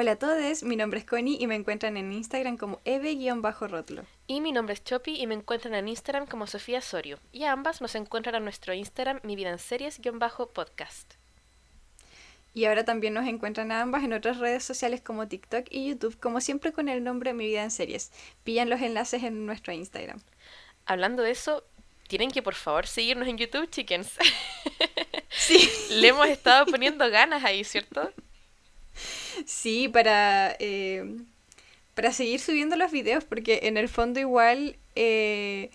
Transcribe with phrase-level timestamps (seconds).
[0.00, 4.04] Hola a todos, mi nombre es Connie y me encuentran en Instagram como eve-rotlo.
[4.28, 7.18] Y mi nombre es Chopi y me encuentran en Instagram como Sofía Sorio.
[7.32, 11.17] Y ambas nos encuentran en nuestro Instagram Mi Vida en Series-podcast.
[12.54, 16.18] Y ahora también nos encuentran a ambas en otras redes sociales como TikTok y YouTube,
[16.18, 18.10] como siempre con el nombre Mi Vida en Series.
[18.42, 20.20] Pillan los enlaces en nuestro Instagram.
[20.86, 21.64] Hablando de eso,
[22.08, 24.12] tienen que por favor seguirnos en YouTube, chickens.
[25.30, 25.70] Sí.
[25.90, 28.12] Le hemos estado poniendo ganas ahí, ¿cierto?
[29.46, 31.16] Sí, para, eh,
[31.94, 35.70] para seguir subiendo los videos, porque en el fondo igual, eh,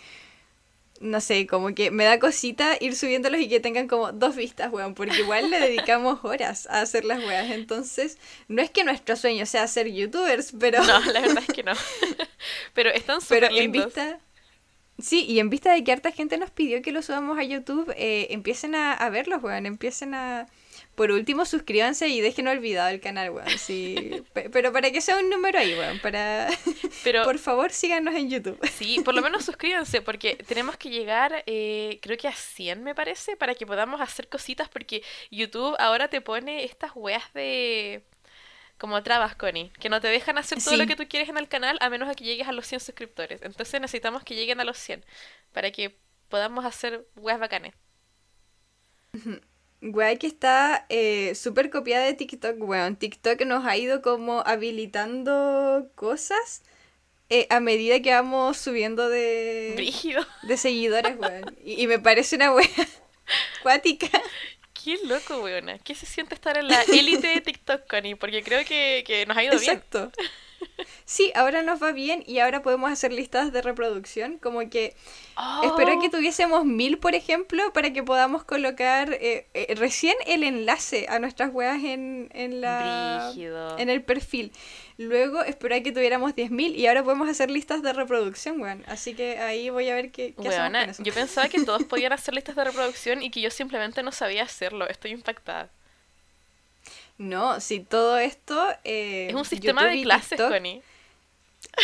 [1.03, 4.71] no sé, como que me da cosita ir subiéndolos y que tengan como dos vistas,
[4.71, 8.17] weón, porque igual le dedicamos horas a hacer las weas, entonces
[8.47, 10.83] no es que nuestro sueño sea ser youtubers, pero...
[10.83, 11.73] No, la verdad es que no.
[12.73, 14.19] pero están súper Pero en vista...
[14.99, 17.91] Sí, y en vista de que harta gente nos pidió que lo subamos a YouTube,
[17.97, 20.47] eh, empiecen a, a verlos, weón, empiecen a
[20.95, 23.49] por último, suscríbanse y dejen olvidado el canal, weón.
[23.57, 25.99] Sí, pero para que sea un número ahí, weón.
[25.99, 26.49] Para...
[27.03, 28.59] Pero, por favor, síganos en YouTube.
[28.69, 32.95] Sí, por lo menos suscríbanse, porque tenemos que llegar, eh, creo que a 100, me
[32.95, 38.03] parece, para que podamos hacer cositas, porque YouTube ahora te pone estas weas de
[38.77, 41.47] como trabas, Connie, que no te dejan hacer todo lo que tú quieres en el
[41.47, 43.41] canal a menos que llegues a los 100 suscriptores.
[43.41, 45.05] Entonces necesitamos que lleguen a los 100
[45.53, 47.73] para que podamos hacer weas bacanes.
[49.83, 52.95] Weón, que está eh, súper copiada de TikTok, weón.
[52.95, 56.63] TikTok nos ha ido como habilitando cosas
[57.29, 59.75] eh, a medida que vamos subiendo de,
[60.43, 61.57] de seguidores, weón.
[61.65, 62.69] Y, me parece una weá
[63.61, 64.07] cuática.
[64.73, 65.77] Qué loco, weona.
[65.79, 68.15] ¿Qué se siente estar en la élite de TikTok, Connie?
[68.15, 69.73] Porque creo que, que nos ha ido bien.
[69.73, 70.11] Exacto.
[71.05, 74.37] Sí, ahora nos va bien y ahora podemos hacer listas de reproducción.
[74.37, 74.95] Como que
[75.63, 76.11] espero que oh.
[76.11, 81.53] tuviésemos mil, por ejemplo, para que podamos colocar eh, eh, recién el enlace a nuestras
[81.53, 83.33] weas en, en, la,
[83.77, 84.51] en el perfil.
[84.97, 88.83] Luego espero que tuviéramos 10.000 y ahora podemos hacer listas de reproducción, weón.
[88.87, 91.03] Así que ahí voy a ver qué, qué hacemos con eso.
[91.03, 94.43] Yo pensaba que todos podían hacer listas de reproducción y que yo simplemente no sabía
[94.43, 94.87] hacerlo.
[94.87, 95.69] Estoy impactada.
[97.17, 98.67] No, si todo esto...
[98.83, 100.81] Eh, es un sistema de clases, Connie.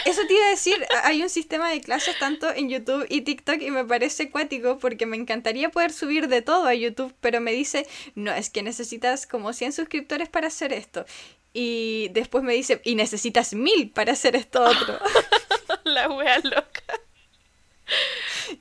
[0.06, 3.62] Eso te iba a decir, hay un sistema de clases tanto en YouTube y TikTok
[3.62, 7.52] y me parece cuático porque me encantaría poder subir de todo a YouTube, pero me
[7.52, 11.06] dice, no, es que necesitas como 100 suscriptores para hacer esto.
[11.54, 15.00] Y después me dice, y necesitas mil para hacer esto otro.
[15.84, 16.84] La wea loca.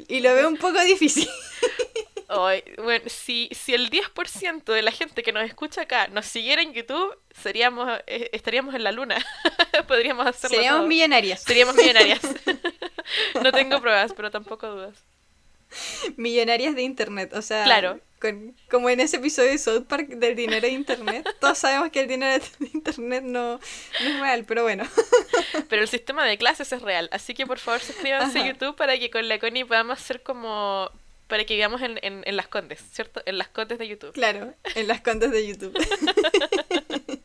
[0.08, 1.28] Y lo veo un poco difícil
[2.28, 6.74] bueno, si, si el 10% de la gente que nos escucha acá nos siguiera en
[6.74, 9.16] YouTube, seríamos eh, estaríamos en la luna.
[9.88, 11.42] Podríamos hacerlo Seríamos millonarias.
[11.42, 12.20] Seríamos millonarias.
[13.42, 15.04] no tengo pruebas, pero tampoco dudas.
[16.16, 18.00] Millonarias de internet, o sea, claro.
[18.70, 22.08] como en ese episodio de South Park del dinero de internet, todos sabemos que el
[22.08, 23.60] dinero de internet no,
[24.00, 24.84] es real, pero bueno.
[25.68, 28.98] Pero el sistema de clases es real, así que por favor suscríbanse a YouTube para
[28.98, 30.90] que con la Connie podamos hacer como
[31.28, 33.22] para que vivamos en, en, las condes, ¿cierto?
[33.26, 34.12] En las condes de YouTube.
[34.12, 35.78] Claro, en las condes de YouTube.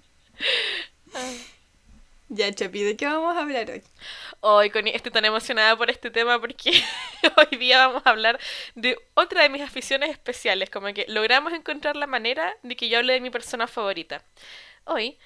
[2.29, 3.81] ya, Chapi, ¿de qué vamos a hablar hoy?
[4.41, 6.71] Hoy, Connie, estoy tan emocionada por este tema porque
[7.37, 8.39] hoy día vamos a hablar
[8.75, 12.99] de otra de mis aficiones especiales, como que logramos encontrar la manera de que yo
[12.99, 14.21] hable de mi persona favorita.
[14.83, 15.17] Hoy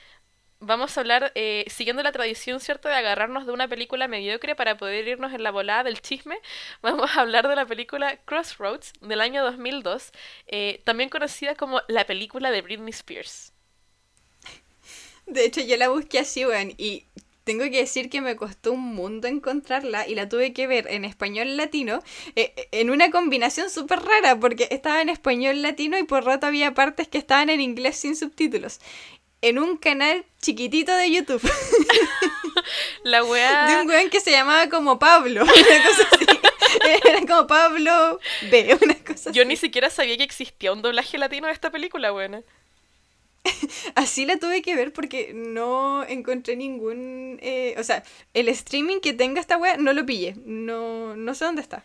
[0.60, 4.78] vamos a hablar, eh, siguiendo la tradición, ¿cierto?, de agarrarnos de una película mediocre para
[4.78, 6.40] poder irnos en la volada del chisme,
[6.82, 10.12] vamos a hablar de la película Crossroads del año 2002,
[10.48, 13.54] eh, también conocida como la película de Britney Spears.
[15.26, 17.06] De hecho, yo la busqué así, weón, y
[17.48, 21.06] tengo que decir que me costó un mundo encontrarla y la tuve que ver en
[21.06, 22.04] español latino,
[22.36, 26.74] eh, en una combinación súper rara, porque estaba en español latino y por rato había
[26.74, 28.82] partes que estaban en inglés sin subtítulos
[29.42, 31.42] en un canal chiquitito de YouTube.
[33.04, 33.68] La wea...
[33.68, 36.26] De un weón que se llamaba como Pablo, una cosa así.
[37.06, 38.20] Era como Pablo
[38.52, 42.12] B, una cosa Yo ni siquiera sabía que existía un doblaje latino de esta película,
[42.14, 42.44] weón.
[43.96, 47.40] Así la tuve que ver porque no encontré ningún...
[47.42, 50.36] Eh, o sea, el streaming que tenga esta wea no lo pillé.
[50.46, 51.84] No, no sé dónde está.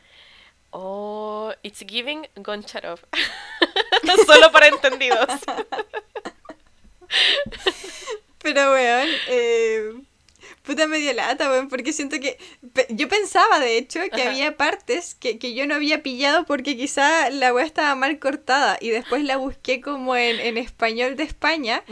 [0.70, 3.00] Oh, it's giving Goncharov.
[4.26, 5.28] Solo para entendidos.
[8.42, 9.92] Pero, weón, eh,
[10.62, 12.38] puta medio lata, weón, porque siento que...
[12.90, 17.52] Yo pensaba, de hecho, que había partes que, yo no había pillado porque quizá la
[17.52, 21.82] weá estaba mal cortada y después la busqué como en, español de España.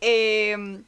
[0.00, 0.82] eh,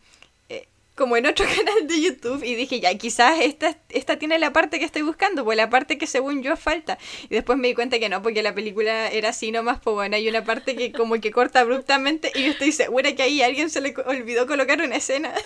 [0.95, 4.79] como en otro canal de YouTube y dije, ya, quizás esta, esta tiene la parte
[4.79, 6.99] que estoy buscando, pues la parte que según yo falta.
[7.25, 10.17] Y después me di cuenta que no, porque la película era así nomás, pues bueno,
[10.17, 13.71] hay una parte que como que corta abruptamente y yo estoy segura que ahí alguien
[13.71, 15.33] se le olvidó colocar una escena.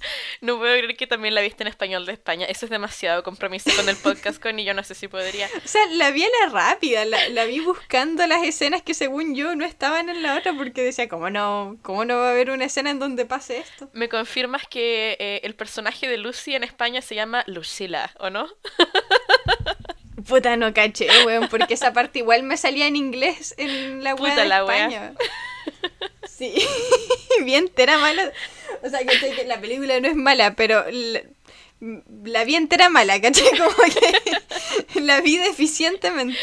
[0.40, 2.46] No puedo creer que también la viste en español de España.
[2.46, 5.48] Eso es demasiado compromiso con el podcast, con y yo no sé si podría.
[5.64, 9.34] O sea, la vi a la rápida, la, la, vi buscando las escenas que según
[9.34, 12.50] yo no estaban en la otra porque decía, ¿cómo no, cómo no va a haber
[12.50, 13.90] una escena en donde pase esto?
[13.92, 18.48] ¿Me confirmas que eh, el personaje de Lucy en España se llama Lucila, o no?
[20.26, 24.34] Puta, no caché, weón, porque esa parte igual me salía en inglés en la web
[24.34, 25.12] de la España.
[26.40, 26.54] Sí,
[27.44, 28.32] bien entera mala.
[28.82, 31.20] O sea, que la película no es mala, pero la,
[32.24, 33.50] la vi entera mala, ¿cachai?
[33.58, 33.76] Como
[34.94, 36.38] que la vi deficientemente.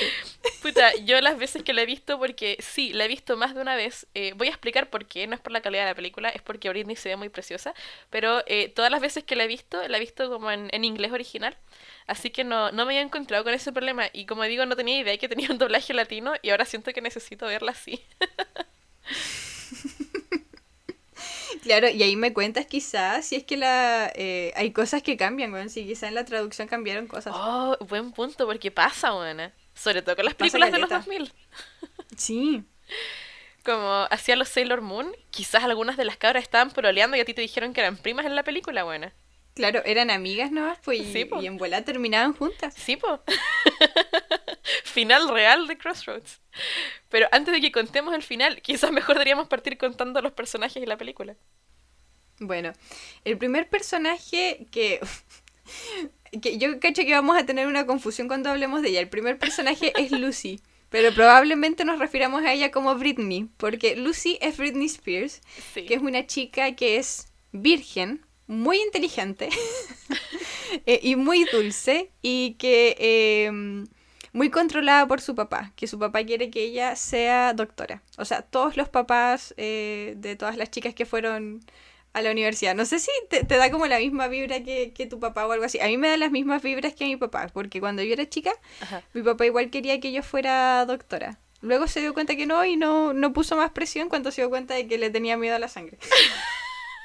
[0.61, 3.61] Puta, yo las veces que la he visto, porque sí, la he visto más de
[3.61, 5.95] una vez, eh, voy a explicar por qué, no es por la calidad de la
[5.95, 7.73] película, es porque Britney se ve muy preciosa,
[8.11, 10.85] pero eh, todas las veces que la he visto, la he visto como en, en
[10.85, 11.57] inglés original,
[12.05, 14.99] así que no, no me había encontrado con ese problema, y como digo, no tenía
[14.99, 17.99] idea que tenía un doblaje latino, y ahora siento que necesito verla así.
[21.67, 25.51] Claro, y ahí me cuentas quizás si es que la eh, hay cosas que cambian,
[25.51, 27.33] bueno, si quizás en la traducción cambiaron cosas.
[27.35, 29.51] Oh, buen punto, porque pasa, buena.
[29.73, 31.33] Sobre todo con las películas de los 2000.
[32.15, 32.63] Sí.
[33.65, 37.33] Como hacía los Sailor Moon, quizás algunas de las cabras estaban proleando y a ti
[37.33, 39.13] te dijeron que eran primas en la película, buena.
[39.53, 41.41] Claro, eran amigas nomás, pues, y, Sí, po.
[41.41, 42.75] y en vuela terminaban juntas.
[42.75, 43.21] Sí, po.
[44.83, 46.41] final real de Crossroads.
[47.09, 50.87] Pero antes de que contemos el final, quizás mejor deberíamos partir contando los personajes de
[50.87, 51.35] la película.
[52.39, 52.73] Bueno,
[53.25, 54.99] el primer personaje que...
[56.41, 58.99] que yo cacho que vamos a tener una confusión cuando hablemos de ella.
[58.99, 64.37] El primer personaje es Lucy, pero probablemente nos refiramos a ella como Britney, porque Lucy
[64.41, 65.41] es Britney Spears,
[65.73, 65.85] Sí.
[65.85, 69.49] que es una chica que es virgen, muy inteligente
[70.85, 73.51] eh, y muy dulce y que eh,
[74.31, 78.03] muy controlada por su papá, que su papá quiere que ella sea doctora.
[78.17, 81.59] O sea, todos los papás eh, de todas las chicas que fueron
[82.17, 82.75] a la universidad.
[82.75, 85.51] No sé si te, te da como la misma vibra que, que tu papá o
[85.51, 85.79] algo así.
[85.79, 88.27] A mí me da las mismas vibras que a mi papá, porque cuando yo era
[88.27, 89.03] chica, Ajá.
[89.13, 91.39] mi papá igual quería que yo fuera doctora.
[91.61, 94.49] Luego se dio cuenta que no y no, no puso más presión cuando se dio
[94.49, 95.97] cuenta de que le tenía miedo a la sangre.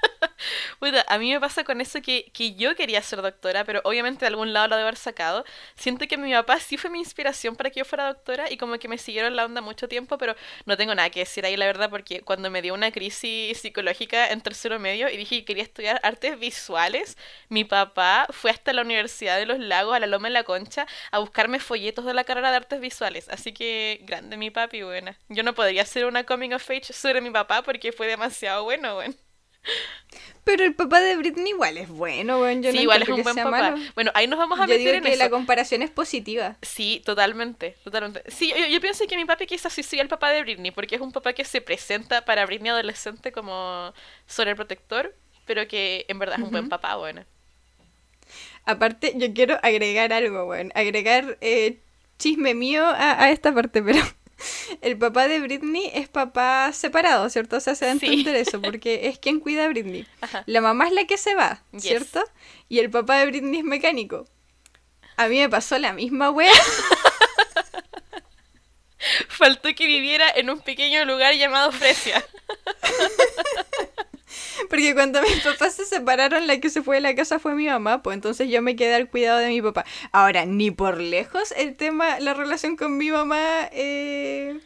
[0.79, 4.21] Puta, a mí me pasa con eso que, que yo quería ser doctora, pero obviamente
[4.21, 5.45] de algún lado lo de haber sacado.
[5.77, 8.79] Siento que mi papá sí fue mi inspiración para que yo fuera doctora y como
[8.79, 10.35] que me siguieron la onda mucho tiempo, pero
[10.67, 14.31] no tengo nada que decir ahí, la verdad, porque cuando me dio una crisis psicológica
[14.31, 17.17] en tercero medio y dije que quería estudiar artes visuales,
[17.49, 20.87] mi papá fue hasta la Universidad de los Lagos, a la Loma de la Concha,
[21.11, 23.29] a buscarme folletos de la carrera de artes visuales.
[23.29, 25.19] Así que grande mi papi, buena.
[25.29, 28.95] Yo no podría hacer una coming of age sobre mi papá porque fue demasiado bueno,
[28.95, 29.15] bueno.
[30.45, 32.63] Pero el papá de Britney igual es bueno, weón.
[32.63, 33.51] Yo sí, no igual es un buen papá.
[33.51, 33.77] malo.
[33.95, 35.19] Bueno, ahí nos vamos a Yo meter digo en que eso.
[35.19, 36.57] la comparación es positiva.
[36.63, 38.23] Sí, totalmente, totalmente.
[38.31, 40.97] Sí, yo, yo pienso que mi papi quizás sí sea el papá de Britney, porque
[40.97, 43.93] es un papá que se presenta para Britney adolescente como
[44.27, 45.15] sobreprotector,
[45.45, 47.25] pero que en verdad es un buen papá, bueno.
[48.65, 50.73] Aparte, yo quiero agregar algo, weón.
[50.75, 51.81] Agregar eh,
[52.19, 54.01] chisme mío a, a esta parte, pero
[54.81, 57.57] el papá de Britney es papá separado, ¿cierto?
[57.57, 58.07] O sea, se da a Sí.
[58.07, 60.07] entender eso, porque es quien cuida a Britney.
[60.21, 60.43] Ajá.
[60.47, 61.83] La mamá es la que se va, Yes.
[61.83, 62.23] ¿cierto?
[62.69, 64.27] Y el papá de Britney es mecánico.
[65.17, 66.51] A mí me pasó la misma wea.
[69.29, 72.25] Faltó que viviera en un pequeño lugar llamado Fresia.
[74.69, 77.67] Porque cuando mis papás se separaron, la que se fue de la casa fue mi
[77.67, 79.85] mamá, pues entonces yo me quedé al cuidado de mi papá.
[80.13, 84.59] Ahora, ni por lejos el tema, la relación con mi mamá eh,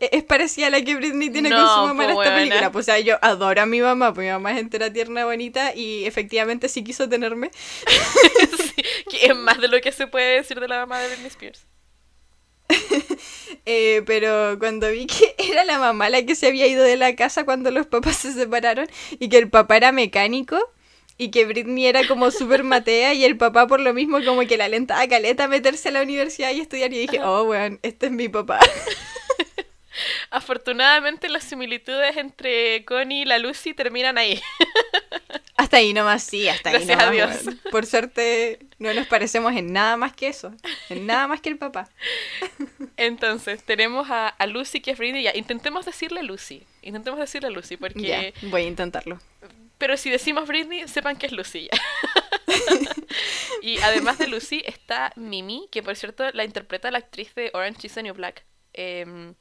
[0.00, 2.36] e- es parecida a la que Britney tiene con su mamá en po, esta huevona.
[2.36, 2.72] película.
[2.72, 5.74] Pues, o sea, yo adoro a mi mamá, pues mi mamá es entera, tierna, bonita
[5.74, 7.50] y efectivamente sí quiso tenerme.
[8.74, 11.28] Sí, que es más de lo que se puede decir de la mamá de Britney
[11.28, 11.64] Spears.
[13.66, 17.16] Eh, pero cuando vi que era la mamá la que se había ido de la
[17.16, 18.86] casa cuando los papás se separaron
[19.18, 20.58] y que el papá era mecánico
[21.16, 24.58] y que Britney era como súper matea y el papá por lo mismo como que
[24.58, 27.78] la alentaba a caleta a meterse a la universidad y estudiar y dije, oh, weón,
[27.82, 28.60] este es mi papá.
[30.30, 34.42] Afortunadamente las similitudes entre Connie y la Lucy terminan ahí.
[35.56, 37.08] Hasta ahí nomás, sí, hasta ahí Gracias nomás.
[37.08, 37.56] a Dios.
[37.70, 40.52] Por suerte no nos parecemos en nada más que eso,
[40.90, 41.88] en nada más que el papá.
[42.96, 45.22] Entonces, tenemos a, a Lucy que es Britney.
[45.22, 46.64] Ya, intentemos decirle Lucy.
[46.82, 48.02] Intentemos decirle Lucy, porque...
[48.42, 49.20] Ya, voy a intentarlo.
[49.78, 51.80] Pero si decimos Britney, sepan que es Lucy ya.
[53.62, 57.86] y además de Lucy está Mimi, que por cierto la interpreta la actriz de Orange
[57.86, 58.44] is the New Black.
[58.72, 59.34] Em,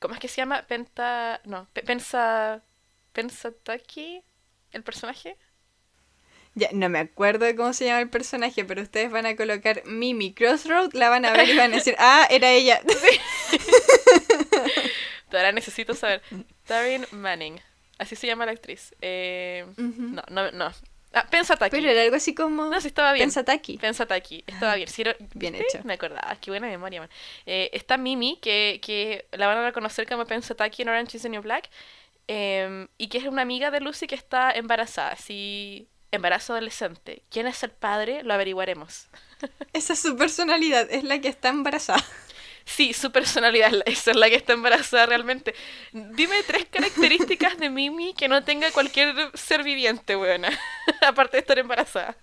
[0.00, 0.62] ¿Cómo es que se llama?
[0.66, 1.40] Penta...
[1.44, 2.62] No, Pe- Pensa...
[3.12, 4.22] Pensataki,
[4.74, 5.36] el personaje.
[6.56, 9.82] Ya, no me acuerdo de cómo se llama el personaje, pero ustedes van a colocar
[9.86, 12.80] Mimi Crossroad, la van a ver y van a decir, ah, era ella.
[15.32, 16.22] Ahora necesito saber.
[16.64, 17.60] Taryn Manning.
[17.98, 18.94] Así se llama la actriz.
[19.00, 20.70] Eh, No, no, no.
[21.12, 21.76] Ah, Pensataki.
[21.76, 22.66] Pero era algo así como...
[22.66, 23.26] No, sí estaba bien.
[23.26, 23.78] Pensataki.
[23.78, 24.44] Pensataki.
[24.46, 24.88] Estaba bien.
[24.88, 25.78] Sí, era- Bien hecho.
[25.84, 26.36] Me acordaba.
[26.40, 27.10] Qué buena memoria, man.
[27.46, 31.28] Eh, está Mimi, que, que la van a reconocer como Pensataki en Orange is the
[31.28, 31.68] New Black.
[32.28, 35.16] Eh, y que es una amiga de Lucy que está embarazada.
[35.16, 37.22] Sí, embarazo adolescente.
[37.30, 38.22] ¿Quién es el padre?
[38.22, 39.08] Lo averiguaremos.
[39.72, 42.04] Esa es su personalidad, es la que está embarazada.
[42.66, 45.54] Sí, su personalidad, esa es la que está embarazada realmente.
[45.92, 50.48] Dime tres características de Mimi que no tenga cualquier ser viviente, buena.
[51.06, 52.16] Aparte de estar embarazada.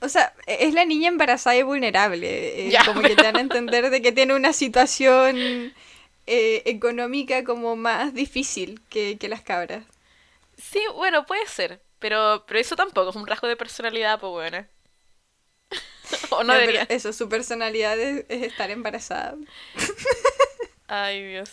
[0.00, 2.66] O sea, es la niña embarazada y vulnerable.
[2.66, 5.72] eh, Ya, como que te pero- dan a entender de que tiene una situación
[6.26, 9.84] eh, económica como más difícil que, que las cabras.
[10.56, 11.80] Sí, bueno, puede ser.
[11.98, 14.68] Pero, pero eso tampoco es un rasgo de personalidad, pues buena.
[16.30, 16.84] o no debería.
[16.88, 19.36] Eso, su personalidad es, es estar embarazada.
[20.86, 21.50] Ay, Dios.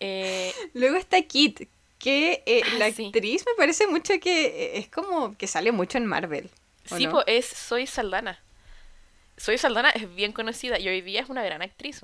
[0.00, 3.16] Eh, Luego está Kit, que eh, Ah, la sí.
[3.16, 6.50] actriz me parece mucho que es como que sale mucho en Marvel.
[6.90, 7.10] ¿o sí, no?
[7.10, 8.42] pues es Soy Saldana.
[9.36, 12.00] Soy Saldana es bien conocida y hoy día es una gran actriz.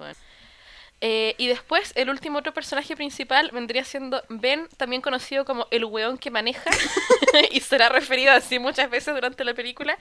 [1.01, 5.85] Eh, y después, el último otro personaje principal vendría siendo Ben, también conocido como el
[5.85, 6.71] weón que maneja,
[7.51, 9.99] y será referido así muchas veces durante la película,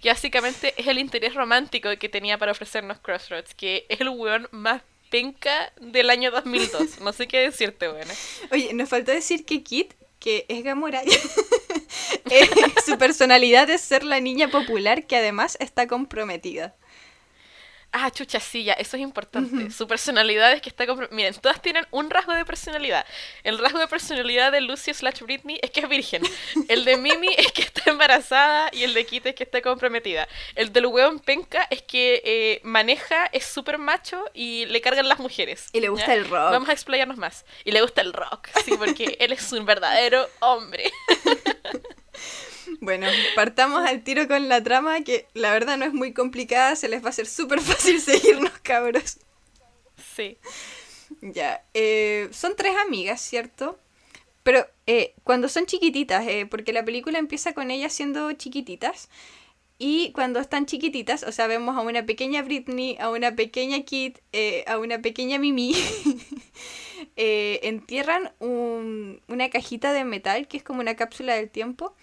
[0.00, 4.48] que básicamente es el interés romántico que tenía para ofrecernos Crossroads, que es el weón
[4.50, 7.00] más penca del año 2002.
[7.00, 8.08] No sé qué decirte, weón.
[8.52, 11.02] Oye, nos faltó decir que Kit, que es Gamora,
[12.30, 12.48] eh,
[12.84, 16.74] su personalidad es ser la niña popular que además está comprometida.
[17.90, 19.70] Ah, chucha, sí, ya, eso es importante.
[19.70, 20.84] Su personalidad es que está...
[21.10, 23.06] Miren, todas tienen un rasgo de personalidad.
[23.44, 26.22] El rasgo de personalidad de Lucy slash Britney es que es virgen.
[26.68, 30.28] El de Mimi es que está embarazada y el de Kit es que está comprometida.
[30.54, 35.18] El del weón penca es que eh, maneja, es súper macho y le cargan las
[35.18, 35.68] mujeres.
[35.72, 36.14] Y le gusta ¿ya?
[36.14, 36.50] el rock.
[36.50, 37.46] Vamos a explayarnos más.
[37.64, 40.92] Y le gusta el rock, sí, porque él es un verdadero hombre.
[42.80, 46.88] Bueno, partamos al tiro con la trama, que la verdad no es muy complicada, se
[46.88, 49.18] les va a hacer súper fácil seguirnos, cabros.
[50.16, 50.38] Sí.
[51.22, 53.78] Ya, eh, son tres amigas, ¿cierto?
[54.44, 59.08] Pero eh, cuando son chiquititas, eh, porque la película empieza con ellas siendo chiquititas,
[59.78, 64.18] y cuando están chiquititas, o sea, vemos a una pequeña Britney, a una pequeña Kit,
[64.32, 65.74] eh, a una pequeña Mimi,
[67.16, 71.94] eh, entierran un- una cajita de metal, que es como una cápsula del tiempo,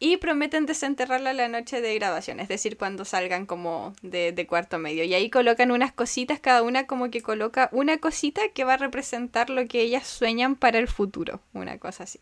[0.00, 5.02] y prometen desenterrarla la noche de grabación, es decir, cuando salgan como de, cuarto medio.
[5.04, 8.76] Y ahí colocan unas cositas, cada una como que coloca una cosita que va a
[8.76, 12.20] representar lo que ellas sueñan para el futuro, una cosa así.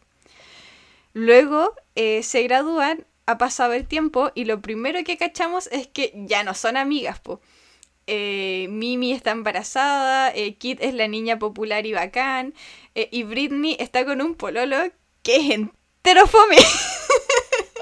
[1.12, 6.12] Luego eh, se gradúan, ha pasado el tiempo y lo primero que cachamos es que
[6.14, 7.40] ya no son amigas, po.
[8.06, 12.54] Eh, Mimi está embarazada, eh, Kit es la niña popular y bacán,
[12.95, 14.76] y Britney está con un pololo
[15.23, 16.56] que es entero fome.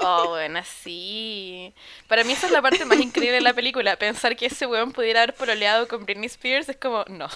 [0.07, 1.73] Oh, bueno, sí.
[2.07, 3.97] Para mí esa es la parte más increíble de la película.
[3.97, 7.27] Pensar que ese weón pudiera haber pololeado con Britney Spears es como, no.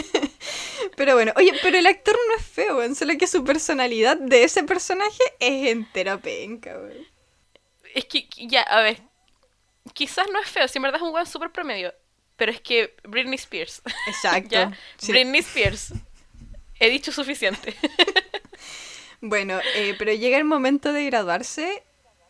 [0.96, 4.44] Pero bueno, oye, pero el actor no es feo, weón, solo que su personalidad de
[4.44, 7.06] ese personaje es entero penca, weón.
[7.94, 9.00] Es que, ya, a ver.
[9.94, 11.92] Quizás no es feo, si en verdad es un weón súper promedio.
[12.36, 13.82] Pero es que Britney Spears.
[14.06, 14.50] Exacto.
[14.50, 14.72] ¿Ya?
[14.98, 15.12] Sí.
[15.12, 15.92] Britney Spears.
[16.78, 17.74] He dicho suficiente.
[19.22, 21.84] Bueno, eh, pero llega el momento de graduarse.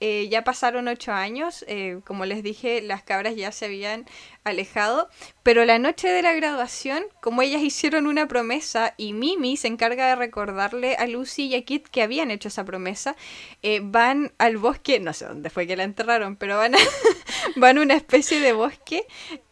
[0.05, 1.65] eh, ya pasaron ocho años.
[1.69, 4.05] eh, como les dije, las cabras ya se habían
[4.45, 5.09] alejado.
[5.45, 10.09] Pero la noche de la graduación, como ellas hicieron una promesa y Mimi se encarga
[10.09, 13.15] de recordarle a Lucy y a Kit que habían hecho esa promesa,
[13.63, 16.79] eh, van al bosque, no sé dónde fue que la enterraron, pero van a,
[17.57, 19.07] van a una especie de bosque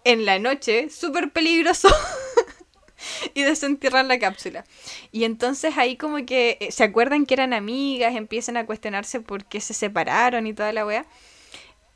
[0.04, 1.88] en la noche, súper peligroso.
[3.34, 4.64] y desentierran la cápsula.
[5.12, 9.44] Y entonces ahí como que eh, se acuerdan que eran amigas, empiezan a cuestionarse por
[9.44, 11.06] qué se separaron y toda la wea.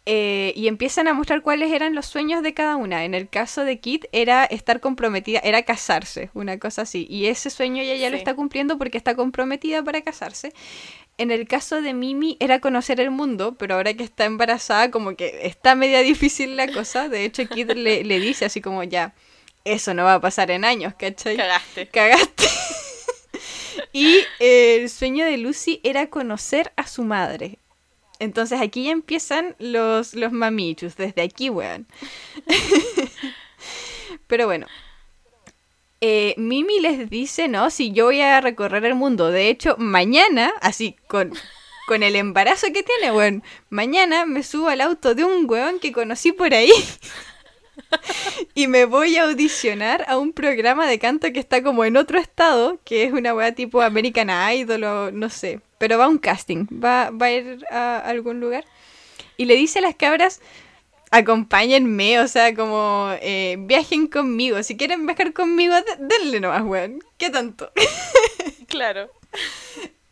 [0.06, 3.04] Eh, y empiezan a mostrar cuáles eran los sueños de cada una.
[3.04, 7.06] En el caso de Kit era estar comprometida, era casarse, una cosa así.
[7.08, 10.52] Y ese sueño ella ya lo está cumpliendo porque está comprometida para casarse.
[11.16, 15.16] En el caso de Mimi era conocer el mundo, pero ahora que está embarazada como
[15.16, 17.08] que está media difícil la cosa.
[17.08, 19.14] De hecho, Kit le, le dice así como ya,
[19.64, 21.36] eso no va a pasar en años, ¿cachai?
[21.36, 21.88] Cagaste.
[21.88, 22.44] Cagaste.
[23.92, 27.58] y eh, el sueño de Lucy era conocer a su madre.
[28.20, 31.86] Entonces aquí ya empiezan los, los mamichus, desde aquí, weón.
[34.26, 34.66] Pero bueno.
[36.00, 39.30] eh, Mimi les dice, no, si yo voy a recorrer el mundo.
[39.30, 41.32] De hecho, mañana, así con,
[41.86, 45.92] con el embarazo que tiene, bueno, mañana me subo al auto de un weón que
[45.92, 46.70] conocí por ahí.
[48.54, 52.18] y me voy a audicionar a un programa de canto que está como en otro
[52.18, 55.60] estado, que es una weá tipo American Idol o no sé.
[55.78, 58.64] Pero va a un casting, va, va a ir a algún lugar.
[59.36, 60.40] Y le dice a las cabras,
[61.10, 64.62] acompáñenme, o sea, como eh, viajen conmigo.
[64.62, 67.00] Si quieren viajar conmigo, denle nomás, weón.
[67.18, 67.70] ¿Qué tanto?
[68.68, 69.10] claro.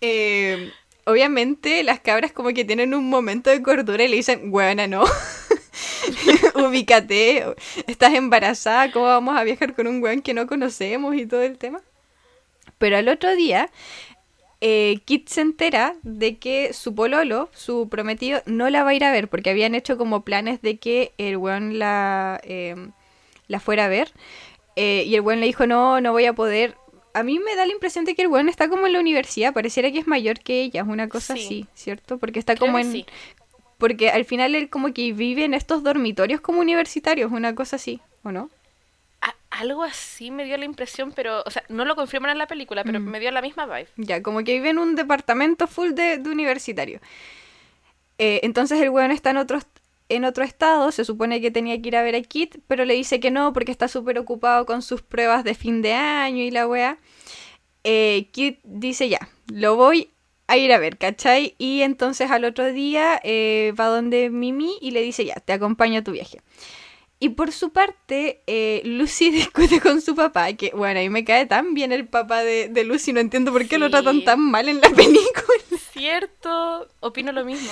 [0.00, 0.72] Eh,
[1.04, 5.04] obviamente las cabras como que tienen un momento de cordura y le dicen, weona, no.
[6.54, 7.44] Ubícate,
[7.86, 11.58] estás embarazada, ¿cómo vamos a viajar con un weón que no conocemos y todo el
[11.58, 11.80] tema?
[12.78, 13.70] Pero al otro día,
[14.60, 19.04] eh, Kit se entera de que su pololo, su prometido, no la va a ir
[19.04, 22.92] a ver porque habían hecho como planes de que el weón la, em,
[23.48, 24.12] la fuera a ver.
[24.76, 26.76] Eh, y el weón le dijo, no, no voy a poder.
[27.14, 29.52] A mí me da la impresión de que el weón está como en la universidad,
[29.52, 32.18] pareciera que es mayor que ella, es una cosa así, ¿cierto?
[32.18, 33.04] Porque está como en,
[33.82, 38.00] porque al final él como que vive en estos dormitorios como universitarios, una cosa así,
[38.22, 38.48] ¿o no?
[39.50, 42.84] algo así me dio la impresión, pero, o sea, no lo confirman en la película,
[42.84, 43.02] pero mm.
[43.02, 43.88] me dio la misma vibe.
[43.96, 47.00] Ya, como que vive en un departamento full de, universitario.
[48.18, 49.58] Eh, entonces el weón está en otro,
[50.08, 52.94] en otro estado, se supone que tenía que ir a ver a Kit, pero le
[52.94, 56.52] dice que no porque está súper ocupado con sus pruebas de fin de año y
[56.52, 56.98] la wea.
[57.82, 60.11] Eh, Kit dice ya, lo voy
[60.52, 61.54] a ir a ver, ¿cachai?
[61.56, 66.00] Y entonces al otro día eh, va donde Mimi y le dice, ya, te acompaño
[66.00, 66.42] a tu viaje.
[67.18, 71.24] Y por su parte, eh, Lucy discute con su papá, que bueno, a mí me
[71.24, 74.68] cae tan bien el papá de, Lucy, no entiendo por qué lo tratan tan mal
[74.68, 75.62] en la película.
[75.92, 77.70] Cierto, opino lo mismo.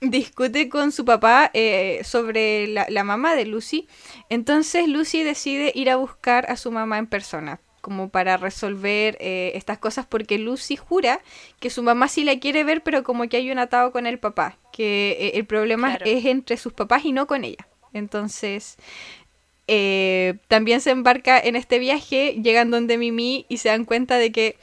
[0.00, 3.86] Discute con su papá eh, sobre la, la mamá de Lucy.
[4.28, 9.52] Entonces Lucy decide ir a buscar a su mamá en persona como para resolver eh,
[9.54, 11.22] estas cosas porque Lucy jura
[11.58, 14.18] que su mamá sí la quiere ver, pero como que hay un atado con el
[14.18, 17.66] papá, que eh, el problema es entre sus papás y no con ella.
[17.94, 18.76] Entonces,
[19.68, 24.32] eh, también se embarca en este viaje, llegan donde Mimi y se dan cuenta de
[24.32, 24.58] que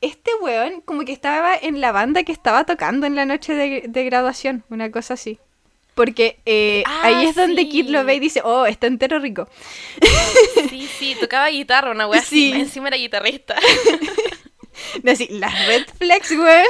[0.00, 4.04] este weón como que estaba en la banda que estaba tocando en la noche de
[4.04, 5.38] graduación, una cosa así.
[5.94, 9.48] Porque eh, ahí ah, es donde Kid lo ve y dice, oh, está entero rico.
[10.68, 12.50] Sí, sí, tocaba guitarra, una wea sí.
[12.50, 13.54] así, encima era guitarrista.
[15.02, 16.66] No, así, las red flags, weón.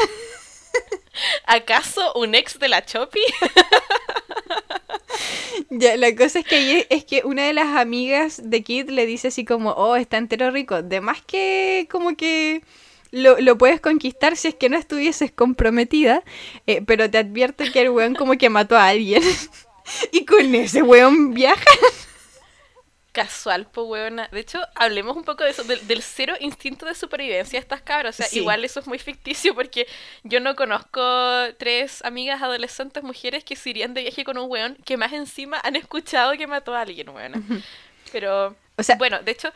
[1.47, 3.21] ¿Acaso un ex de la Chopi?
[5.71, 9.29] Ya, la cosa es que es que una de las amigas de Kid le dice
[9.29, 10.83] así como, oh, está entero rico.
[10.83, 12.63] De más que como que
[13.15, 16.23] lo, lo, puedes conquistar si es que no estuvieses comprometida,
[16.67, 19.23] eh, pero te advierto que el weón como que mató a alguien.
[20.13, 21.71] y con ese weón viaja.
[23.15, 24.29] Casual, po weona.
[24.33, 28.19] De hecho, hablemos un poco de eso, del, cero instinto de supervivencia de estas cabras.
[28.19, 29.87] O sea, igual eso es muy ficticio porque
[30.25, 31.01] yo no conozco
[31.57, 35.61] tres amigas adolescentes mujeres que se irían de viaje con un weón que más encima
[35.63, 37.41] han escuchado que mató a alguien, weona.
[38.11, 39.53] Pero, o sea, bueno, de hecho,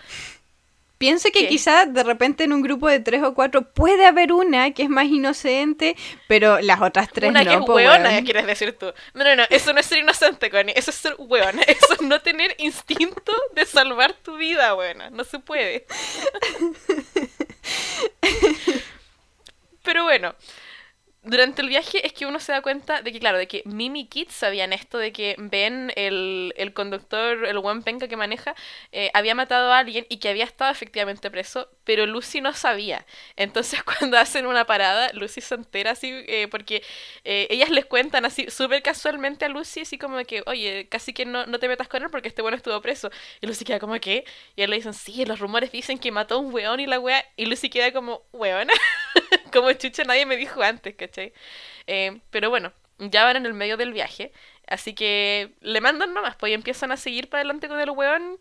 [0.98, 4.72] Pienso que quizás de repente en un grupo de tres o cuatro puede haber una
[4.72, 7.50] que es más inocente, pero las otras tres una no.
[7.50, 8.92] Una que es hueona, quieres decir tú.
[9.14, 10.72] No, no, no, eso no es ser inocente, Connie.
[10.74, 11.62] Eso es ser hueona.
[11.68, 15.08] Eso es no tener instinto de salvar tu vida, buena.
[15.10, 15.86] No se puede.
[19.84, 20.34] pero bueno,
[21.28, 24.06] durante el viaje es que uno se da cuenta de que, claro, de que Mimi
[24.06, 28.54] Kit sabían esto de que Ben, el, el conductor, el buen penca que maneja,
[28.92, 33.04] eh, había matado a alguien y que había estado efectivamente preso, pero Lucy no sabía.
[33.36, 36.82] Entonces cuando hacen una parada, Lucy se entera así, eh, porque
[37.24, 41.26] eh, ellas les cuentan así súper casualmente a Lucy, así como que, oye, casi que
[41.26, 43.10] no, no te metas con él porque este bueno estuvo preso.
[43.42, 44.24] Y Lucy queda como que,
[44.56, 46.98] y él le dicen, sí, los rumores dicen que mató a un weón y la
[46.98, 48.72] wea, y Lucy queda como, weona,
[49.52, 51.32] como chucha, nadie me dijo antes, ¿cachai?
[51.86, 54.32] Eh, pero bueno, ya van en el medio del viaje,
[54.66, 58.38] así que le mandan nomás, pues y empiezan a seguir para adelante con el weón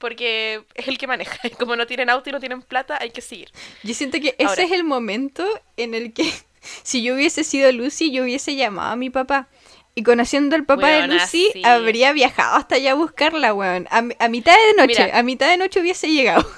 [0.00, 1.38] porque es el que maneja.
[1.46, 3.50] Y como no tienen auto y no tienen plata, hay que seguir.
[3.84, 6.32] Yo siento que ese es el momento en el que
[6.82, 9.48] si yo hubiese sido Lucy, yo hubiese llamado a mi papá.
[9.94, 13.88] Y conociendo al papá de Lucy, habría viajado hasta allá a buscarla, weón.
[13.90, 16.48] A, mitad de noche, a mitad de noche hubiese llegado.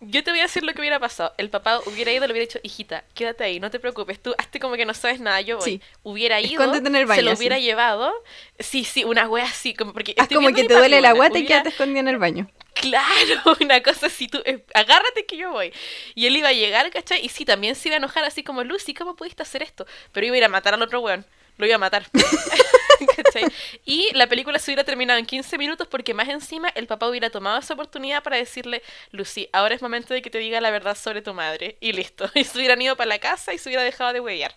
[0.00, 1.34] Yo te voy a decir lo que hubiera pasado.
[1.38, 4.20] El papá hubiera ido y le hubiera dicho, hijita, quédate ahí, no te preocupes.
[4.20, 5.82] Tú hazte como que no sabes nada, yo voy.
[6.02, 8.12] Hubiera ido, en el baño, se lo hubiera llevado.
[8.58, 9.74] Sí, sí, una wea así.
[9.74, 12.48] Como, porque Haz como que te duele la guata y quédate escondida en el baño.
[12.74, 15.72] Claro, una cosa así, tú, eh, agárrate que yo voy.
[16.14, 17.24] Y él iba a llegar, ¿cachai?
[17.24, 19.86] Y sí, también se iba a enojar así como, Lucy, ¿cómo pudiste hacer esto?
[20.12, 21.26] Pero iba a ir a matar al otro weón.
[21.58, 22.06] Lo iba a matar.
[23.84, 27.30] y la película se hubiera terminado en 15 minutos porque más encima el papá hubiera
[27.30, 30.96] tomado esa oportunidad para decirle, Lucy, ahora es momento de que te diga la verdad
[30.96, 31.76] sobre tu madre.
[31.80, 32.30] Y listo.
[32.38, 34.54] Y se hubieran ido para la casa y se hubiera dejado de huevear.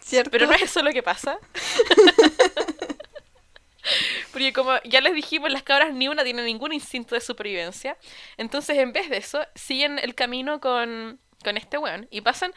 [0.00, 0.30] ¿Cierto?
[0.30, 1.38] Pero no es eso lo que pasa.
[4.32, 7.96] Porque como ya les dijimos, las cabras ni una tienen ningún instinto de supervivencia.
[8.36, 12.06] Entonces, en vez de eso, siguen el camino con, con este weón.
[12.10, 12.52] Y pasan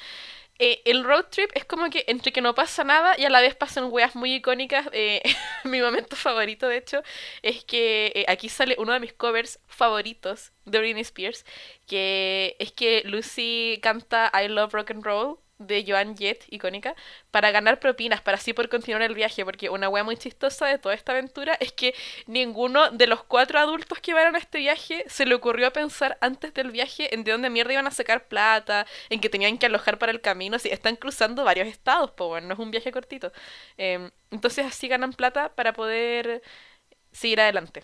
[0.60, 3.42] eh, el road trip es como que entre que no pasa nada y a la
[3.42, 4.88] vez pasan weas muy icónicas.
[4.92, 5.22] Eh,
[5.64, 7.02] mi momento favorito, de hecho,
[7.42, 11.46] es que eh, aquí sale uno de mis covers favoritos de Britney Spears,
[11.88, 16.96] que es que Lucy canta I Love Rock and Roll de Joan Jett, icónica,
[17.32, 20.80] para ganar propinas, para así poder continuar el viaje, porque una wea muy chistosa de
[20.80, 21.94] toda esta aventura es que
[22.28, 26.54] ninguno de los cuatro adultos que iban a este viaje se le ocurrió pensar antes
[26.54, 29.98] del viaje en de dónde mierda iban a sacar plata, en que tenían que alojar
[30.00, 33.32] para el camino, si están cruzando varios estados, pues bueno, no es un viaje cortito.
[33.78, 36.42] Em, entonces así ganan plata para poder
[37.12, 37.84] seguir adelante.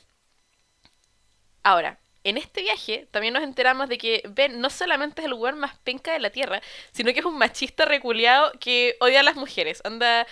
[1.64, 5.56] Ahora, en este viaje también nos enteramos de que Ben no solamente es el lugar
[5.56, 6.62] más penca de la Tierra,
[6.92, 9.82] sino que es un machista reculeado que odia a las mujeres.
[9.86, 10.26] Anda,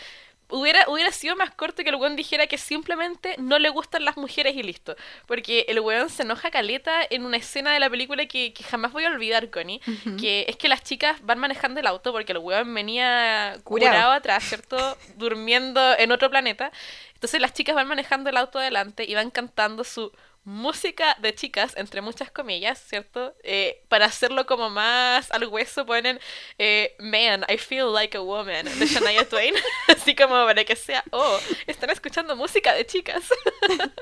[0.50, 4.18] hubiera, hubiera sido más corto que el weón dijera que simplemente no le gustan las
[4.18, 4.96] mujeres y listo.
[5.28, 9.06] Porque el weón se enoja caleta en una escena de la película que, jamás voy
[9.06, 9.80] a olvidar, Connie.
[10.20, 14.44] Que es que las chicas van manejando el auto porque el weón venía curado atrás,
[14.44, 14.98] ¿cierto?
[15.18, 16.72] Durmiendo en otro planeta.
[17.14, 20.12] Entonces las chicas van manejando el auto adelante y van cantando su
[20.46, 23.36] música de chicas, entre muchas comillas, ¿cierto?
[23.44, 26.20] Eh, para hacerlo como más al hueso ponen
[26.58, 29.56] eh, Man, I feel like a woman de Shania Twain,
[29.88, 33.24] así como para que sea, oh, están escuchando música de chicas.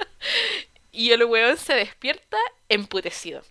[0.91, 2.37] y el hueón se despierta
[2.69, 3.43] emputecido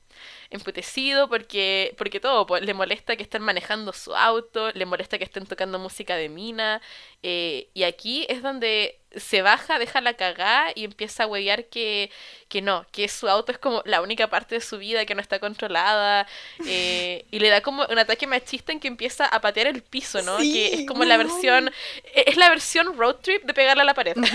[0.51, 5.25] emputecido porque, porque todo, pues, le molesta que estén manejando su auto, le molesta que
[5.25, 6.83] estén tocando música de mina,
[7.23, 12.11] eh, y aquí es donde se baja, deja la cagada y empieza a huevear que,
[12.49, 15.21] que no, que su auto es como la única parte de su vida que no
[15.21, 16.27] está controlada,
[16.67, 20.21] eh, y le da como un ataque machista en que empieza a patear el piso,
[20.23, 20.37] ¿no?
[20.39, 21.71] que es como la versión,
[22.13, 24.17] e, es la versión road trip de pegarle a la pared.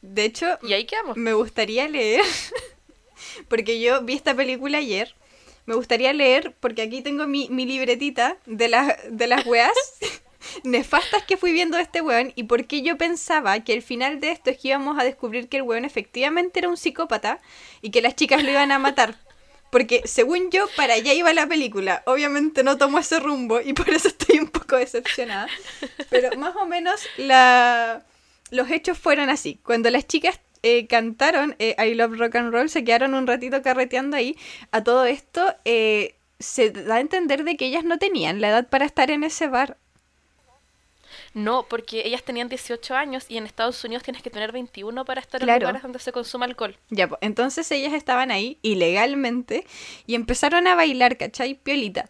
[0.00, 1.16] De hecho, y ahí quedamos.
[1.18, 2.24] me gustaría leer
[3.48, 5.14] porque yo vi esta película ayer.
[5.66, 9.72] Me gustaría leer, porque aquí tengo mi, mi libretita de, de las weas
[10.64, 14.20] nefastas que fui viendo de este weón y por qué yo pensaba que el final
[14.20, 17.40] de esto es que íbamos a descubrir que el weón efectivamente era un psicópata
[17.82, 19.18] y que las chicas lo iban a matar.
[19.70, 22.02] Porque según yo, para allá iba la película.
[22.06, 25.48] Obviamente no tomó ese rumbo y por eso estoy un poco decepcionada.
[26.10, 28.04] Pero más o menos la...
[28.50, 29.60] los hechos fueron así.
[29.62, 33.62] Cuando las chicas eh, cantaron eh, I Love Rock and Roll, se quedaron un ratito
[33.62, 34.36] carreteando ahí.
[34.72, 38.68] A todo esto eh, se da a entender de que ellas no tenían la edad
[38.68, 39.76] para estar en ese bar.
[41.34, 45.20] No, porque ellas tenían 18 años y en Estados Unidos tienes que tener 21 para
[45.20, 46.76] estar en lugares donde se consuma alcohol.
[46.90, 49.64] Ya, pues, entonces ellas estaban ahí ilegalmente
[50.06, 51.54] y empezaron a bailar, ¿cachai?
[51.54, 52.08] Piolita.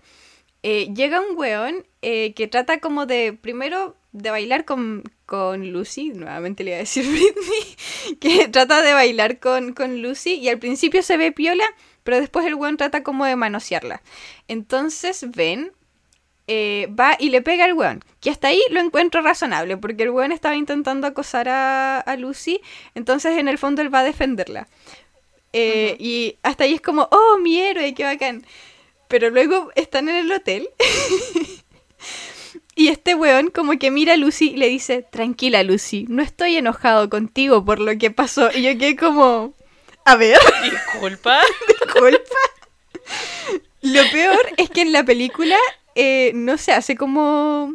[0.62, 6.70] llega un weón que trata como de, primero, de bailar con, con Lucy, nuevamente le
[6.70, 11.16] iba a decir Britney, que trata de bailar con, con Lucy y al principio se
[11.16, 11.64] ve piola,
[12.04, 14.02] pero después el weón trata como de manosearla.
[14.48, 15.72] Entonces ven,
[16.46, 20.10] eh, va y le pega al weón, que hasta ahí lo encuentro razonable, porque el
[20.10, 22.60] weón estaba intentando acosar a, a Lucy,
[22.94, 24.66] entonces en el fondo él va a defenderla.
[25.52, 28.44] Eh, y hasta ahí es como, oh, mi héroe, qué bacán.
[29.08, 30.68] Pero luego están en el hotel
[32.78, 36.54] Y este weón como que mira a Lucy y le dice, tranquila Lucy, no estoy
[36.54, 38.50] enojado contigo por lo que pasó.
[38.54, 39.52] Y yo quedé como,
[40.04, 40.38] a ver.
[40.62, 41.40] Disculpa.
[41.66, 42.38] Disculpa.
[43.82, 45.56] Lo peor es que en la película
[45.96, 47.74] eh, no se hace como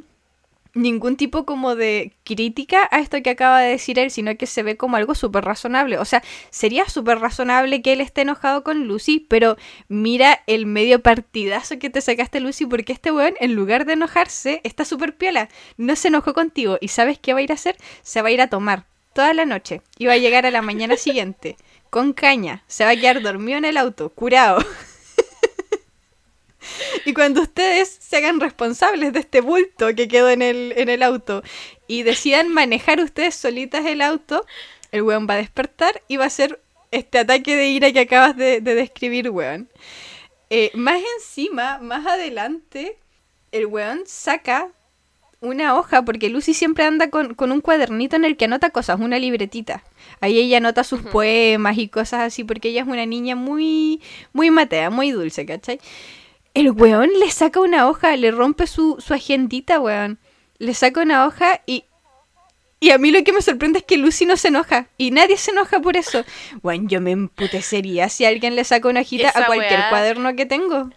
[0.73, 4.63] ningún tipo como de crítica a esto que acaba de decir él, sino que se
[4.63, 5.97] ve como algo súper razonable.
[5.99, 9.57] O sea, sería súper razonable que él esté enojado con Lucy, pero
[9.87, 14.61] mira el medio partidazo que te sacaste Lucy, porque este weón, en lugar de enojarse,
[14.63, 15.49] está súper piola.
[15.77, 16.77] No se enojó contigo.
[16.81, 17.77] ¿Y sabes qué va a ir a hacer?
[18.01, 19.81] Se va a ir a tomar toda la noche.
[19.97, 21.55] Y va a llegar a la mañana siguiente,
[21.89, 22.63] con caña.
[22.67, 24.63] Se va a quedar dormido en el auto, curado.
[27.05, 31.03] Y cuando ustedes se hagan responsables de este bulto que quedó en el, en el
[31.03, 31.43] auto
[31.87, 34.45] y decidan manejar ustedes solitas el auto,
[34.91, 36.59] el weón va a despertar y va a hacer
[36.91, 39.67] este ataque de ira que acabas de, describir, weón.
[40.49, 42.97] Eh, más encima, más adelante,
[43.51, 44.69] el weón saca
[45.41, 49.19] una hoja, porque Lucy siempre anda con, un cuadernito en el que anota cosas, una
[49.19, 49.83] libretita.
[50.21, 54.51] Ahí ella anota sus poemas y cosas así, porque ella es una niña muy, muy
[54.51, 55.79] matea, muy dulce, ¿cachai?
[56.53, 60.19] El weón le saca una hoja, le rompe su, su agendita, weón.
[60.59, 61.85] le saca una hoja y
[62.83, 64.87] y a mí lo que me sorprende es que Lucy no se enoja.
[64.97, 66.25] Y nadie se enoja por eso.
[66.61, 70.89] Bueno, yo me emputecería si alguien le saca una hojita a cualquier cuaderno que tengo.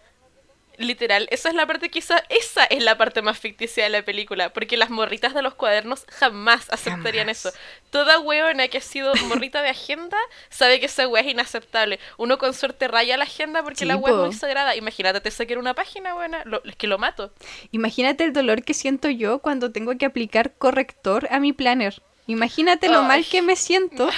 [0.79, 4.53] Literal, esa es la parte quizá, esa es la parte más ficticia de la película,
[4.53, 7.51] porque las morritas de los cuadernos jamás aceptarían eso.
[7.91, 10.19] Toda huevona que ha sido morrita de agenda
[10.51, 11.99] sabe que esa wea es inaceptable.
[12.19, 14.77] Uno con suerte raya la agenda porque la wea es muy sagrada.
[14.77, 17.33] Imagínate te saqué una página buena, es que lo mato.
[17.71, 22.03] Imagínate el dolor que siento yo cuando tengo que aplicar corrector a mi planner.
[22.27, 24.09] Imagínate lo mal que me siento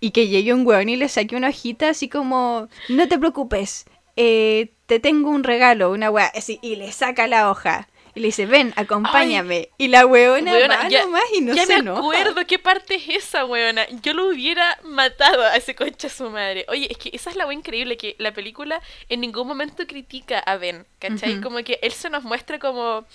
[0.00, 3.84] y que llegue un weón y le saque una hojita así como, no te preocupes,
[4.16, 7.88] eh, te tengo un regalo, una weá, así, y le saca la hoja.
[8.14, 9.70] Y le dice, ven, acompáñame.
[9.78, 13.46] y la weona, va ya, nomás y no ya me acuerdo qué parte es esa,
[13.46, 13.86] weona.
[14.02, 16.66] Yo lo hubiera matado a ese concha su madre.
[16.68, 20.40] Oye, es que esa es la weá increíble, que la película en ningún momento critica
[20.40, 21.40] a Ben, ¿cachai?
[21.40, 23.06] Como que él se nos muestra como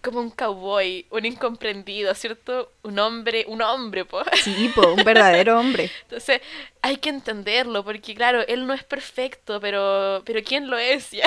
[0.00, 2.72] como un cowboy, un incomprendido, ¿cierto?
[2.82, 4.26] Un hombre, un hombre, pues.
[4.44, 5.90] Sí, po, un verdadero hombre.
[6.02, 6.40] Entonces,
[6.82, 11.26] hay que entenderlo, porque claro, él no es perfecto, pero, pero ¿quién lo es ya?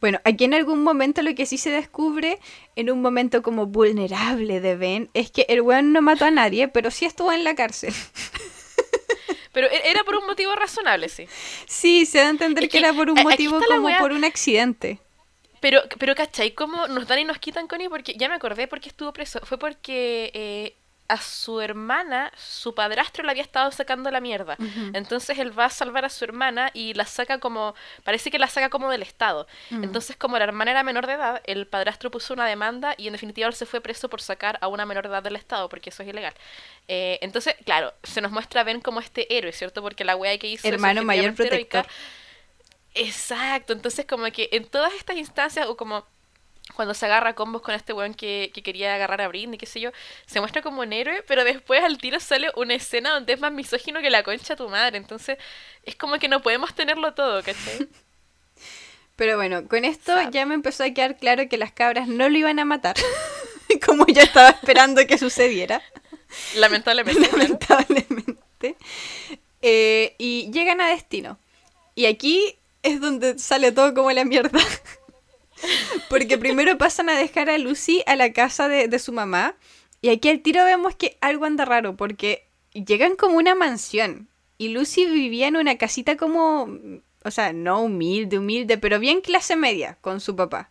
[0.00, 2.40] Bueno, aquí en algún momento lo que sí se descubre,
[2.74, 6.66] en un momento como vulnerable de Ben, es que el weón no mató a nadie,
[6.66, 7.94] pero sí estuvo en la cárcel.
[9.52, 11.28] Pero e-, era por un motivo razonable, sí.
[11.66, 14.98] Sí, se da a entender que, era por un motivo como por un accidente.
[15.62, 16.50] Pero, pero ¿cachai?
[16.50, 17.88] ¿Cómo nos dan y nos quitan, Connie?
[17.88, 19.38] Porque ya me acordé porque estuvo preso.
[19.44, 20.74] Fue porque eh,
[21.06, 24.56] a su hermana, su padrastro le había estado sacando la mierda.
[24.92, 28.48] Entonces él va a salvar a su hermana y la saca como, parece que la
[28.48, 29.46] saca como del Estado.
[29.70, 33.12] Entonces como la hermana era menor de edad, el padrastro puso una demanda y en
[33.12, 35.90] definitiva él se fue preso por sacar a una menor de edad del Estado, porque
[35.90, 36.34] eso es ilegal.
[36.88, 39.80] Eh, entonces, claro, se nos muestra a Ben como este héroe, ¿cierto?
[39.80, 40.66] Porque la wea que hizo...
[40.66, 41.86] Hermano mayor protector.
[42.94, 46.04] Exacto, entonces como que en todas estas instancias, o como
[46.74, 49.90] cuando se agarra combos con este weón que, quería agarrar a Britney, qué sé yo,
[50.26, 53.52] se muestra como un héroe, pero después al tiro sale una escena donde es más
[53.52, 55.38] misógino que la concha tu madre, entonces
[55.84, 57.88] es como que no podemos tenerlo todo, ¿cachai?
[59.16, 62.38] Pero bueno, con esto ya me empezó a quedar claro que las cabras no lo
[62.38, 62.96] iban a matar,
[63.86, 65.82] como yo estaba esperando que sucediera.
[66.56, 67.28] Lamentablemente.
[67.30, 68.76] Lamentablemente.
[69.60, 71.38] Eh, y llegan a destino.
[71.94, 74.58] Y aquí es donde sale todo como la mierda.
[76.08, 79.56] Porque primero pasan a dejar a Lucy a la casa de, su mamá.
[80.00, 81.96] Y aquí al tiro vemos que algo anda raro.
[81.96, 84.28] Porque llegan como una mansión.
[84.58, 86.68] Y Lucy vivía en una casita como.
[87.24, 90.70] O sea, no humilde, humilde, pero bien clase media con su papá.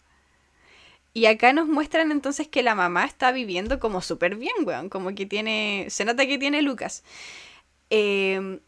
[1.14, 4.90] Y acá nos muestran entonces que la mamá está viviendo como súper bien, weón.
[4.90, 5.88] Como que tiene.
[5.90, 7.04] Se nota que tiene Lucas.
[7.90, 8.60] Eh,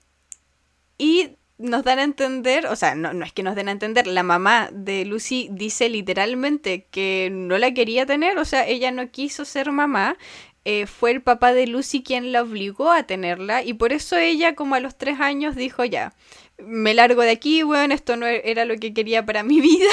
[0.98, 4.22] y nos dan a entender, o sea, no, es que nos den a entender, la
[4.22, 9.46] mamá de Lucy dice literalmente que no la quería tener, o sea, ella no quiso
[9.46, 10.18] ser mamá,
[10.66, 14.56] eh, fue el papá de Lucy quien la obligó a tenerla y por eso ella
[14.56, 16.14] como a los tres años dijo ya,
[16.58, 19.92] me largo de aquí, bueno, esto no era lo que quería para mi vida,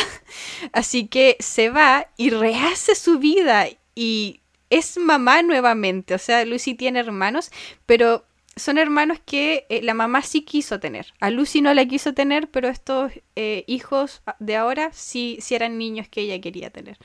[0.72, 6.74] así que se va y rehace su vida y es mamá nuevamente, o sea, Lucy
[6.74, 7.52] tiene hermanos,
[7.87, 8.24] pero
[8.56, 11.14] son hermanos que eh, la mamá sí quiso tener.
[11.20, 15.78] A Lucy no la quiso tener, pero estos eh, hijos de ahora sí, sí eran
[15.78, 16.98] niños que ella quería tener.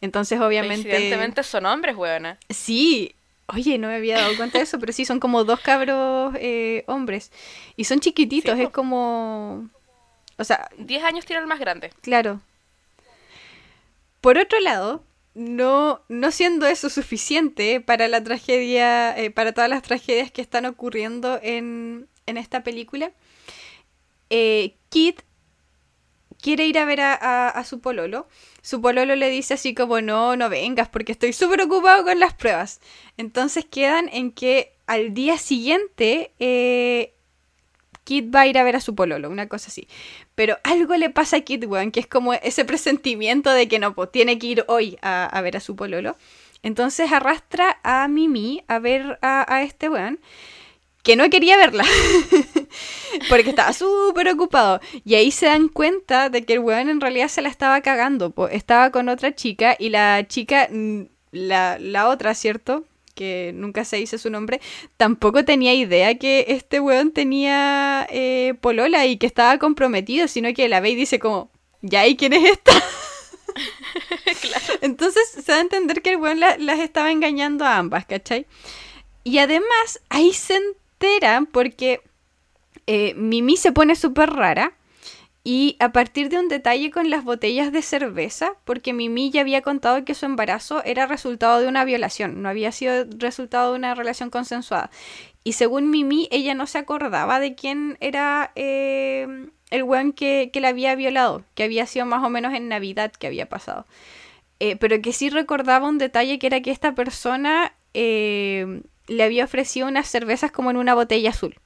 [0.00, 0.94] Entonces, obviamente.
[0.94, 2.38] Evidentemente son hombres, weona.
[2.48, 3.14] Sí.
[3.46, 6.84] Oye, no me había dado cuenta de eso, pero sí, son como dos cabros eh,
[6.86, 7.32] hombres.
[7.76, 9.68] Y son chiquititos, es como.
[10.36, 10.68] O sea.
[10.78, 11.90] Diez años tiene el más grande.
[12.02, 12.40] Claro.
[14.20, 15.02] Por otro lado,
[15.34, 20.66] no, no siendo eso suficiente para la tragedia, eh, para todas las tragedias que están
[20.66, 23.12] ocurriendo en, en esta película,
[24.30, 25.22] eh, Kit
[26.40, 28.28] quiere ir a ver a, su pololo.
[28.62, 32.34] Su pololo le dice así como, no, no vengas porque estoy súper ocupado con las
[32.34, 32.80] pruebas.
[33.16, 37.14] Entonces quedan en que al día siguiente eh,
[38.04, 39.86] Kit va a ir a ver a su pololo, una cosa así.
[40.40, 43.94] Pero algo le pasa a Kit, weón, que es como ese presentimiento de que no,
[43.94, 46.16] pues tiene que ir hoy a, ver a su pololo.
[46.62, 50.18] Entonces arrastra a Mimi a ver a, este weón,
[51.02, 51.84] que no quería verla,
[53.28, 54.80] porque estaba súper ocupado.
[55.04, 58.30] Y ahí se dan cuenta de que el weón en realidad se la estaba cagando,
[58.30, 62.86] pues estaba con otra chica y la chica, mm, la, la otra, ¿cierto?
[63.20, 64.62] Que nunca se dice su nombre,
[64.96, 70.70] tampoco tenía idea que este weón tenía eh, polola y que estaba comprometido, sino que
[70.70, 71.50] la ve y dice como,
[71.82, 72.72] ¿ya y quién es esta?
[74.80, 78.46] Entonces se da a entender que el weón las estaba engañando a ambas, ¿cachai?
[79.22, 82.00] Y además ahí se enteran porque
[82.86, 84.72] eh, Mimi se pone súper rara
[85.42, 89.62] Y a partir de un detalle con las botellas de cerveza, porque Mimi ya había
[89.62, 93.94] contado que su embarazo era resultado de una violación, no había sido resultado de una
[93.94, 94.90] relación consensuada.
[95.42, 100.60] Y según Mimi, ella no se acordaba de quién era eh, el weón que, que
[100.60, 103.86] la había violado, que había sido más o menos en Navidad que había pasado.
[104.60, 109.44] Eh, pero que sí recordaba un detalle que era que esta persona eh, le había
[109.44, 111.56] ofrecido unas cervezas como en una botella azul.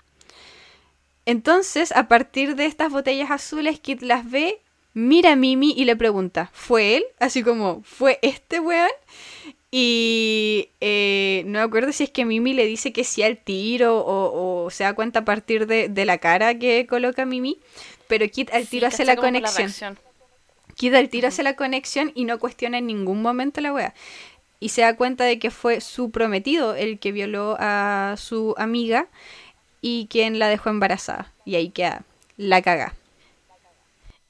[1.26, 4.60] Entonces, a partir de estas botellas azules, Kit las ve,
[4.92, 7.04] mira a Mimi y le pregunta, ¿fue él?
[7.18, 8.90] Así como, ¿fue este weón?
[9.70, 14.04] Y eh, no me acuerdo si es que Mimi le dice que sí al tiro
[14.06, 17.58] o, se da cuenta a partir de, la cara que coloca Mimi,
[18.06, 19.98] pero Kit al tiro hace la conexión.
[20.76, 23.94] Kit al tiro hace la conexión y no cuestiona en ningún momento la wea.
[24.60, 29.08] Y se da cuenta de que fue su prometido el que violó a su amiga
[29.86, 31.30] y quien la dejó embarazada.
[31.44, 32.04] Y ahí queda
[32.38, 32.94] la caga.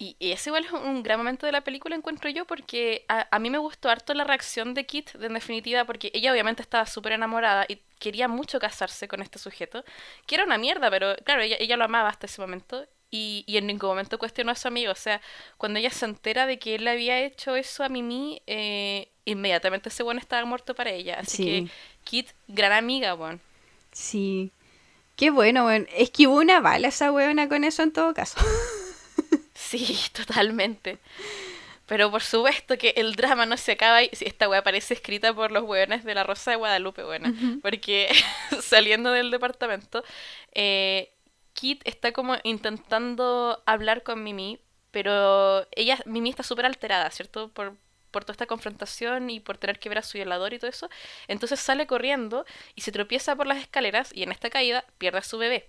[0.01, 3.51] Y, ese igual es un gran momento de la película, encuentro yo, porque a, mí
[3.51, 7.67] me gustó harto la reacción de Kit, en definitiva, porque ella obviamente estaba súper enamorada
[7.69, 9.85] y quería mucho casarse con este sujeto,
[10.27, 12.85] que era una mierda, pero claro, ella, ella lo amaba hasta ese momento.
[13.13, 14.91] Y, y, en ningún momento cuestionó a su amigo.
[14.91, 15.21] O sea,
[15.57, 19.89] cuando ella se entera de que él le había hecho eso a Mimi, eh, inmediatamente
[19.89, 21.21] ese bueno estaba muerto para ella.
[21.21, 21.69] Así que
[22.03, 23.39] Kit, gran amiga, bueno.
[23.93, 24.51] Sí.
[25.17, 25.87] Qué bueno, bueno.
[25.95, 28.39] Es que hubo una bala esa weona con eso en todo caso.
[29.55, 30.99] sí, totalmente.
[31.87, 35.53] Pero por supuesto que el drama no se acaba y esta wea parece escrita por
[35.53, 37.33] los weones de la Rosa de Guadalupe, bueno.
[37.61, 38.11] Porque
[38.63, 40.03] saliendo del departamento,
[40.53, 41.13] eh,
[41.53, 44.59] Kit está como intentando hablar con Mimi,
[44.91, 47.49] pero ella, Mimi está súper alterada, ¿cierto?
[47.51, 47.77] Por,
[48.15, 50.89] por toda esta confrontación y por tener que ver a su violador y todo eso.
[51.29, 52.47] Entonces sale corriendo
[52.77, 55.67] y se tropieza por las escaleras y en esta caída pierde a su bebé.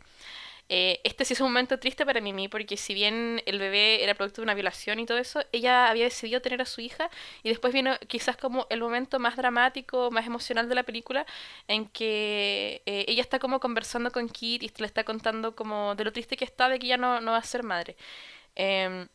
[0.67, 4.15] Eh, este sí es un momento triste para Mimi porque si bien el bebé era
[4.15, 7.09] producto de una violación y todo eso, ella había decidido tener a su hija
[7.43, 11.25] y después vino quizás como el momento más dramático, más emocional de la película
[11.67, 16.03] en que eh, ella está como conversando con Kit y le está contando como de
[16.03, 17.95] lo triste que está de que ya no, no va a ser madre.
[18.55, 19.07] Em,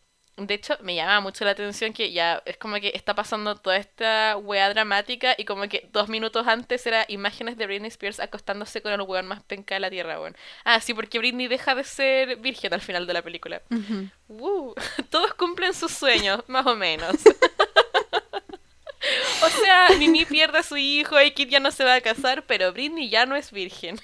[0.47, 3.77] de hecho, me llama mucho la atención que ya es como que está pasando toda
[3.77, 8.83] esta weá dramática y como que dos minutos antes era imágenes de Britney Spears acostándose
[8.83, 10.37] con el weón más penca de la tierra, weón.
[10.65, 13.63] Ah, sí, porque Britney deja de ser virgen al final de la película.
[15.11, 17.17] todos cumplen sus sueños, más o menos.
[19.43, 22.45] o sea, Mimi pierde a su hijo y Kit ya no se va a casar,
[22.47, 24.01] pero Britney ya no es virgen.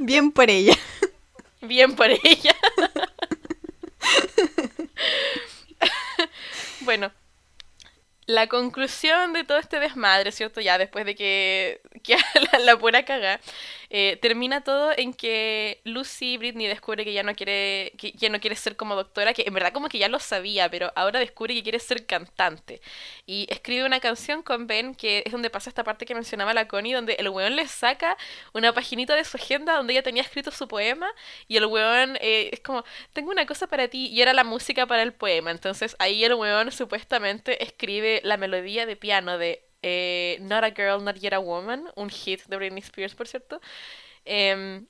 [0.00, 0.74] Bien por ella.
[1.60, 2.56] Bien por ella.
[6.98, 7.12] Bueno,
[8.26, 10.60] la conclusión de todo este desmadre, ¿cierto?
[10.62, 11.82] Ya después de que,
[12.52, 13.40] la, la pura caga,
[13.90, 18.40] eh, termina todo en que Lucy Britney descubre que ya no quiere que ya no
[18.40, 21.54] quiere ser como doctora, que en verdad como que ya lo sabía, pero ahora descubre
[21.54, 22.80] que quiere ser cantante.
[23.26, 26.68] Y escribe una canción con Ben, que es donde pasa esta parte que mencionaba la
[26.68, 28.16] Connie, donde el weón le saca
[28.52, 31.08] una paginita de su agenda donde ella tenía escrito su poema
[31.48, 34.86] y el weón eh, es como, tengo una cosa para ti y era la música
[34.86, 35.50] para el poema.
[35.50, 41.02] Entonces ahí el weón supuestamente escribe la melodía de piano de eh, Not a Girl,
[41.04, 43.60] Not Yet a Woman, un hit de Britney Spears, por cierto.
[44.24, 44.86] Em,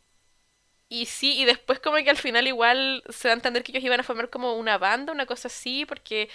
[0.89, 3.85] y sí, y después como que al final igual se da a entender que ellos
[3.85, 6.29] iban a formar como una banda, una cosa así, porque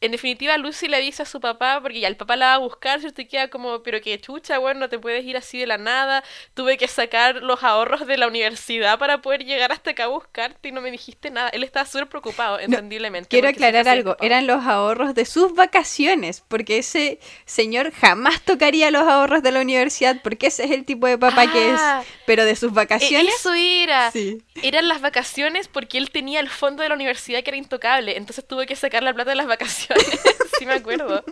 [0.00, 2.58] en definitiva, Lucy le dice a su papá, porque ya el papá la va a
[2.58, 3.20] buscar, ¿cierto?
[3.20, 6.22] Y queda como, pero que chucha, bueno, no te puedes ir así de la nada.
[6.54, 10.68] Tuve que sacar los ahorros de la universidad para poder llegar hasta acá a buscarte
[10.68, 11.48] y no me dijiste nada.
[11.48, 13.28] Él estaba súper preocupado, entendiblemente.
[13.28, 19.02] quiero aclarar algo, eran los ahorros de sus vacaciones, porque ese señor jamás tocaría los
[19.02, 21.80] ahorros de la universidad, porque ese es el tipo de papá que es.
[21.80, 23.34] Ah, pero de sus vacaciones.
[23.34, 24.12] Eso era.
[24.12, 24.42] Sí.
[24.62, 28.46] Eran las vacaciones porque él tenía el fondo de la universidad que era intocable, entonces
[28.46, 29.87] tuve que sacar la plata de las vacaciones
[30.58, 31.24] sí me acuerdo.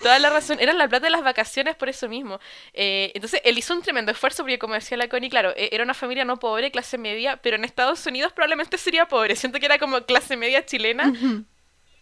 [0.00, 2.40] Toda la razón, era la plata de las vacaciones por eso mismo.
[2.72, 5.84] Eh, entonces, él hizo un tremendo esfuerzo porque, como decía la Connie, claro, e-, era
[5.84, 9.36] una familia no pobre, clase media, pero en Estados Unidos probablemente sería pobre.
[9.36, 11.12] Siento que era como clase media chilena,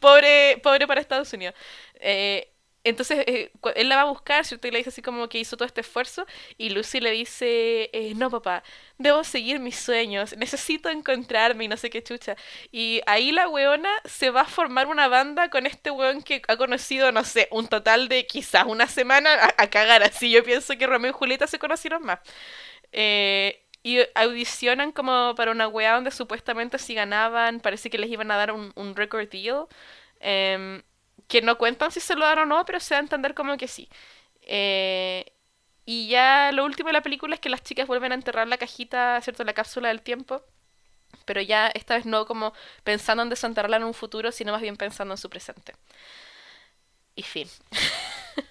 [0.00, 1.54] pobre, pobre para Estados Unidos.
[2.00, 2.51] Eh,
[2.84, 4.66] entonces eh, él la va a buscar, ¿cierto?
[4.66, 6.26] Y le dice así como que hizo todo este esfuerzo.
[6.58, 8.62] Y Lucy le dice, eh, no papá,
[8.98, 12.36] debo seguir mis sueños, necesito encontrarme y no sé qué chucha.
[12.72, 16.56] Y ahí la weona se va a formar una banda con este weón que ha
[16.56, 20.30] conocido, no sé, un total de quizás una semana a, cagar así.
[20.30, 22.20] Yo pienso que Romeo y Julieta se conocieron más.
[22.92, 28.30] Eh, y audicionan como para una wea donde supuestamente si ganaban, parece que les iban
[28.30, 29.66] a dar un, un record deal.
[30.20, 30.82] Em,
[31.32, 33.56] que no cuentan si se lo dan o no, pero se da a entender como
[33.56, 33.88] que sí.
[34.42, 35.32] Eh,
[35.86, 38.58] y ya lo último de la película es que las chicas vuelven a enterrar la
[38.58, 39.42] cajita, ¿cierto?
[39.42, 40.42] La cápsula del tiempo.
[41.24, 42.52] Pero ya esta vez no como
[42.84, 45.72] pensando en desenterrarla en un futuro, sino más bien pensando en su presente.
[47.16, 47.48] Y fin.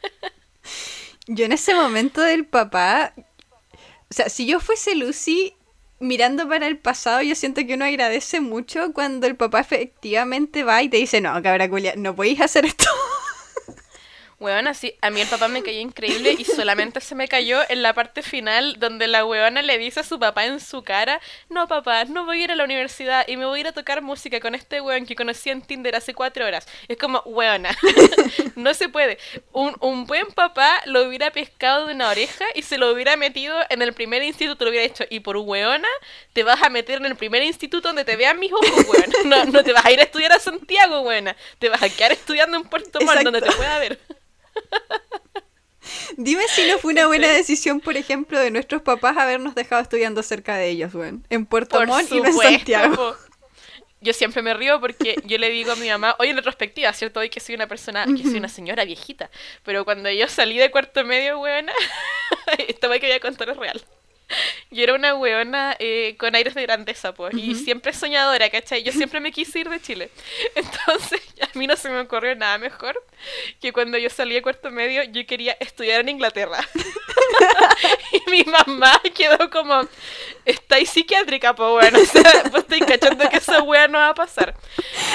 [1.28, 3.14] Yo en ese momento del papá,
[4.10, 5.54] o sea, si yo fuese Lucy
[6.02, 10.82] mirando para el pasado, yo siento que uno agradece mucho cuando el papá efectivamente va
[10.84, 12.86] y te dice, no, cabra culia, no podéis hacer esto.
[14.42, 17.84] Weona, sí, a mí el papá me cayó increíble y solamente se me cayó en
[17.84, 21.68] la parte final donde la weona le dice a su papá en su cara, no
[21.68, 24.02] papá, no voy a ir a la universidad y me voy a ir a tocar
[24.02, 26.68] música con este weón que conocí en Tinder hace cuatro horas.
[26.88, 27.78] Es como, weona,
[28.56, 29.20] no se puede.
[29.52, 33.56] Un, un buen papá lo hubiera pescado de una oreja y se lo hubiera metido
[33.70, 35.88] en el primer instituto, lo hubiera hecho, y por weona
[36.34, 39.14] te vas a meter en el primer instituto donde te vean mis ojos, weona.
[39.26, 41.36] No, no te vas a ir a estudiar a Santiago, weona.
[41.60, 44.00] Te vas a quedar estudiando en Puerto Montt donde te pueda ver.
[46.18, 50.22] Dime si no fue una buena decisión, por ejemplo, de nuestros papás habernos dejado estudiando
[50.24, 51.26] cerca de ellos, weón.
[51.30, 53.16] En Puerto Montt y en Santiago.
[54.04, 57.20] Yo siempre me río porque yo le digo a mi mamá, hoy en retrospectiva, ¿cierto?
[57.20, 59.30] Hoy que soy una persona, que soy una señora viejita.
[59.64, 61.68] Pero cuando yo salí de cuarto medio, weón,
[62.58, 63.84] vez que voy a contar es real.
[64.72, 68.84] Yo era una weona eh, con aires de grandeza, pues, y siempre soñadora, ¿cachai?
[68.84, 70.10] Yo siempre me quise ir de Chile.
[70.56, 73.02] Entonces, a mí no se me ocurrió nada mejor
[73.60, 76.60] que cuando yo salí de cuarto medio, yo quería estudiar en Inglaterra.
[78.12, 79.88] y mi mamá quedó como,
[80.46, 84.16] estáis psiquiátrica, pues, bueno, o sea, pues estoy cachando que esa wea no va a
[84.16, 84.56] pasar.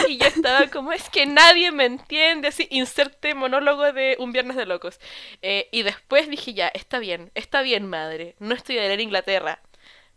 [0.08, 4.56] Y yo estaba como, es que nadie me entiende, así, inserte monólogo de Un Viernes
[4.56, 5.00] de Locos.
[5.42, 9.60] Eh, y después dije, ya, está bien, está bien, madre, no estudiaré en Inglaterra.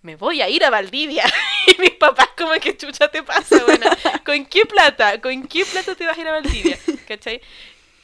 [0.01, 1.25] Me voy a ir a Valdivia.
[1.67, 3.89] y mis papás como que chucha te pasa, bueno,
[4.25, 5.19] ¿con qué plata?
[5.21, 6.77] ¿Con qué plata te vas a ir a Valdivia?
[7.07, 7.41] ¿Cachai?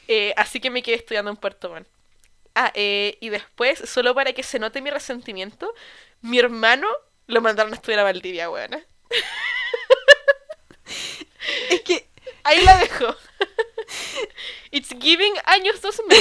[0.08, 1.88] Eh, así que me quedé estudiando en Puerto Montt.
[2.54, 5.72] Ah, eh, y después, solo para que se note mi resentimiento,
[6.22, 6.88] mi hermano
[7.26, 8.84] lo mandaron a estudiar a Valdivia, weona.
[11.70, 12.08] Es que
[12.44, 13.14] ahí la dejo.
[14.70, 16.16] It's giving años 2000.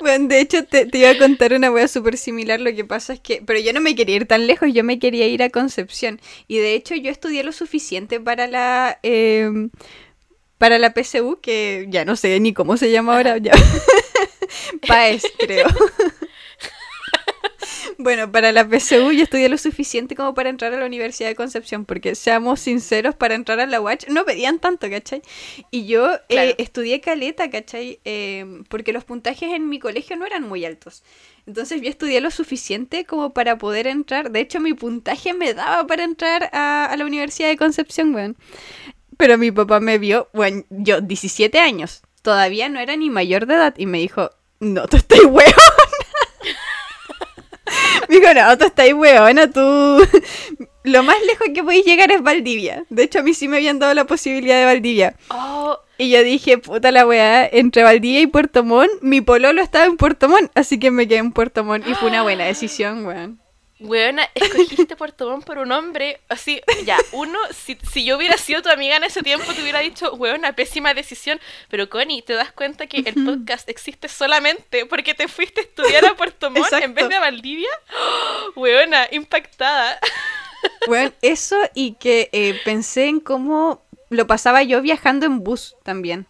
[0.00, 3.20] Bueno, de hecho te, iba a contar una wea súper similar, lo que pasa es
[3.20, 6.20] que, pero yo no me quería ir tan lejos, yo me quería ir a Concepción.
[6.48, 8.98] Y de hecho yo estudié lo suficiente para la...
[9.02, 9.70] Em,
[10.58, 13.52] para la PSU, que ya no sé ni cómo se llama ahora, ya.
[14.86, 15.66] PAES, creo.
[18.02, 21.34] Bueno, para la PSU yo estudié lo suficiente como para entrar a la Universidad de
[21.34, 25.20] Concepción, porque seamos sinceros, para entrar a la UACH no pedían tanto, ¿cachai?
[25.70, 28.00] Y yo eh, estudié caleta, ¿cachai?
[28.06, 31.02] Eh, porque los puntajes en mi colegio no eran muy altos.
[31.46, 34.30] Entonces yo estudié lo suficiente como para poder entrar.
[34.30, 38.34] De hecho, mi puntaje me daba para entrar a, la Universidad de Concepción, weón.
[39.18, 43.56] Pero mi papá me vio, bueno, yo 17 años, todavía no era ni mayor de
[43.56, 45.52] edad, y me dijo, no, tú estás weón.
[48.08, 49.60] Dijo, no, tú estás weona, tú...
[50.82, 52.84] Lo más lejos que podéis llegar es Valdivia.
[52.88, 55.14] De hecho, a mí sí me habían dado la posibilidad de Valdivia.
[55.28, 55.78] Oh.
[55.98, 59.98] Y yo dije, puta la weá, entre Valdivia y Puerto Montt, mi pololo estaba en
[59.98, 63.38] Puerto Montt, así que me quedé en Puerto Montt y fue una buena decisión, weón.
[63.80, 68.60] Weona, escogiste Puerto Montt por un hombre, así, ya, uno, si, si, yo hubiera sido
[68.60, 72.52] tu amiga en ese tiempo, te hubiera dicho, weona, pésima decisión, pero Connie, te das
[72.52, 76.94] cuenta que el podcast existe solamente porque te fuiste a estudiar a Puerto Montt en
[76.94, 77.70] vez de a Valdivia.
[78.54, 79.98] weona, impactada.
[80.86, 86.26] Weón, eso y que eh, pensé en cómo lo pasaba yo viajando en bus también.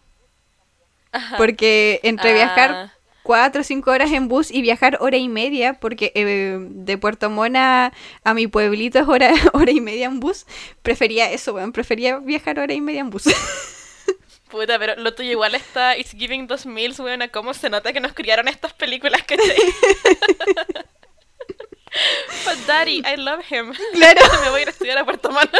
[1.37, 2.93] Porque entre viajar ah
[3.23, 7.29] cuatro o cinco horas en bus y viajar hora y media, porque eh, de Puerto
[7.29, 7.93] Mona
[8.23, 10.45] a mi pueblito es hora, hora y media en bus.
[10.81, 13.23] Prefería eso, weón, prefería viajar hora y media en bus.
[14.49, 18.01] Puta, pero lo tuyo igual está It's Giving 2000, weón, a cómo se nota que
[18.01, 19.37] nos criaron estas películas, que
[22.45, 23.73] But daddy, I love him.
[23.93, 24.21] Claro.
[24.43, 25.51] Me voy a ir a estudiar a Puerto Mona.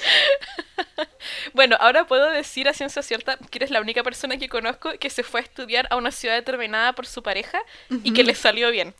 [1.54, 5.10] bueno, ahora puedo decir a ciencia cierta que eres la única persona que conozco que
[5.10, 7.58] se fue a estudiar a una ciudad determinada por su pareja
[8.02, 8.94] y que le salió bien.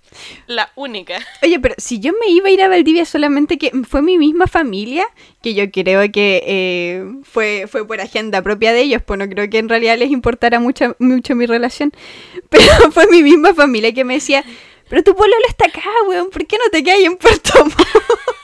[0.47, 1.19] La única.
[1.43, 4.47] Oye, pero si yo me iba a ir a Valdivia solamente que fue mi misma
[4.47, 5.07] familia,
[5.43, 9.49] que yo creo que eh, fue, fue por agenda propia de ellos, pues no creo
[9.49, 11.93] que en realidad les importara mucho, mucho mi relación,
[12.49, 14.45] pero fue mi misma familia que me decía,
[14.89, 18.40] pero tu pueblo está acá, weón, ¿por qué no te quedas en Puerto Montt?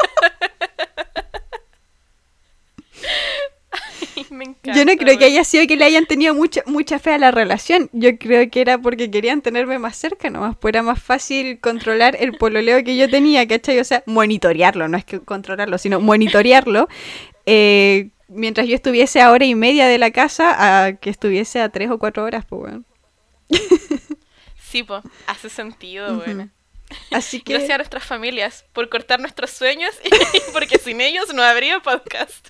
[4.74, 7.30] Yo no creo que haya sido que le hayan tenido mucha, mucha fe a la
[7.30, 7.90] relación.
[7.92, 10.56] Yo creo que era porque querían tenerme más cerca nomás.
[10.56, 13.78] Pues era más fácil controlar el pololeo que yo tenía, ¿cachai?
[13.78, 16.88] O sea, monitorearlo, no es que controlarlo, sino monitorearlo.
[17.44, 21.68] Eh, mientras yo estuviese a hora y media de la casa, a que estuviese a
[21.68, 22.84] tres o cuatro horas, pues bueno.
[24.68, 26.50] Sí, pues, hace sentido, bueno.
[27.12, 27.52] Así que...
[27.52, 29.94] Gracias a nuestras familias por cortar nuestros sueños,
[30.52, 32.48] porque sin ellos no habría podcast.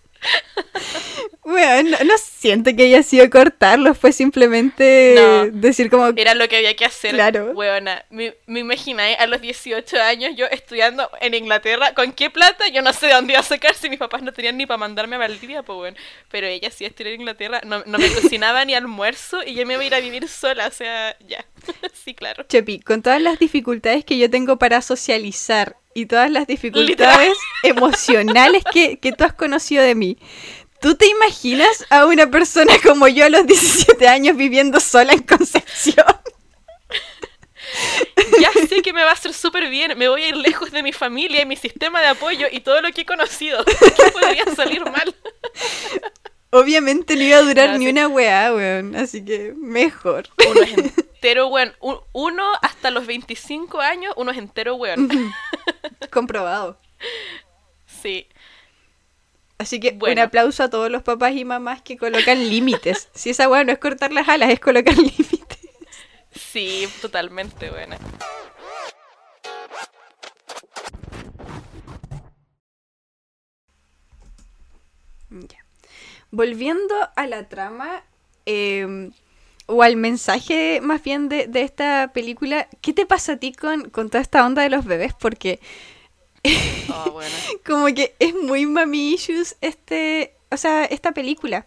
[1.47, 6.09] Bueno, no, siento que haya sido cortarlo, fue simplemente decir como...
[6.17, 7.15] Era lo que había que hacer.
[7.15, 7.53] Claro.
[7.53, 12.67] Weona, me, me imagináis a los 18 años yo estudiando en Inglaterra, ¿con qué plata?
[12.69, 14.79] Yo no sé de dónde iba a sacar si mis papás no tenían ni para
[14.79, 15.97] mandarme a Valdivia, pues bueno.
[16.33, 19.75] Pero ella sí estudió en Inglaterra, no, no me cocinaba ni almuerzo y yo me
[19.75, 21.45] iba a ir a vivir sola, o sea, ya.
[21.93, 22.45] sí, claro.
[22.49, 28.63] Chepi, con todas las dificultades que yo tengo para socializar y todas las dificultades emocionales
[28.71, 30.19] que, tú has conocido de mí.
[30.79, 35.23] ¿Tú te imaginas a una persona como yo a los 17 años viviendo sola en
[35.23, 36.07] Concepción?
[38.41, 39.99] Ya sé que me va a hacer súper bien.
[39.99, 42.81] Me voy a ir lejos de mi familia y mi sistema de apoyo y todo
[42.81, 43.63] lo que he conocido.
[43.97, 45.15] ¿Qué podría salir mal?
[46.51, 48.95] Obviamente no iba a durar ni una weá, weón.
[48.97, 50.29] Así que mejor.
[50.49, 51.75] Uno es entero, weón.
[52.13, 55.09] Uno hasta los 25 años, uno es entero, weón.
[56.11, 56.79] Comprobado.
[57.87, 58.29] Sí.
[59.59, 63.09] Así que un aplauso a todos los papás y mamás que colocan límites.
[63.15, 65.59] Si esa weá no es cortar las alas, es colocar límites.
[66.33, 67.99] Sí, totalmente buena.
[75.31, 75.59] Ya.
[76.31, 78.05] Volviendo a la trama,
[78.45, 79.13] em,
[79.67, 84.09] o al mensaje más bien de, esta película, ¿qué te pasa a ti con, con
[84.09, 85.13] toda esta onda de los bebés?
[85.15, 85.61] Porque
[86.91, 87.11] Ah,
[87.67, 91.67] como que es muy mami issues este, o sea, esta película.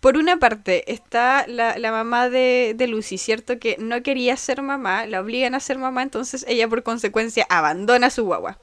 [0.00, 3.58] Por una parte está la, mamá de, de, Lucy, ¿cierto?
[3.58, 8.08] Que no quería ser mamá, la obligan a ser mamá, entonces ella por consecuencia abandona
[8.08, 8.58] a su guagua.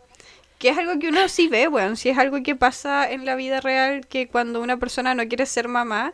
[0.58, 3.36] Que es algo que uno sí ve, bueno, sí es algo que pasa en la
[3.36, 6.14] vida real, que cuando una persona no quiere ser mamá,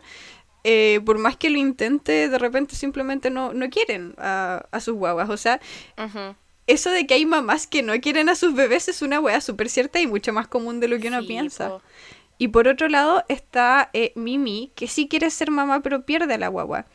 [0.64, 5.30] eh, por más que lo intente, de repente simplemente no, no quieren a, sus guaguas.
[5.30, 5.60] O sea,
[6.66, 9.68] eso de que hay mamás que no quieren a sus bebés es una wea súper
[9.68, 11.78] cierta y mucho más común de lo que uno piensa.
[12.38, 16.38] Y por otro lado está eh, Mimi, que sí quiere ser mamá pero pierde a
[16.38, 16.86] la guagua.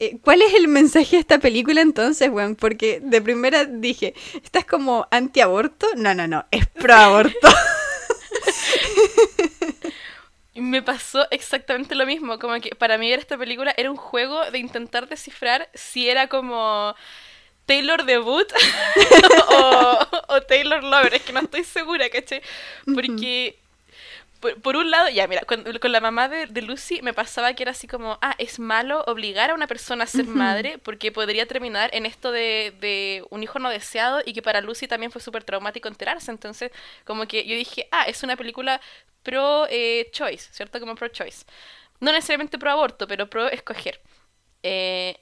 [0.00, 2.56] Eh, ¿Cuál es el mensaje de esta película entonces, weón?
[2.56, 5.86] Porque de primera dije, ¿estás como antiaborto?
[5.96, 7.48] No, no, no, es proaborto.
[10.54, 14.50] Me pasó exactamente lo mismo, como que para mí ver esta película era un juego
[14.52, 16.94] de intentar descifrar si era como
[17.66, 18.46] Taylor Debut
[20.28, 22.40] o, Taylor Lover, es que no estoy segura, ¿cachai?
[22.94, 23.58] Porque,
[24.62, 27.86] por, un lado, ya, mira, con, la mamá de, Lucy me pasaba que era así
[27.88, 32.06] como, ah, es malo obligar a una persona a ser madre porque podría terminar en
[32.06, 35.88] esto de, de, un hijo no deseado y que para Lucy también fue súper traumático
[35.88, 36.30] enterarse.
[36.30, 36.70] Entonces,
[37.04, 38.80] como que yo dije, ah, es una película
[39.24, 40.78] pro-choice, eh, ¿cierto?
[40.78, 41.44] Como pro-choice.
[42.00, 44.00] No necesariamente pro-aborto, pero pro-escoger.
[44.62, 45.16] Eh,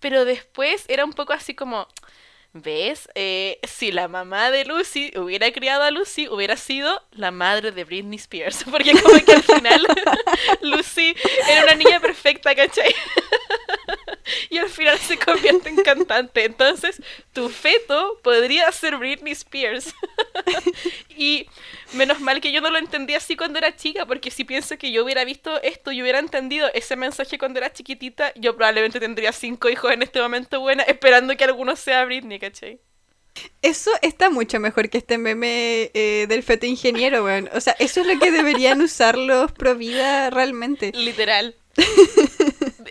[0.00, 1.88] pero después era un poco así como,
[2.52, 3.08] ¿ves?
[3.14, 7.84] Eh, si la mamá de Lucy hubiera criado a Lucy, hubiera sido la madre de
[7.84, 8.64] Britney Spears.
[8.70, 9.86] Porque como que al final
[10.60, 11.14] Lucy
[11.48, 12.94] era una niña perfecta, ¿cachai?
[14.50, 16.44] y al final se convierte en cantante.
[16.44, 17.00] Entonces,
[17.32, 19.94] tu feto podría ser Britney Spears.
[21.16, 21.46] y
[21.92, 24.92] menos mal que yo no lo entendí así cuando era chica, porque si pienso que
[24.92, 29.32] yo hubiera visto esto y hubiera entendido ese mensaje cuando era chiquitita, yo probablemente tendría
[29.32, 32.80] cinco hijos en este momento buena, esperando que alguno sea Britney, ¿cachai?
[33.60, 37.50] Eso está mucho mejor que este meme eh, del feto ingeniero, weón.
[37.52, 40.92] O sea, eso es lo que deberían usar los pro vida realmente.
[40.94, 41.54] Literal.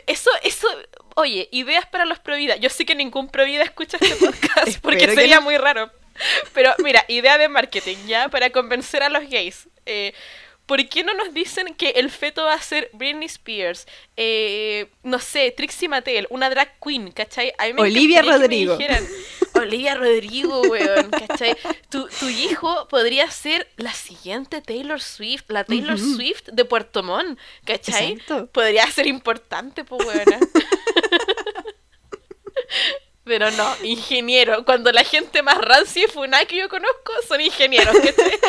[0.08, 0.68] Eso, eso,
[1.16, 2.58] Oye, ideas para los Provida.
[2.58, 5.90] Yo sé que ningún Provida escucha este podcast porque sería muy raro.
[6.54, 8.30] Pero mira, idea de marketing, ¿ya?
[8.30, 9.68] Para convencer a los gays.
[9.86, 10.14] Eh,
[10.66, 13.88] ¿Por qué no nos dicen que el feto va a ser Britney Spears?
[14.18, 17.54] Eh, no sé, Trixie Mattel, una drag queen, ¿cachai?
[17.78, 18.78] Olivia Rodrigo.
[19.66, 21.58] Olivia Rodrigo, weón, ¿cachai?
[21.90, 27.40] Tu, tu, hijo podría ser la siguiente Taylor Swift, la Taylor Swift de Puerto Montt,
[27.66, 28.18] ¿cachai?
[28.52, 30.40] Podría ser importante, pues, weón.
[33.26, 34.64] Pero no, ingeniero.
[34.66, 37.96] Cuando la gente más rancia y funai que yo conozco son ingenieros.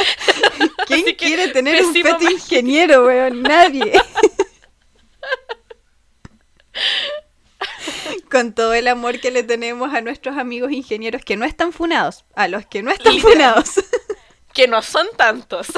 [0.86, 3.42] ¿Quién quiere tener un feto ingeniero, weón?
[3.42, 3.98] Nadie.
[8.30, 12.24] Con todo el amor que le tenemos a nuestros amigos ingenieros que no están funados,
[12.34, 13.70] a los que no están funados.
[14.52, 15.66] Que no son tantos.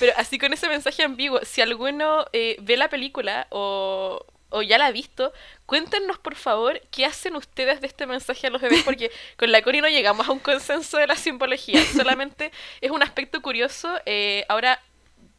[0.00, 4.26] Pero así con ese mensaje ambiguo, si alguno eh, ve la película o,
[4.66, 5.32] ya la ha visto,
[5.64, 9.62] cuéntenos por favor qué hacen ustedes de este mensaje a los bebés, porque con la
[9.62, 12.50] Cori no llegamos a un consenso de la simbología, solamente
[12.80, 13.96] es un aspecto curioso.
[14.04, 14.82] Eh, ahora,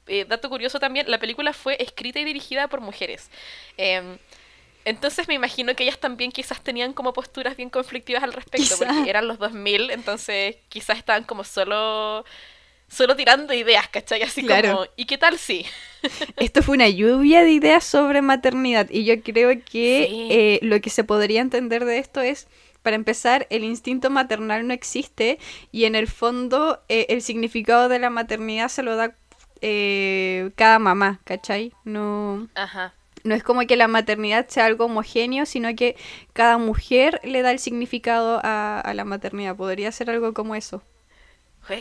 [0.08, 3.30] eh, dato curioso también, la película fue escrita y dirigida por mujeres.
[3.78, 4.18] Em,
[4.86, 9.10] Entonces me imagino que ellas también quizás tenían como posturas bien conflictivas al respecto, porque
[9.10, 12.26] eran los 2000, entonces quizás estaban como solo
[12.90, 14.22] solo tirando ideas, ¿cachai?
[14.24, 15.66] Así como, ¿y qué tal si?
[16.38, 20.90] Esto fue una lluvia de ideas sobre maternidad y yo creo que eh, lo que
[20.90, 22.48] se podría entender de esto es,
[22.82, 25.40] para empezar, el instinto maternal no existe
[25.72, 29.16] y en el fondo eh, el significado de la maternidad se lo da
[29.66, 31.74] eh, cada mamá, ¿cachai?
[31.86, 32.50] No...
[32.54, 32.94] Ajá.
[33.24, 35.96] No es como que la maternidad sea algo homogéneo, sino que
[36.34, 39.56] cada mujer le da el significado a, a la maternidad.
[39.56, 40.84] Podría ser algo como eso.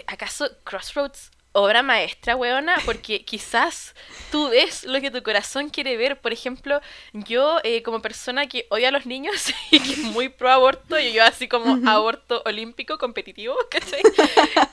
[0.06, 3.94] ¿Acaso Crossroads obra maestra, weona, porque quizás
[4.30, 6.20] tú ves lo que tu corazón quiere ver.
[6.20, 6.80] Por ejemplo,
[7.12, 10.98] yo eh, como persona que odia a los niños y que es muy pro aborto,
[10.98, 14.02] y yo así como aborto olímpico competitivo, ¿cachai?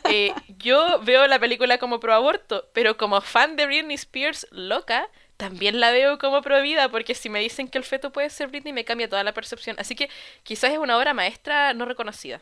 [0.06, 5.10] Eh, yo veo la película como pro aborto, pero como fan de Britney Spears loca,
[5.38, 8.50] también la veo como pro vida, porque si me dicen que el feto puede ser
[8.50, 9.78] Britney, me cambia toda la percepción.
[9.80, 10.10] Así que
[10.44, 12.42] quizás es una obra maestra no reconocida.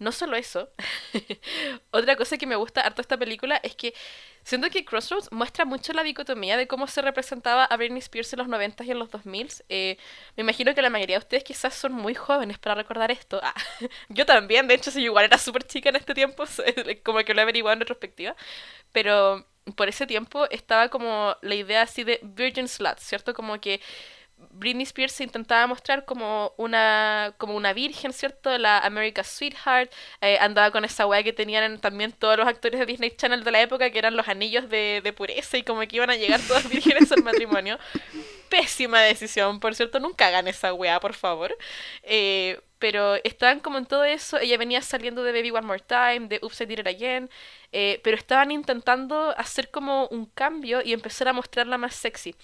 [0.00, 0.70] No solo eso,
[1.90, 3.94] otra cosa que me gusta harto esta película es que
[4.44, 8.38] siento que Crossroads muestra mucho la dicotomía de cómo se representaba a Britney Spears en
[8.38, 9.50] los 90 y en los 2000.
[9.68, 9.98] Eh,
[10.36, 13.40] me imagino que la mayoría de ustedes quizás son muy jóvenes para recordar esto.
[13.42, 13.54] Ah,
[14.08, 16.44] yo también, de hecho, si igual era súper chica en este tiempo,
[17.04, 18.34] como que lo he averiguado en retrospectiva.
[18.92, 19.46] Pero
[19.76, 23.34] por ese tiempo estaba como la idea así de Virgin Slut, ¿cierto?
[23.34, 23.80] Como que
[24.50, 28.56] Britney Spears se intentaba mostrar como una, como una virgen, ¿cierto?
[28.58, 29.92] La America's Sweetheart.
[30.20, 33.50] Eh, andaba con esa weá que tenían también todos los actores de Disney Channel de
[33.50, 36.40] la época, que eran los anillos de, de pureza y como que iban a llegar
[36.46, 37.78] todas vírgenes al matrimonio.
[38.48, 41.56] Pésima decisión, por cierto, nunca hagan esa weá, por favor.
[42.02, 44.38] Eh, pero estaban como en todo eso.
[44.38, 47.30] Ella venía saliendo de Baby One More Time, de Oops, I Did It Again.
[47.72, 52.34] Eh, pero estaban intentando hacer como un cambio y empezar a mostrarla más sexy.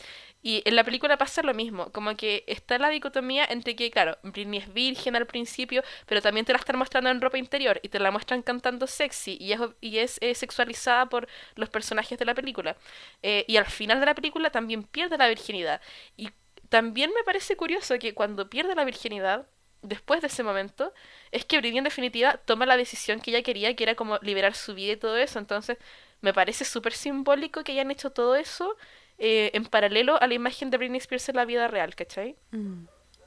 [0.46, 4.16] Y en la película pasa lo mismo, como que está la dicotomía entre que, claro,
[4.22, 7.88] Britney es virgen al principio, pero también te la están mostrando en ropa interior y
[7.88, 11.26] te la muestran cantando sexy y es, y es, sexualizada por
[11.56, 12.76] los personajes de la película.
[13.24, 15.80] Eh, y al final de la película también pierde la virginidad.
[16.16, 16.30] Y
[16.68, 19.48] también me parece curioso que cuando pierde la virginidad,
[19.82, 20.92] después de ese momento,
[21.32, 24.54] es que Britney en definitiva toma la decisión que ella quería, que era como liberar
[24.54, 25.40] su vida y todo eso.
[25.40, 25.76] Entonces,
[26.20, 28.76] me parece súper simbólico que hayan hecho todo eso
[29.18, 32.36] eh, en paralelo a la imagen de Britney Spears en la vida real, ¿cachai?
[32.50, 32.84] Mm,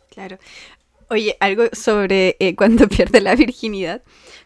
[0.10, 0.38] claro.
[1.12, 4.04] Oye, algo sobre eh, cuando pierde la virginidad.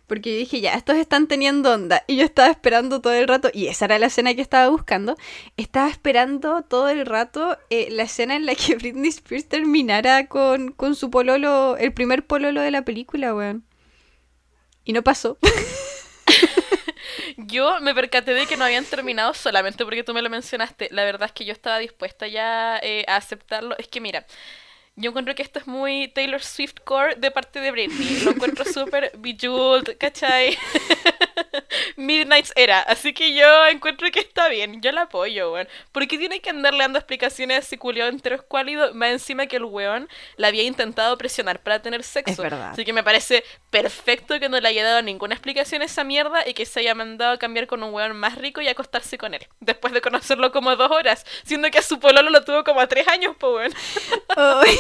[0.08, 2.04] Porque yo dije, ya, estos están teniendo onda.
[2.08, 5.18] Y yo estaba esperando todo el rato, y esa era la escena que estaba buscando.
[5.58, 10.72] Estaba esperando todo el rato eh, la escena en la que Britney Spears terminara con,
[10.72, 13.66] con su pololo, el primer pololo de la película, weón.
[14.86, 15.38] Y no pasó.
[17.38, 20.90] Yo me percaté de que no habían terminado solamente porque tú me lo mencionaste.
[20.92, 23.76] La verdad es que yo estaba dispuesta ya eh, a aceptarlo.
[23.78, 24.26] Es que mira,
[24.96, 28.22] yo encuentro que esto es muy Taylor Swift core de parte de Britney.
[28.22, 30.56] Lo encuentro súper bejeweled, ¿cachai?
[31.98, 32.82] Midnight's era.
[32.82, 34.82] Así que yo encuentro que está bien.
[34.82, 35.68] Yo la apoyo, weón.
[35.92, 38.94] ¿Por qué tiene que andarle dando explicaciones a ese culiado entero escuálido?
[38.94, 42.32] Más encima que el weón la había intentado presionar para tener sexo.
[42.32, 42.72] Es verdad.
[42.72, 46.48] Así que me parece perfecto que no le haya dado ninguna explicación a esa mierda
[46.48, 49.34] y que se haya mandado a cambiar con un weón más rico y acostarse con
[49.34, 49.48] él.
[49.60, 51.26] Después de conocerlo como dos horas.
[51.44, 53.74] Siendo que a su pololo lo tuvo como a tres años, pues weón.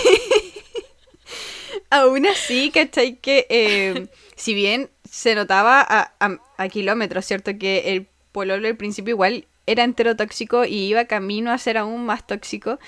[1.89, 3.17] Aún así, ¿cachai?
[3.17, 7.51] Que eh, si bien se notaba a, kilómetros, ¿cierto?
[7.59, 12.25] Que el pololo al principio igual era enterotóxico y iba camino a ser aún más
[12.25, 12.79] tóxico.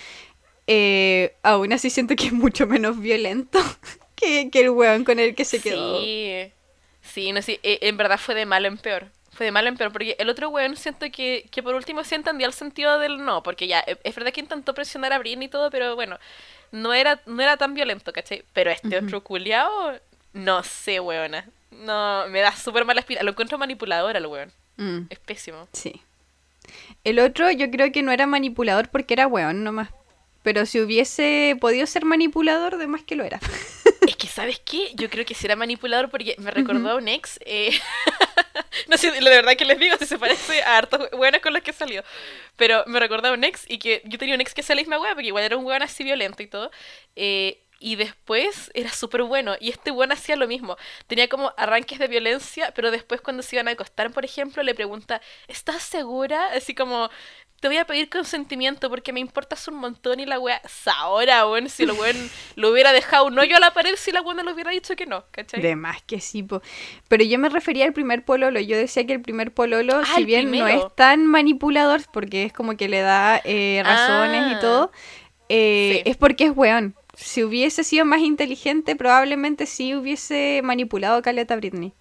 [0.68, 3.60] Eh, aún así siento que es mucho menos violento
[4.16, 6.02] que, el weón con el que se quedó.
[6.02, 6.52] Sí,
[7.02, 9.12] sí, no, sí, e, en verdad fue de malo en peor.
[9.36, 12.16] Fue de malo en peor, porque el otro weón siento que, que por último sí
[12.16, 15.50] entendía el sentido del no, porque ya, es verdad que intentó presionar a Brin y
[15.50, 16.18] todo, pero bueno,
[16.72, 18.44] no era, no era tan violento, ¿cachai?
[18.54, 20.00] Pero este otro culiao,
[20.34, 21.46] no sé, weona.
[21.72, 23.24] No, me da súper mala espina.
[23.24, 24.52] Lo encuentro manipulador al weón.
[24.78, 25.08] Mm.
[25.10, 25.68] Es pésimo.
[25.74, 26.02] Sí.
[27.04, 29.90] El otro yo creo que no era manipulador porque era weón nomás.
[30.44, 33.40] Pero si hubiese podido ser manipulador, de más que lo era.
[34.08, 34.92] Es que, ¿sabes qué?
[34.96, 37.40] Yo creo que sí era manipulador porque me recordó a un ex.
[37.46, 37.72] Eh...
[38.90, 41.64] no sé, la verdad que les digo si se parece a hartos weones con los
[41.64, 42.04] que salió.
[42.58, 44.82] Pero me recordó a un ex y que yo tenía un ex que hacía la
[44.82, 46.70] misma wea porque igual era un weón así violento y todo.
[47.16, 49.54] Eh, y después era súper bueno.
[49.60, 50.76] Y este bueno hacía lo mismo.
[51.06, 54.74] Tenía como arranques de violencia, pero después cuando se iban a acostar, por ejemplo, le
[54.74, 56.48] pregunta, ¿estás segura?
[56.56, 57.12] Así como,
[57.60, 60.64] te voy a pedir consentimiento porque me importas un montón y la wea,
[60.98, 62.18] ahora, weón, si lo weón
[62.56, 65.06] lo hubiera dejado no yo a la pared si la weón le hubiera dicho que
[65.06, 65.62] no, ¿cachai?
[65.62, 66.64] De más que sí, po.
[67.08, 70.26] pero yo me refería al primer pololo, yo decía que el primer pololo, ah, si
[70.26, 74.60] bien no es tan manipulador, porque es como que le da eh, razones y ah.
[74.60, 74.92] todo,
[75.50, 76.96] eh, es porque es weón.
[77.16, 81.94] Si hubiese sido más inteligente, probablemente sí hubiese manipulado a Caleta Britney.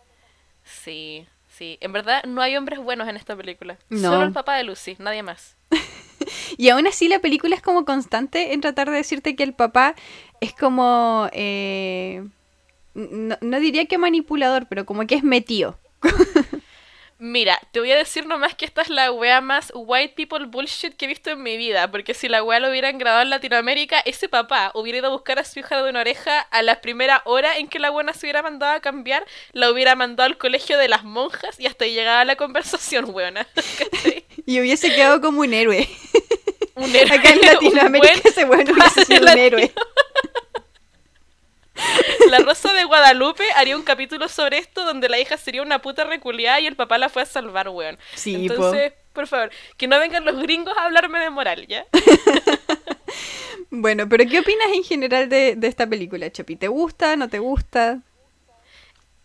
[0.65, 3.79] Sí, Sí, en verdad no hay hombres buenos en esta película.
[3.89, 5.57] Solo el papá de Lucy, nadie más.
[6.57, 9.95] y aún así la película es como constante en tratar de decirte que el papá
[10.41, 11.29] es como...
[11.33, 12.27] Eh,
[12.95, 15.79] no, no, diría que manipulador, pero como que es metido.
[17.19, 20.97] Mira, te voy a decir nomás que esta es la wea más white people bullshit
[20.97, 21.91] que he visto en mi vida.
[21.91, 25.39] Porque si la wea lo hubieran grabado en Latinoamérica, ese papá hubiera ido a buscar
[25.39, 28.27] a su hija de una oreja a la primera hora en que la buena se
[28.27, 32.25] hubiera mandado a cambiar, la hubiera mandado al colegio de las monjas y hasta llegaba
[32.25, 33.47] la conversación, weona.
[34.47, 35.89] y hubiese quedado como un héroe.
[36.75, 37.17] Un héroe.
[37.17, 39.73] Acá en Latinoamérica ese bueno hubiese sido un héroe.
[42.31, 46.05] La Rosa de Guadalupe haría un capítulo sobre esto donde la hija sería una puta
[46.05, 47.99] reculiada y el papá la fue a salvar, weón.
[48.15, 51.87] Sí, Entonces, por favor, que no vengan los gringos a hablarme de moral, ¿ya?
[53.71, 56.57] bueno, pero ¿qué opinas en general de, esta película, Chapi?
[56.57, 57.17] ¿Te gusta?
[57.17, 58.01] ¿No te gusta?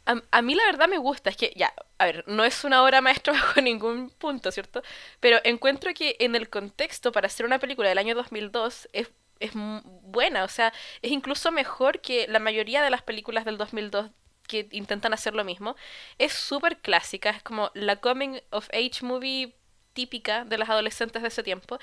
[0.06, 2.84] A, a, mí la verdad me gusta, es que ya, a ver, no es una
[2.84, 4.82] obra maestra bajo ningún punto, ¿cierto?
[5.20, 9.52] Pero encuentro que en el contexto para hacer una película del año 2002 es es
[9.54, 14.12] buena, o sea, es incluso mejor que la mayoría de las películas del 2002
[14.48, 15.76] que intentan hacer lo mismo.
[16.18, 19.56] Es súper clásica, es como la coming of age movie
[20.00, 21.78] típica de las adolescentes de ese tiempo.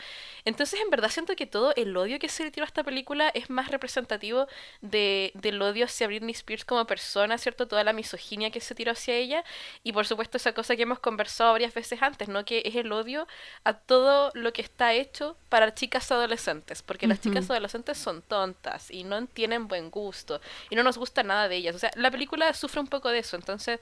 [0.46, 3.28] Entonces, en verdad, siento que todo el odio que se le tiró a esta película
[3.34, 4.46] es más representativo
[4.80, 7.68] de, del odio hacia Britney Spears como persona, ¿cierto?
[7.68, 9.44] Toda la misoginia que se tiró hacia ella.
[9.84, 12.46] Y por supuesto, esa cosa que hemos conversado varias veces antes, ¿no?
[12.46, 13.28] Que es el odio
[13.64, 16.80] a todo lo que está hecho para chicas adolescentes.
[16.80, 20.40] Porque las chicas adolescentes son tontas y no tienen buen gusto.
[20.70, 21.76] Y no nos gusta nada de ellas.
[21.76, 23.36] O sea, la película sufre un poco de eso.
[23.36, 23.78] Entonces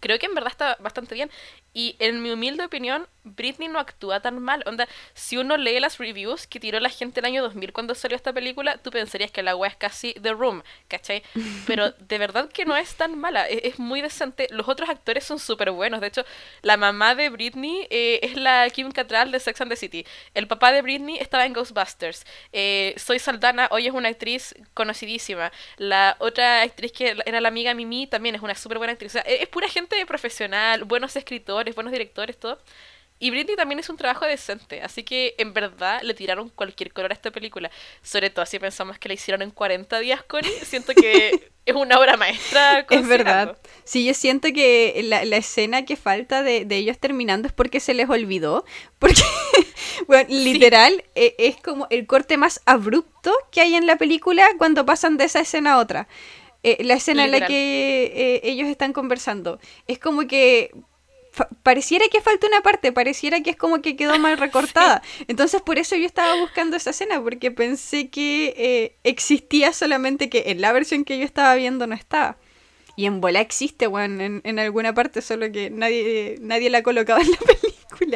[0.00, 1.30] creo que en verdad está bastante bien.
[1.72, 4.62] Y en mi humilde opinión, Britney no actúa tan mal.
[4.66, 8.16] Onda, si uno lee las reviews que tiró la gente el año 2000 cuando salió
[8.16, 11.22] esta película, tú pensarías que la wea es casi The Room, ¿cachai?
[11.66, 14.46] Pero de verdad que no es tan mala, e-, es, muy decente.
[14.50, 16.00] Los otros actores son súper buenos.
[16.00, 16.24] De hecho,
[16.62, 20.06] la mamá de Britney eh, es la Kim Cattrall de Sex and the City.
[20.34, 22.24] El papá de Britney estaba en Ghostbusters.
[22.52, 25.52] Eh, Soy Saldana, hoy es una actriz conocidísima.
[25.76, 29.12] La otra actriz que era la amiga Mimi también es una súper buena actriz.
[29.12, 32.58] O sea, e-, es pura gente profesional, buenos escritores, buenos directores, todo.
[33.18, 37.12] Y Britney también es un trabajo decente, así que en verdad le tiraron cualquier color
[37.12, 37.70] a esta película.
[38.02, 41.98] Sobre todo si pensamos que la hicieron en 40 días, Connie, siento que es una
[41.98, 42.84] obra maestra.
[42.90, 43.56] Es verdad.
[43.84, 48.10] Sí, yo siento que la, escena que falta de, ellos terminando es porque se les
[48.10, 48.66] olvidó.
[48.98, 49.22] Porque,
[50.06, 54.84] bueno, literal, e, es como el corte más abrupto que hay en la película cuando
[54.84, 56.06] pasan de esa escena a otra.
[56.66, 59.60] Eh, la escena en la que eh, ellos están conversando.
[59.86, 60.72] Es como que
[61.62, 65.00] pareciera que falta una parte, pareciera que es como que quedó mal recortada.
[65.28, 70.44] Entonces por eso yo estaba buscando esa escena, porque pensé que eh, existía solamente que
[70.46, 72.36] en la versión que yo estaba viendo no estaba.
[72.96, 76.82] Y en bola existe, weón, en, en, alguna parte, solo que nadie, nadie la ha
[76.82, 77.65] colocado en la película.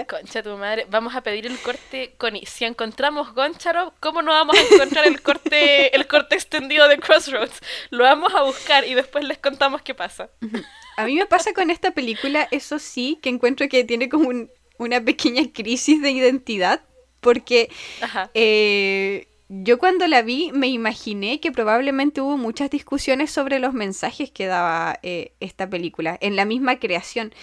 [0.08, 2.46] Concha tu madre, vamos a pedir el corte, Connie.
[2.46, 7.60] Si encontramos Goncharo, ¿cómo no vamos a encontrar el corte, el corte extendido de Crossroads?
[7.90, 10.30] Lo vamos a buscar y después les contamos qué pasa.
[10.96, 14.30] A mí me pasa con esta película, eso sí, que encuentro que tiene como
[14.78, 16.82] una pequeña crisis de identidad,
[17.20, 17.70] porque
[18.34, 24.30] eh, yo cuando la vi me imaginé que probablemente hubo muchas discusiones sobre los mensajes
[24.30, 27.34] que daba eh, esta película en la misma creación,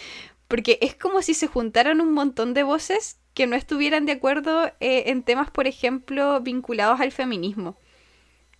[0.48, 4.66] porque es como si se juntaran un montón de voces que no estuvieran de acuerdo
[4.80, 7.78] eh, en temas, por ejemplo, vinculados al feminismo.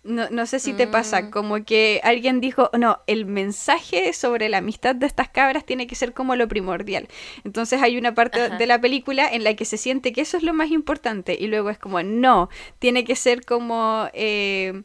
[0.04, 1.30] No, no sé si te pasa, mm.
[1.30, 5.96] como que alguien dijo, no, el mensaje sobre la amistad de estas cabras tiene que
[5.96, 7.08] ser como lo primordial.
[7.44, 10.44] Entonces hay una parte de la película en la que se siente que eso es
[10.44, 14.08] lo más importante y luego es como, no, tiene que ser como...
[14.12, 14.82] Eh,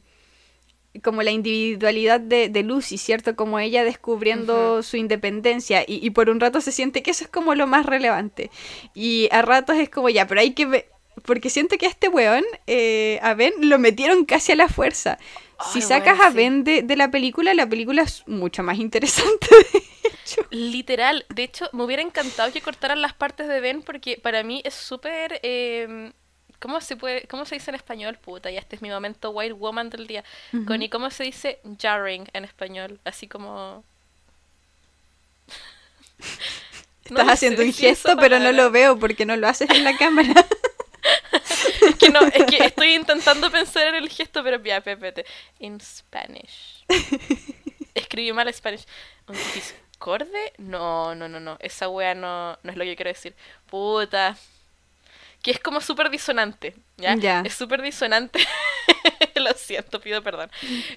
[1.02, 3.36] como la individualidad de, de, Lucy, ¿cierto?
[3.36, 7.30] Como ella descubriendo su independencia y, y, por un rato se siente que eso es
[7.30, 8.52] como lo más relevante.
[8.94, 10.86] Y a ratos es como ya, pero hay que
[11.26, 15.18] porque siento que a este weón, eh, a Ben, lo metieron casi a la fuerza.
[15.72, 20.42] si sacas a Ben de, la película, la película es mucho más interesante, de hecho.
[20.50, 21.26] Literal.
[21.30, 24.74] De hecho, me hubiera encantado que cortaran las partes de Ben porque para mí es
[24.74, 25.40] súper...
[25.44, 26.12] Eh,
[26.64, 28.18] ¿Cómo se puede, cómo se dice en español?
[28.18, 30.24] Puta, ya este es mi momento white woman del día.
[30.66, 33.02] Connie, ¿cómo se dice jarring en español?
[33.04, 33.84] Así como...
[37.04, 40.34] Estás haciendo un gesto, pero no lo veo porque no lo haces en la cámara.
[41.82, 45.26] es que no, es que estoy intentando pensar en el gesto, pero ya, pépete.
[45.60, 46.86] In Spanish.
[47.94, 48.86] Escribí mal Spanish.
[49.28, 50.54] ¿Un discorde?
[50.60, 51.58] No, no, no, no.
[51.60, 53.36] Esa wea no, no es lo que quiero decir.
[53.70, 54.38] Puta
[55.44, 57.42] que es como súper disonante, ¿ya?
[57.42, 58.40] Es súper disonante,
[59.36, 60.50] lo siento, pido perdón.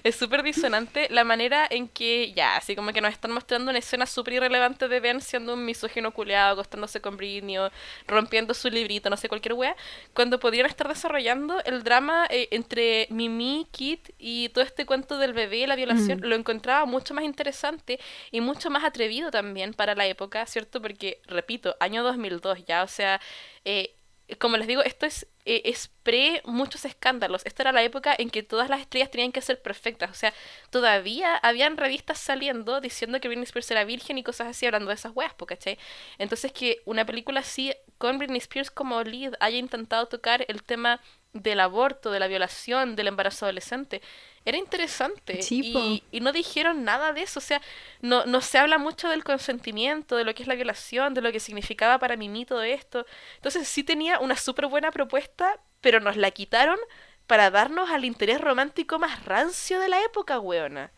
[0.03, 3.79] Es súper disonante la manera en que, ya, así como que nos están mostrando una
[3.79, 7.57] escena súper irrelevante de Ben siendo un misógino culeado, acostándose con Britney,
[8.07, 9.75] rompiendo su librito, no sé, cualquier wea,
[10.13, 15.33] cuando podrían estar desarrollando el drama eh, entre Mimi, Kit y todo este cuento del
[15.33, 17.99] bebé y la violación, lo encontraba mucho más interesante
[18.31, 20.81] y mucho más atrevido también para la época, ¿cierto?
[20.81, 23.19] Porque, repito, año 2002 ya, o sea...
[23.65, 23.96] Eh,
[24.35, 27.45] como les digo, esto es, eh, es pre muchos escándalos.
[27.45, 30.11] Esta era la época en que todas las estrellas tenían que ser perfectas.
[30.11, 30.33] O sea,
[30.69, 34.95] todavía habían revistas saliendo diciendo que Britney Spears era virgen y cosas así, hablando de
[34.95, 35.77] esas weas, ¿cachai?
[36.17, 41.01] Entonces que una película así, con Britney Spears como lead, haya intentado tocar el tema
[41.33, 44.01] del aborto, de la violación, del embarazo adolescente,
[44.45, 45.39] era interesante.
[45.49, 47.39] y, y, no dijeron nada de eso.
[47.39, 47.61] O sea,
[48.01, 51.31] no, no se habla mucho del consentimiento, de lo que es la violación, de lo
[51.33, 53.05] que significaba para Mimi todo esto.
[53.35, 56.77] Entonces sí tenía una súper buena propuesta, pero nos la quitaron
[57.27, 60.91] para darnos al interés romántico más rancio de la época, weona.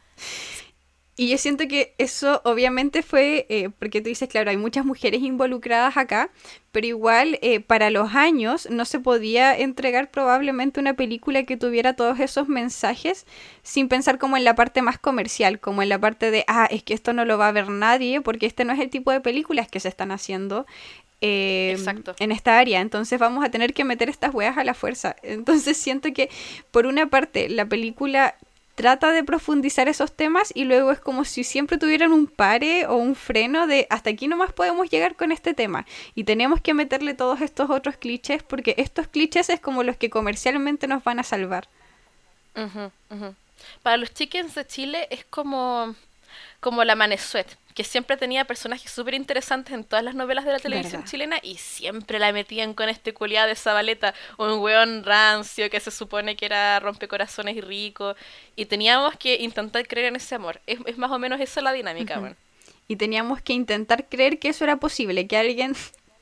[1.20, 5.22] Y yo siento que eso obviamente fue, eh, porque tú dices, claro, hay muchas mujeres
[5.22, 6.30] involucradas acá,
[6.72, 11.92] pero igual eh, para los años no se podía entregar probablemente una película que tuviera
[11.92, 13.26] todos esos mensajes
[13.64, 16.84] sin pensar como en la parte más comercial, como en la parte de, ah, es
[16.84, 19.20] que esto no lo va a ver nadie, porque este no es el tipo de
[19.20, 20.66] películas que se están haciendo.
[21.20, 21.78] Eh,
[22.20, 25.18] en esta área, entonces vamos a tener que meter estas weas a la fuerza.
[25.24, 26.30] Entonces siento que
[26.72, 28.36] por una parte la película
[28.80, 32.96] trata de profundizar esos temas y luego es como si siempre tuvieran un pare o
[32.96, 37.14] un freno de hasta aquí nomás podemos llegar con este tema y tenemos que meterle
[37.14, 41.24] todos estos otros clichés porque estos clichés es como los que comercialmente nos van a
[41.24, 41.68] salvar.
[43.84, 45.94] Para los chickens de Chile es como,
[46.60, 50.60] como la manesuet que siempre tenía personajes súper interesantes en todas las novelas de la
[50.60, 55.80] televisión chilena y siempre la metían con este culiado de Zabaleta, un weón rancio que
[55.80, 58.18] se supone que era rompecorazones y rico,
[58.58, 60.60] y teníamos que intentar creer en ese amor.
[60.68, 62.36] Es, más o menos esa la dinámica,
[62.90, 65.74] Y teníamos que intentar creer que eso era posible, que alguien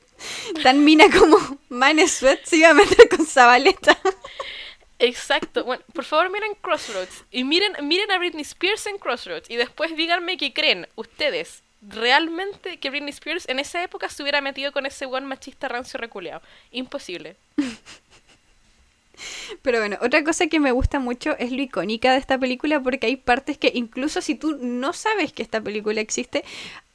[0.62, 1.38] tan mina como
[1.70, 3.98] Manesuet se iba a meter con Zabaleta.
[4.98, 5.64] Exacto.
[5.64, 7.24] Bueno, por favor miren Crossroads.
[7.30, 9.50] Y miren, miren a Britney Spears en Crossroads.
[9.50, 11.62] Y después díganme qué creen ustedes.
[11.80, 15.98] ¿Realmente que Britney Spears en esa época se hubiera metido con ese buen machista rancio
[15.98, 16.42] reculeado?
[16.72, 17.36] Imposible.
[19.62, 23.06] Pero bueno, otra cosa que me gusta mucho es lo icónica de esta película porque
[23.06, 26.44] hay partes que incluso si tú no sabes que esta película existe,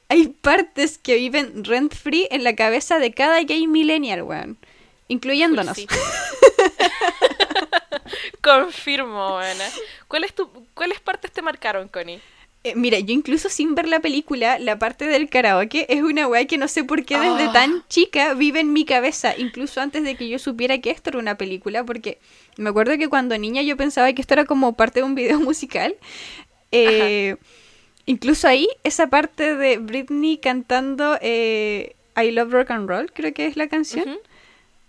[0.08, 4.58] hay partes que viven rent free en la cabeza de cada gay millennial, weón.
[5.08, 5.78] Incluyéndonos.
[8.42, 9.64] Confirmo, Ana.
[10.08, 12.20] ¿Cuáles, tu, ¿Cuáles partes te marcaron, Connie?
[12.66, 16.46] Eh, mira, yo incluso sin ver la película, la parte del karaoke es una weá
[16.46, 17.84] que no sé por qué desde tan ah.
[17.90, 21.36] chica vive en mi cabeza, incluso antes de que yo supiera que esto era una
[21.36, 22.18] película, porque
[22.56, 25.38] me acuerdo que cuando niña yo pensaba que esto era como parte de un video
[25.40, 25.94] musical.
[26.72, 27.36] Eh,
[28.06, 33.46] incluso ahí, esa parte de Britney cantando eh, I Love Rock and Roll, creo que
[33.46, 34.18] es la canción.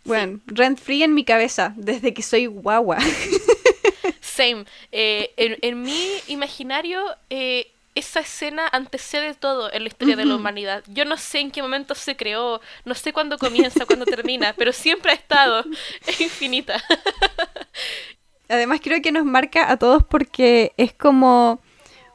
[0.05, 2.99] Bueno, rent free en mi cabeza, desde que soy guagua.
[4.21, 4.65] Same.
[4.91, 10.83] Eh, en, mi imaginario, eh, esa escena antecede todo en la historia de la humanidad.
[10.87, 14.73] Yo no sé en qué momento se creó, no sé cuándo comienza, cuándo termina, pero
[14.73, 15.65] siempre ha estado.
[16.05, 16.83] Es infinita.
[18.47, 21.59] Además creo que nos marca a todos porque es como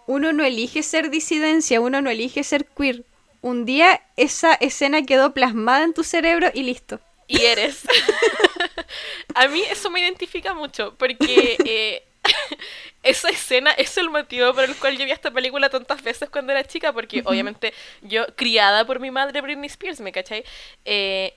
[0.06, 3.04] uno no elige ser disidencia, uno no elige ser queer.
[3.40, 7.00] Un día esa escena quedó plasmada en tu cerebro y listo
[7.30, 7.82] y eres.
[9.34, 12.02] a mí eso me identifica mucho, porque eh,
[13.04, 16.50] esa escena es el motivo por el cual yo vi esta película tantas veces cuando
[16.50, 17.72] era chica, porque obviamente
[18.02, 20.44] yo, criada por mi madre Britney Spears, ¿me cachai?
[20.84, 21.32] Eh,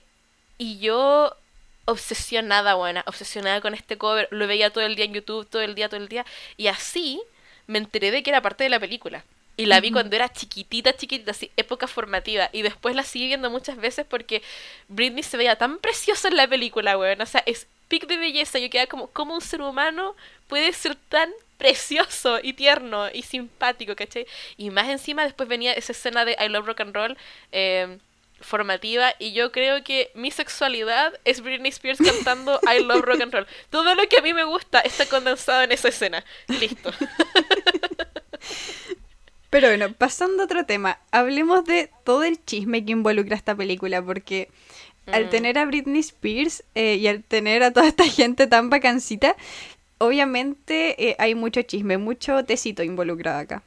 [0.58, 1.36] y yo
[1.84, 5.76] obsesionada, buena, obsesionada con este cover, lo veía todo el día en YouTube, todo el
[5.76, 6.26] día, todo el día,
[6.56, 7.22] y así
[7.68, 9.24] me enteré de que era parte de la película.
[9.56, 12.50] Y la vi cuando era chiquitita, chiquitita, así, época formativa.
[12.52, 14.42] Y después la sigue viendo muchas veces porque
[14.88, 17.20] Britney se veía tan preciosa en la película, weón.
[17.20, 18.58] O sea, es pic de belleza.
[18.58, 20.16] Yo quedaba como, ¿cómo un ser humano
[20.48, 24.26] puede ser tan precioso y tierno y simpático, ¿cachai?
[24.56, 27.16] Y más encima después venía esa escena de I Love Rock and Roll.
[27.52, 27.98] Eh,
[28.40, 33.32] formativa y yo creo que mi sexualidad es Britney Spears cantando I Love Rock and
[33.32, 33.46] Roll.
[33.70, 36.24] Todo lo que a mí me gusta está condensado en esa escena.
[36.48, 36.92] Listo.
[39.54, 44.02] Pero bueno, pasando a otro tema, hablemos de todo el chisme que involucra esta película,
[44.02, 44.48] porque
[45.06, 45.30] al mm.
[45.30, 49.36] tener a Britney Spears eh, y al tener a toda esta gente tan vacancita,
[49.98, 53.62] obviamente eh, hay mucho chisme, mucho tecito involucrado acá.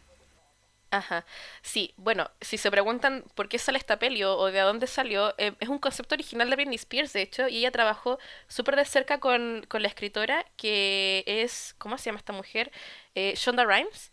[0.92, 1.26] Ajá.
[1.62, 5.54] Sí, bueno, si se preguntan por qué sale esta peli o, de dónde salió, eh,
[5.62, 8.20] es un concepto original de Britney Spears, de hecho, y ella trabajó
[8.50, 12.74] súper de cerca con, con, la escritora que es, ¿cómo se llama esta mujer?
[13.16, 14.12] Eh, Shonda Rhimes,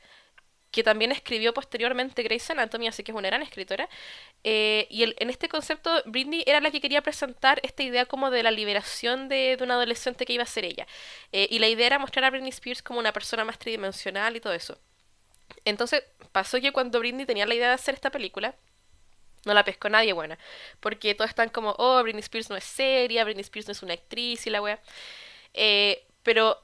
[0.75, 3.89] que también escribió posteriormente Grey's Anatomy, así que es una gran escritora.
[4.43, 8.43] Eh, y en este concepto, Britney era la que quería presentar esta idea como de
[8.43, 10.87] la liberación de, de una adolescente que iba a ser ella.
[11.33, 14.53] y la idea era mostrar a Britney Spears como una persona más tridimensional y todo
[14.53, 14.79] eso.
[15.64, 16.03] Entonces
[16.33, 18.57] pasó que cuando Britney tenía la idea de hacer esta película,
[19.45, 20.39] no la pescó nadie buena.
[20.81, 23.95] Porque todos están como, oh, Britney Spears no es seria, Britney Spears no es una
[23.95, 24.81] actriz y la wea.
[25.55, 26.64] Eh, pero,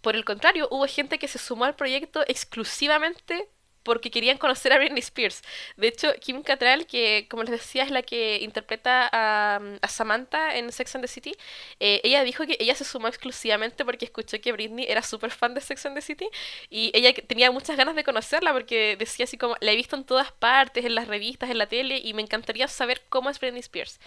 [0.00, 3.48] por el contrario, hubo gente que se sumó al proyecto exclusivamente
[3.82, 5.42] porque querían conocer a Britney Spears.
[5.76, 10.70] De hecho, Kim Cattrall, que como les decía es la que interpreta a, Samantha en
[10.72, 11.32] Sex and the City,
[11.80, 15.54] eh, ella dijo que ella se sumó exclusivamente porque escuchó que Britney era súper fan
[15.54, 16.28] de Sex and the City
[16.68, 20.04] y ella tenía muchas ganas de conocerla porque decía así como, la he visto en
[20.04, 23.60] todas partes, en las revistas, en la tele y me encantaría saber cómo es Britney
[23.60, 24.00] Spears.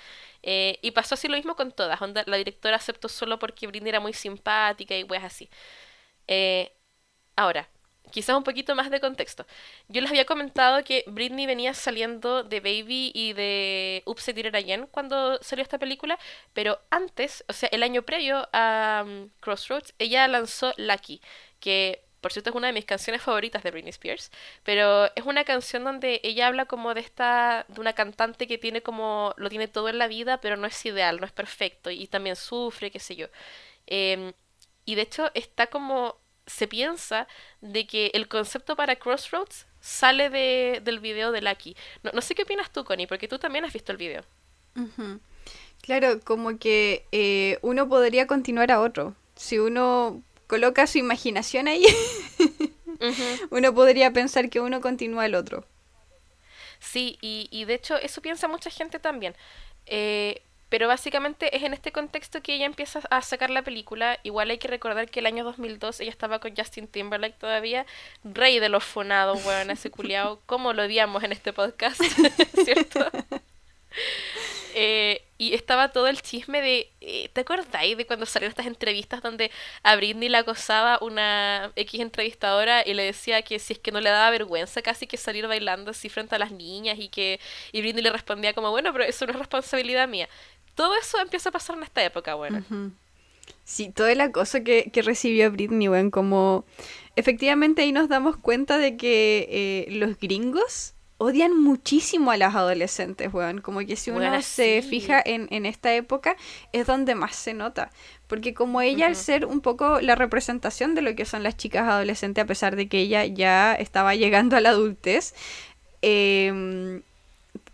[0.44, 2.00] Eh, y pasó así lo mismo con todas.
[2.26, 5.50] la directora aceptó solo porque Britney era muy simpática y pues así.
[6.28, 6.72] Eh,
[7.36, 7.70] ahora,
[8.14, 9.46] quizás un poquito más de contexto.
[9.88, 14.56] Yo les había comentado que Britney venía saliendo de Baby y de Oops, I Did
[14.56, 16.20] Again cuando salió esta película,
[16.54, 21.22] pero antes, o sea, el año previo a um, Crossroads, ella lanzó Lucky,
[21.60, 24.32] que por cierto es una de mis canciones favoritas de Britney Spears,
[24.64, 28.84] pero es una canción donde ella habla como de esta, de una cantante que tiene
[28.84, 32.08] como, lo tiene todo en la vida, pero no es ideal, no es perfecto, y
[32.08, 33.28] también sufre, qué sé yo.
[33.88, 34.34] Em,
[34.86, 37.28] y de hecho está como se piensa
[37.62, 41.76] de que el concepto para Crossroads sale de, del video de Lucky.
[42.04, 44.24] No, sé qué opinas tú, Connie, porque tú también has visto el video.
[45.82, 49.16] Claro, como que eh, uno podría continuar a otro.
[49.36, 51.86] Si uno coloca su imaginación ahí,
[53.50, 55.66] uno podría pensar que uno continúa al otro.
[56.80, 59.36] Sí, y, y de hecho eso piensa mucha gente también.
[59.86, 60.42] Eh,
[60.74, 64.20] pero básicamente es en este contexto que ella empieza a sacar la película.
[64.24, 67.86] Igual hay que recordar que el año 2002 ella estaba con Justin Timberlake todavía,
[68.24, 70.40] rey de los fonados, weón, ese culiao.
[70.48, 72.02] ¿Cómo lo odiamos en este podcast?
[72.66, 73.06] ¿Cierto?
[74.74, 76.90] Eh, y estaba todo el chisme de.
[77.02, 79.52] Eh, ¿Te acordáis de cuando salieron estas entrevistas donde
[79.84, 84.00] a Britney la acosaba una X entrevistadora y le decía que si es que no
[84.00, 87.40] le daba vergüenza casi que salir bailando así frente a las niñas y que.
[87.72, 90.30] Y Britney le respondía como, bueno, pero eso no es responsabilidad mía.
[90.76, 92.64] Todo eso empieza a pasar en esta época, bueno.
[93.66, 96.66] Sí, todo el acoso que, que recibió Britney, bueno, como
[97.16, 103.34] efectivamente ahí nos damos cuenta de que eh, los gringos odian muchísimo a las adolescentes,
[103.34, 103.62] weón.
[103.62, 106.36] Como que si uno se fija en, en, esta época,
[106.74, 107.92] es donde más se nota.
[108.28, 111.88] Porque como ella, al ser un poco la representación de lo que son las chicas
[111.88, 115.34] adolescentes, a pesar de que ella ya estaba llegando a la adultez,
[116.02, 117.02] eh,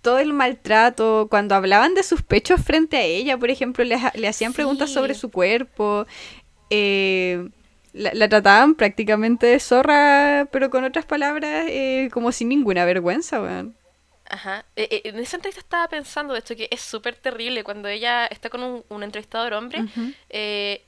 [0.01, 4.27] todo el maltrato, cuando hablaban de sus pechos frente a ella, por ejemplo, le, le
[4.27, 6.05] hacían preguntas sobre su cuerpo,
[6.69, 7.49] eh,
[7.93, 13.75] la, trataban prácticamente de zorra, pero con otras palabras, eh, como sin ninguna vergüenza, weón.
[14.31, 14.63] Ajá.
[14.75, 18.51] Eh, en esa entrevista estaba pensando, de hecho, que es súper terrible cuando ella está
[18.51, 19.85] con un, entrevistador hombre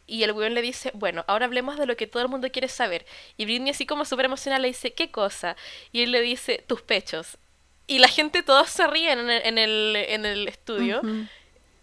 [0.06, 2.68] y el weón le dice, bueno, ahora hablemos de lo que todo el mundo quiere
[2.68, 3.06] saber.
[3.38, 5.56] Y Britney así como súper emocional le dice, ¿qué cosa?
[5.92, 7.40] Y él le dice, tus pechos
[7.92, 11.02] y la gente todos se ríen en el, en el, en el estudio.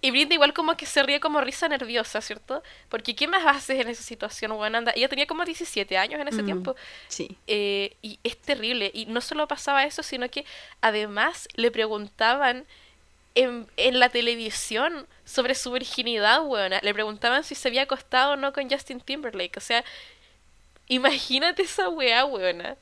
[0.00, 2.62] Y Britney igual como que se ríe como risa nerviosa, ¿cierto?
[2.88, 4.92] Porque ¿qué más haces en esa situación, bueno, anda?
[4.96, 6.76] Ella tenía como 17 años en ese mm, tiempo.
[7.08, 7.36] Sí.
[7.46, 8.90] Eh, y es terrible.
[8.94, 10.46] Y no solo pasaba eso, sino que
[10.80, 12.64] además le preguntaban
[13.34, 16.80] en, en la televisión sobre su virginidad, weona.
[16.82, 19.58] Le preguntaban si se había acostado o no con Justin Timberlake.
[19.58, 19.84] O sea,
[20.86, 22.78] imagínate esa weá, weona.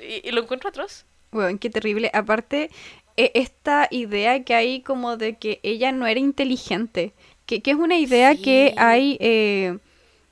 [0.00, 1.04] Y, y lo encuentro atroz.
[1.36, 2.10] Bueno, qué terrible.
[2.14, 2.70] Aparte,
[3.18, 7.12] e, esta idea que hay como de que ella no era inteligente,
[7.44, 9.76] que, es una idea que hay eh,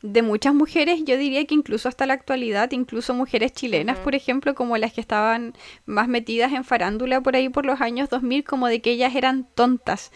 [0.00, 4.54] de muchas mujeres, yo diría que incluso hasta la actualidad, incluso mujeres chilenas, por ejemplo,
[4.54, 5.52] como las que estaban
[5.84, 9.46] más metidas en farándula por ahí por los años 2000, como de que ellas eran
[9.54, 10.10] tontas.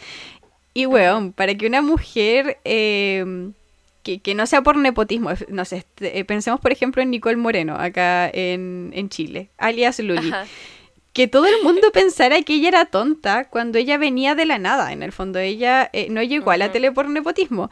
[0.72, 2.58] Y bueno, para que una mujer...
[2.64, 3.52] Eh,
[4.16, 7.74] que, no sea por nepotismo, no sé, este, eh, pensemos por ejemplo en Nicole Moreno,
[7.74, 10.32] acá en, Chile, alias Luli.
[11.18, 14.92] Que todo el mundo pensara que ella era tonta cuando ella venía de la nada,
[14.92, 15.40] en el fondo.
[15.40, 17.70] Ella eh, no llegó a la tele por nepotismo.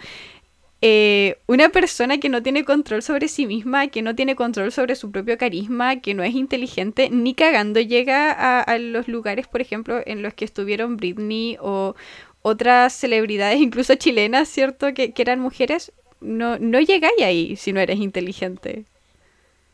[0.82, 4.97] Eh, una persona que no tiene control sobre sí misma, que no tiene control sobre
[4.97, 10.03] su propio carisma, que no es inteligente, ni cagando llega a, los lugares, por ejemplo,
[10.05, 11.94] en los que estuvieron Britney o
[12.42, 14.92] otras celebridades, incluso chilenas, ¿cierto?
[14.92, 15.92] Que, que eran mujeres.
[16.20, 18.86] No, no llegáis ahí si no eres inteligente.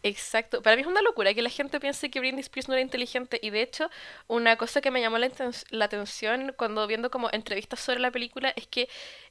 [0.05, 0.63] Exacto.
[0.63, 3.39] Para mí es una locura que la gente piense que Britney Spears no era inteligente.
[3.41, 3.89] Y de hecho,
[4.27, 5.31] una cosa que me llamó la,
[5.85, 8.89] atención cuando viendo como entrevistas sobre la película es que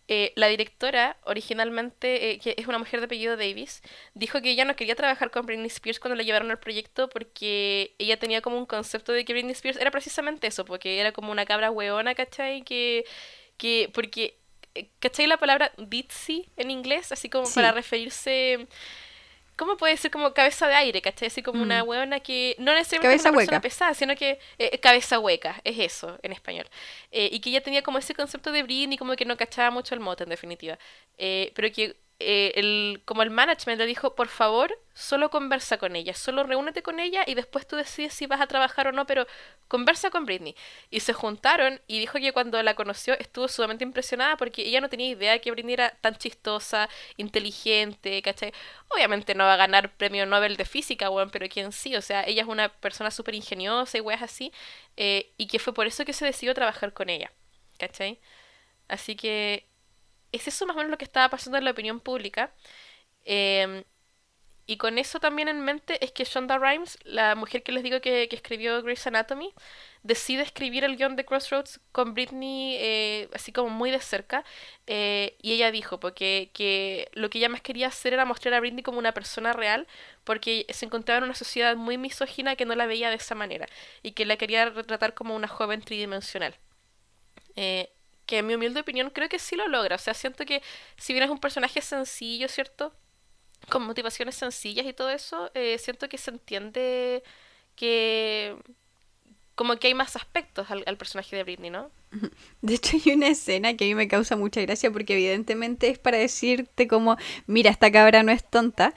[0.08, 3.82] eh, la directora, originalmente, eh, que es una mujer de apellido Davis,
[4.14, 7.94] dijo que ella no quería trabajar con Britney Spears cuando la llevaron al proyecto porque
[8.00, 11.34] ella tenía como un concepto de que Britney Spears era precisamente eso, porque era como
[11.34, 12.64] una cabra hueona, ¿cachai?
[12.64, 13.04] Que,
[13.58, 14.38] que porque,
[14.76, 17.12] eh, ¿cachai la palabra ditzy en inglés?
[17.12, 18.68] Así como para referirse
[19.62, 21.28] ¿Cómo puede ser como cabeza de aire, cachai?
[21.28, 21.88] Así como una mm.
[21.88, 26.18] hueona que no necesariamente es una persona pesada, sino que eh, cabeza hueca, es eso
[26.24, 26.66] en español.
[27.12, 29.94] Eh, y que ella tenía como ese concepto de Britney, como que no cachaba mucho
[29.94, 30.80] el mote en definitiva.
[31.20, 35.96] Eh, pero que eh, el, como el management le dijo, por favor, solo conversa con
[35.96, 39.06] ella, solo reúnete con ella y después tú decides si vas a trabajar o no,
[39.06, 39.28] pero
[39.68, 40.56] conversa con Britney.
[40.90, 44.90] Y se juntaron y dijo que cuando la conoció estuvo sumamente impresionada porque ella no
[44.90, 48.54] tenía idea de que Britney era tan chistosa, inteligente, ¿cachai?
[48.90, 52.24] Obviamente no va a ganar premio Nobel de física, bueno, pero quién sí, o sea,
[52.24, 54.52] ella es una persona súper ingeniosa y weas así,
[54.98, 57.32] eh, y que fue por eso que se decidió trabajar con ella,
[57.78, 58.20] ¿cachai?
[58.88, 59.71] Así que
[60.32, 62.54] es eso más o menos lo que estaba pasando en la opinión pública.
[63.26, 63.84] Em,
[64.68, 68.00] y con eso también en mente es que Shonda Rhimes, la mujer que les digo
[68.00, 69.54] que, escribió Grey's Anatomy,
[70.04, 74.46] decide escribir el guion de Crossroads con Britney eh, así como muy de cerca.
[74.88, 78.60] Eh, y ella dijo porque que lo que ella más quería hacer era mostrar a
[78.62, 79.88] Britney como una persona real,
[80.24, 83.68] porque se encontraba en una sociedad muy misógina que no la veía de esa manera
[84.04, 86.56] y que la quería retratar como una joven tridimensional.
[87.56, 87.90] Eh,
[88.26, 89.96] que en mi humilde opinión creo que sí lo logra.
[89.96, 90.62] O sea, siento que
[90.98, 92.94] si bien es un personaje sencillo, ¿cierto?
[93.70, 97.24] Con motivaciones sencillas y todo eso, eh, siento que se entiende
[97.76, 98.58] que
[99.56, 101.90] como que hay más aspectos al, al, personaje de Britney, ¿no?
[102.62, 106.00] De hecho hay una escena que a mí me causa mucha gracia porque evidentemente es
[106.00, 108.94] para decirte como, mira, esta cabra no es tonta,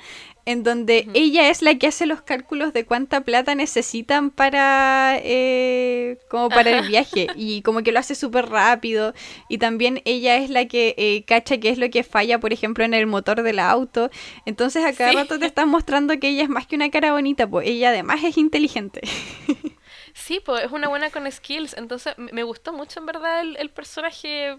[0.47, 6.19] en donde ella es la que hace los cálculos de cuánta plata necesitan para eh,
[6.29, 9.15] como para el viaje y como que lo hace súper rápido
[9.49, 12.85] y también ella es la que eh, cacha qué es lo que falla por ejemplo
[12.85, 14.11] en el motor del auto.
[14.45, 17.49] Entonces a cada rato te están mostrando que ella es más que una cara bonita
[17.49, 19.01] pues ella además es inteligente
[20.15, 21.75] sí pues es una buena con skills.
[21.75, 24.57] Entonces me gustó mucho en verdad el, personaje.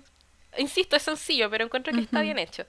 [0.58, 2.66] Insisto es sencillo pero encuentro que está bien hecho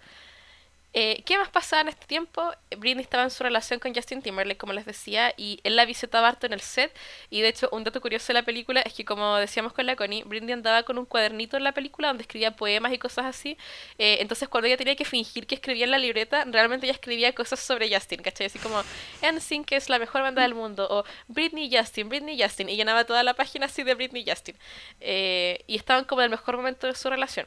[0.99, 2.51] eh, ¿Qué más pasaba en este tiempo?
[2.79, 6.27] Britney estaba en su relación con Justin Timberlake, como les decía, y él la visitaba
[6.27, 6.91] harto en el set.
[7.29, 9.95] Y de hecho, un dato curioso de la película es que, como decíamos con la
[9.95, 13.59] Connie, Britney andaba con un cuadernito en la película donde escribía poemas y cosas así.
[13.99, 17.35] Eh, entonces, cuando ella tenía que fingir que escribía en la libreta, realmente ella escribía
[17.35, 18.47] cosas sobre Justin, ¿cachai?
[18.47, 18.83] Así como,
[19.21, 23.23] NSYNC es la mejor banda del mundo, o Britney Justin, Britney Justin, y llenaba toda
[23.23, 24.57] la página así de Britney Justin.
[25.03, 27.47] Eh, y estaban como en el mejor momento de su relación.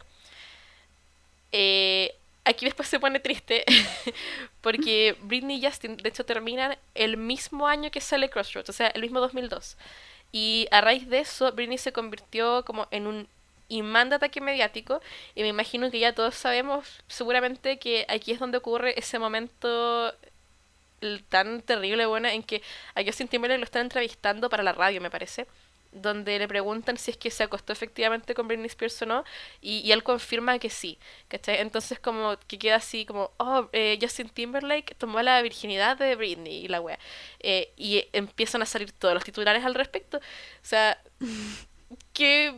[2.50, 3.64] Aquí después se pone triste
[4.62, 8.88] porque Britney y Justin de hecho terminan el mismo año que sale Crossroads, o sea,
[8.88, 9.78] el mismo 2002.
[10.32, 13.28] Y a raíz de eso, Britney se convirtió como en un
[13.68, 15.00] imán de ataque mediático
[15.36, 20.14] y me imagino que ya todos sabemos seguramente que aquí es donde ocurre ese momento
[21.30, 22.62] tan terrible, bueno, en que
[22.96, 25.48] a Justin Timberlake lo están entrevistando para la radio, me parece
[25.92, 29.24] donde le preguntan si es que se acostó efectivamente con Britney Spears o no,
[29.62, 31.60] y, él confirma que sí, ¿cachai?
[31.62, 36.66] Entonces como que queda así como, oh, eh, Justin Timberlake tomó la virginidad de Britney
[36.66, 37.00] y la wea.
[37.40, 40.18] Eh, y empiezan a salir todos los titulares al respecto.
[40.18, 40.22] O
[40.62, 41.02] sea,
[42.14, 42.54] que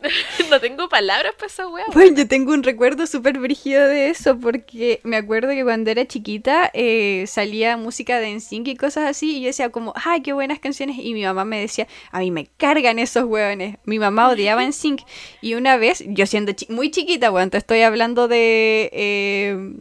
[0.50, 1.84] no tengo palabras para esa wea.
[1.92, 6.06] Bueno, yo tengo un recuerdo súper brígido de eso, porque me acuerdo que cuando era
[6.06, 10.32] chiquita eh, salía música de NSYNC y cosas así, y yo decía como, ay, qué
[10.32, 13.76] buenas canciones, y mi mamá me decía, a mí me cargan esos hueones.
[13.84, 15.02] Mi mamá odiaba NSYNC,
[15.40, 18.90] y una vez, yo siendo muy chiquita, bueno, te estoy hablando de...
[18.92, 19.72] Eh,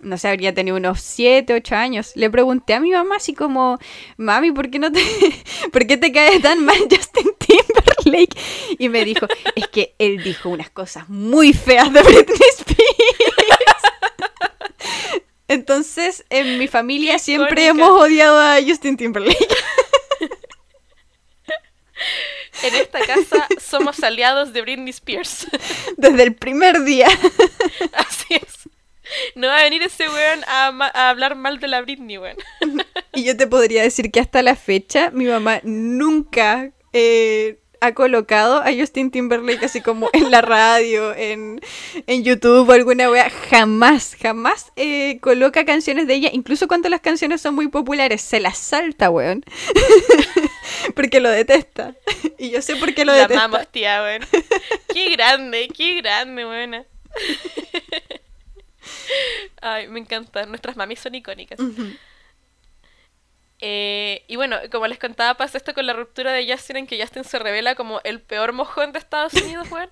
[0.00, 2.12] no sé, habría tenido unos 7, 8 años.
[2.14, 3.78] Le pregunté a mi mamá así como,
[4.18, 5.00] mami, ¿por qué no te,
[5.72, 7.83] ¿por qué te cae tan mal Justin Timberlake?
[8.78, 12.68] Y me dijo, es que él dijo unas cosas muy feas de Britney Spears.
[15.48, 19.38] Entonces, en mi familia siempre hemos odiado a Justin Timberlake.
[22.62, 25.46] En esta casa somos aliados de Britney Spears.
[25.96, 27.08] Desde el primer día.
[27.92, 28.68] Así es.
[29.34, 32.36] No va a venir ese weón a, hablar mal de la Britney, weón.
[33.12, 38.62] Y yo te podría decir que hasta la fecha mi mamá nunca eh, ha colocado
[38.62, 41.60] a Justin Timberlake así como en la radio, en,
[42.06, 47.00] en YouTube o alguna wea, jamás, jamás eh, coloca canciones de ella, incluso cuando las
[47.00, 49.44] canciones son muy populares, se las salta, weón.
[50.94, 51.94] porque lo detesta.
[52.38, 53.44] y yo sé por qué lo La detesta.
[53.44, 54.22] amamos, tía, weón.
[54.92, 56.84] Qué grande, qué grande, buena.
[59.60, 60.46] Ay, me encanta.
[60.46, 61.58] Nuestras mamis son icónicas.
[61.58, 61.86] Ujú.
[63.60, 67.00] Eh, y bueno, como les contaba, pasa esto con la ruptura de Justin en que
[67.00, 69.90] Justin se revela como el peor mojón de Estados Unidos, weón.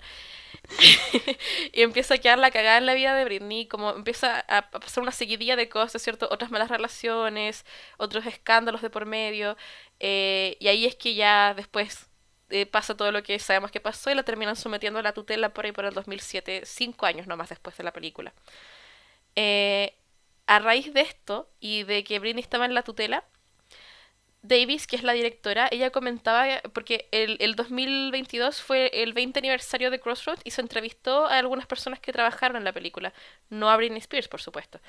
[1.72, 5.02] y empieza a quedar la cagada en la vida de Britney, como empieza a pasar
[5.02, 6.28] una seguidilla de cosas, ¿cierto?
[6.30, 7.64] Otras malas relaciones,
[7.98, 9.56] otros escándalos de por medio.
[10.00, 12.08] eh, y ahí es que ya después
[12.50, 15.52] eh, pasa todo lo que sabemos que pasó y la terminan sometiendo a la tutela
[15.54, 18.32] por ahí por el 2007, cinco años nomás después de la película.
[19.36, 19.94] Eh,
[20.46, 23.24] a raíz de esto y de que Britney estaba en la tutela,
[24.44, 29.88] Davis, que es la directora, ella comentaba, porque el, el 2022 fue el 20 aniversario
[29.90, 33.12] de Crossroads y se entrevistó a algunas personas que trabajaron en la película,
[33.50, 34.80] no a Britney Spears, por supuesto.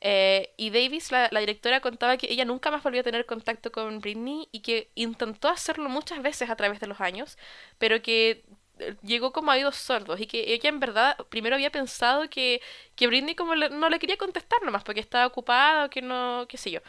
[0.00, 3.72] Eh, y Davis, la, la directora, contaba que ella nunca más volvió a tener contacto
[3.72, 7.36] con Britney y que intentó hacerlo muchas veces a través de los años,
[7.78, 8.44] pero que
[8.78, 12.62] eh, llegó como a oídos sordos y que ella en verdad primero había pensado que,
[12.96, 16.46] que Britney como le- no le quería contestar nomás porque estaba ocupada o que no,
[16.48, 16.80] qué sé yo.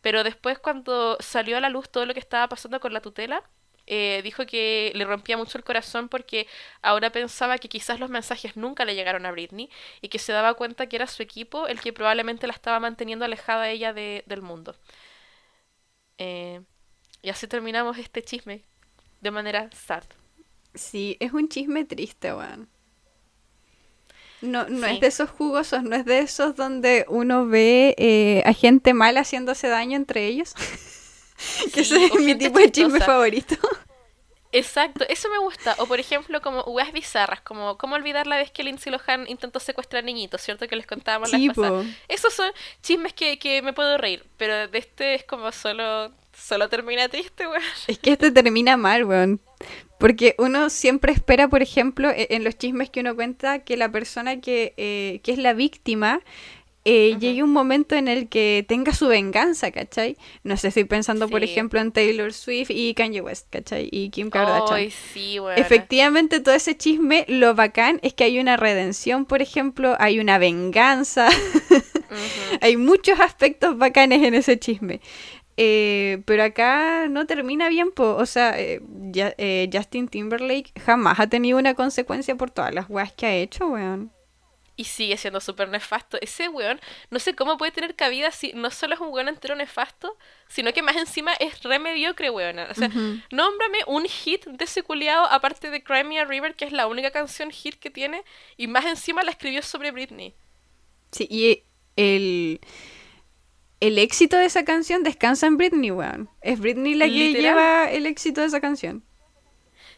[0.00, 3.42] Pero después cuando salió a la luz todo lo que estaba pasando con la tutela,
[3.86, 6.46] eh, dijo que le rompía mucho el corazón porque
[6.82, 9.70] ahora pensaba que quizás los mensajes nunca le llegaron a Britney
[10.02, 13.24] y que se daba cuenta que era su equipo el que probablemente la estaba manteniendo
[13.24, 14.76] alejada a ella de- del mundo.
[16.18, 16.60] Eh,
[17.22, 18.64] y así terminamos este chisme
[19.20, 20.04] de manera sad.
[20.74, 22.70] Sí, es un chisme triste, weón.
[24.40, 24.94] No, no Sí.
[24.94, 29.20] es de esos jugosos, no es de esos donde uno ve eh, a gente mala
[29.20, 30.54] haciéndose daño entre ellos.
[31.74, 33.56] que Sí, ese es mi tipo de chisme favorito.
[34.50, 35.74] Exacto, eso me gusta.
[35.78, 39.60] O por ejemplo, como weas bizarras, como cómo olvidar la vez que Lindsay Lohan intentó
[39.60, 40.66] secuestrar niñitos, ¿cierto?
[40.68, 41.82] Que les contábamos la Sí, vez pasada.
[41.82, 41.88] po.
[42.08, 42.50] Esos son
[42.82, 47.46] chismes que, que me puedo reír, pero de este es como solo, solo termina triste,
[47.46, 47.62] weón.
[47.86, 49.40] Es que este termina mal, weón.
[49.98, 53.90] Porque uno siempre espera, por ejemplo, e- en los chismes que uno cuenta, que la
[53.90, 56.20] persona que, eh, que es la víctima
[56.84, 60.16] eh, llegue un momento en el que tenga su venganza, ¿cachai?
[60.42, 63.88] No sé, estoy pensando, por ejemplo, en Taylor Swift y Kanye West, ¿cachai?
[63.92, 64.78] Y Kim Kardashian.
[64.78, 65.58] Ay, sí, weón.
[65.58, 70.38] Efectivamente, todo ese chisme, lo bacán es que hay una redención, por ejemplo, hay una
[70.38, 71.28] venganza,
[72.62, 75.00] hay muchos aspectos bacanes en ese chisme.
[75.60, 78.14] Eh, pero acá no termina bien, po.
[78.14, 78.80] o sea, eh,
[79.10, 83.34] ya- eh, Justin Timberlake jamás ha tenido una consecuencia por todas las weas que ha
[83.34, 84.12] hecho, weón.
[84.76, 86.16] Y sigue siendo súper nefasto.
[86.20, 86.80] Ese weón,
[87.10, 90.16] no sé cómo puede tener cabida si no solo es un weón entero nefasto,
[90.46, 92.60] sino que más encima es re mediocre, weón.
[92.60, 92.88] O sea,
[93.32, 96.86] nómbrame un hit de ese culiao aparte de Cry Me a River, que es la
[96.86, 98.22] única canción hit que tiene,
[98.56, 100.34] y más encima la escribió sobre Britney.
[101.10, 101.64] Sí, y
[101.96, 102.60] el,
[103.80, 106.28] el éxito de esa canción descansa en Britney, weón.
[106.40, 107.42] Es Britney la que Literal.
[107.42, 109.04] lleva el éxito de esa canción.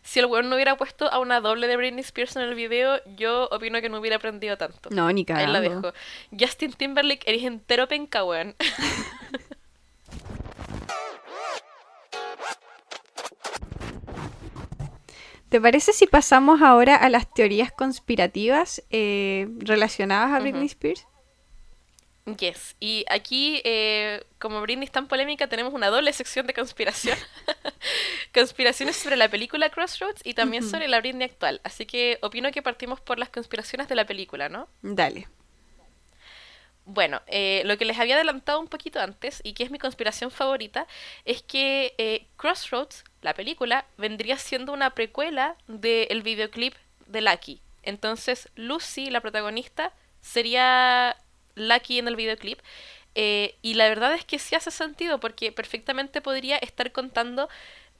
[0.03, 3.01] Si el weón no hubiera puesto a una doble de Britney Spears en el video,
[3.17, 4.89] yo opino que no hubiera aprendido tanto.
[4.91, 5.53] No, ni Ahí cagando.
[5.53, 5.93] la dejo.
[6.39, 8.55] Justin Timberlake, eres entero penca, weón.
[15.49, 20.39] ¿Te parece si pasamos ahora a las teorías conspirativas eh, relacionadas a.
[20.41, 21.07] Britney Spears?
[22.39, 22.77] Yes.
[22.81, 27.19] Y aquí, eh, como Britney es tan polémica, tenemos una doble sección de conspiración.
[28.35, 31.61] Conspiraciones sobre la película Crossroads y también sobre la Britney actual.
[31.65, 34.69] Así que opino que partimos por las conspiraciones de la película, ¿no?
[34.83, 35.29] Dale.
[36.85, 40.31] Bueno, eh, lo que les había adelantado un poquito antes y que es mi conspiración
[40.31, 40.87] favorita
[41.25, 46.75] es que eh, Crossroads, la película, vendría siendo una precuela del videoclip
[47.07, 47.61] de Lucky.
[47.83, 51.17] Entonces, Lucy, la protagonista, sería
[51.61, 52.61] Lucky en el videoclip.
[53.15, 57.49] Eh, y la verdad es que sí hace sentido porque perfectamente podría estar contando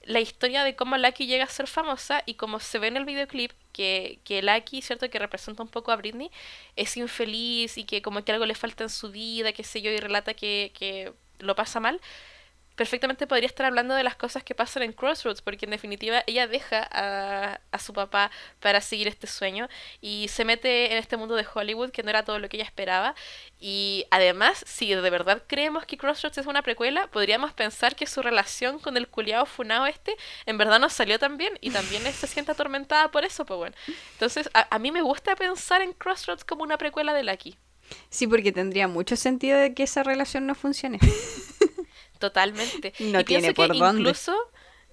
[0.03, 3.05] la historia de cómo Lucky llega a ser famosa y como se ve en el
[3.05, 5.09] videoclip que, que Lucky, ¿cierto?
[5.09, 6.31] Que representa un poco a Britney,
[6.75, 9.91] es infeliz y que como que algo le falta en su vida, qué sé yo,
[9.91, 12.01] y relata que, que lo pasa mal,
[12.81, 16.47] perfectamente podría estar hablando de las cosas que pasan en Crossroads, porque en definitiva ella
[16.47, 19.69] deja a, a su papá para seguir este sueño
[20.01, 22.65] y se mete en este mundo de Hollywood que no era todo lo que ella
[22.65, 23.13] esperaba.
[23.59, 28.23] Y además, si de verdad creemos que Crossroads es una precuela, podríamos pensar que su
[28.23, 30.15] relación con el culiao funado este
[30.47, 33.75] en verdad no salió tan bien y también se siente atormentada por eso, pues bueno.
[34.13, 37.59] Entonces, a, a mí me gusta pensar en Crossroads como una precuela de Lucky.
[38.09, 40.97] Sí, porque tendría mucho sentido de que esa relación no funcione.
[42.21, 42.93] Totalmente.
[42.99, 44.01] No y pienso tiene por que dónde.
[44.01, 44.33] incluso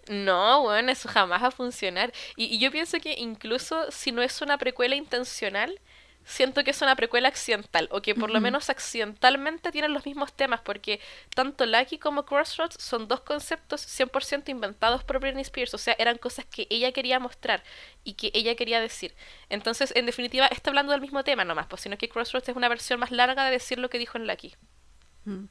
[0.08, 2.12] No, bueno, eso jamás va a funcionar.
[2.36, 5.80] Y, y yo pienso que incluso si no es una precuela intencional,
[6.28, 10.32] siento que es una precuela accidental, o que por lo menos accidentalmente tienen los mismos
[10.34, 11.00] temas, porque
[11.34, 16.18] tanto Lucky como Crossroads son dos conceptos 100% inventados por Britney Spears, o sea, eran
[16.18, 17.64] cosas que ella quería mostrar
[18.04, 19.14] y que ella quería decir.
[19.48, 22.68] Entonces, en definitiva, está hablando del mismo tema nomás, pues, sino que Crossroads es una
[22.68, 24.54] versión más larga de decir lo que dijo en Lucky.
[25.24, 25.44] Mm.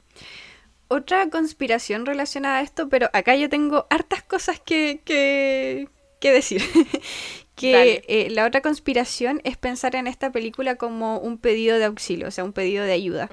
[0.89, 5.89] Otra conspiración relacionada a esto, pero acá yo tengo hartas cosas que, que,
[6.19, 6.61] que decir.
[7.57, 12.27] que eh, la otra conspiración es pensar en esta película como un pedido de auxilio,
[12.27, 13.29] o sea, un pedido de ayuda.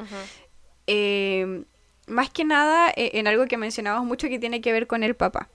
[0.87, 1.67] Em,
[2.07, 5.15] más que nada eh, en algo que mencionamos mucho que tiene que ver con el
[5.15, 5.51] papá.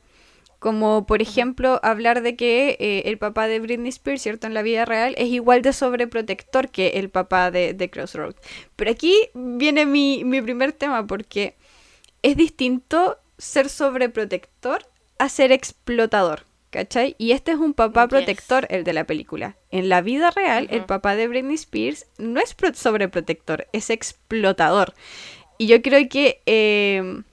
[0.60, 4.46] Como por ejemplo hablar de que eh, el papá de Britney Spears, ¿cierto?
[4.46, 8.40] En la vida real es igual de sobreprotector que el papá de, de Crossroads.
[8.76, 11.56] Pero aquí viene mi, mi primer tema porque
[12.22, 14.86] es distinto ser sobreprotector
[15.18, 16.46] a ser explotador.
[16.72, 17.16] ¿Cachai?
[17.18, 19.58] Y este es un papá protector, el de la película.
[19.72, 24.94] En la vida real, el papá de Britney Spears no es sobreprotector, es explotador.
[25.58, 27.24] Y yo creo que eh,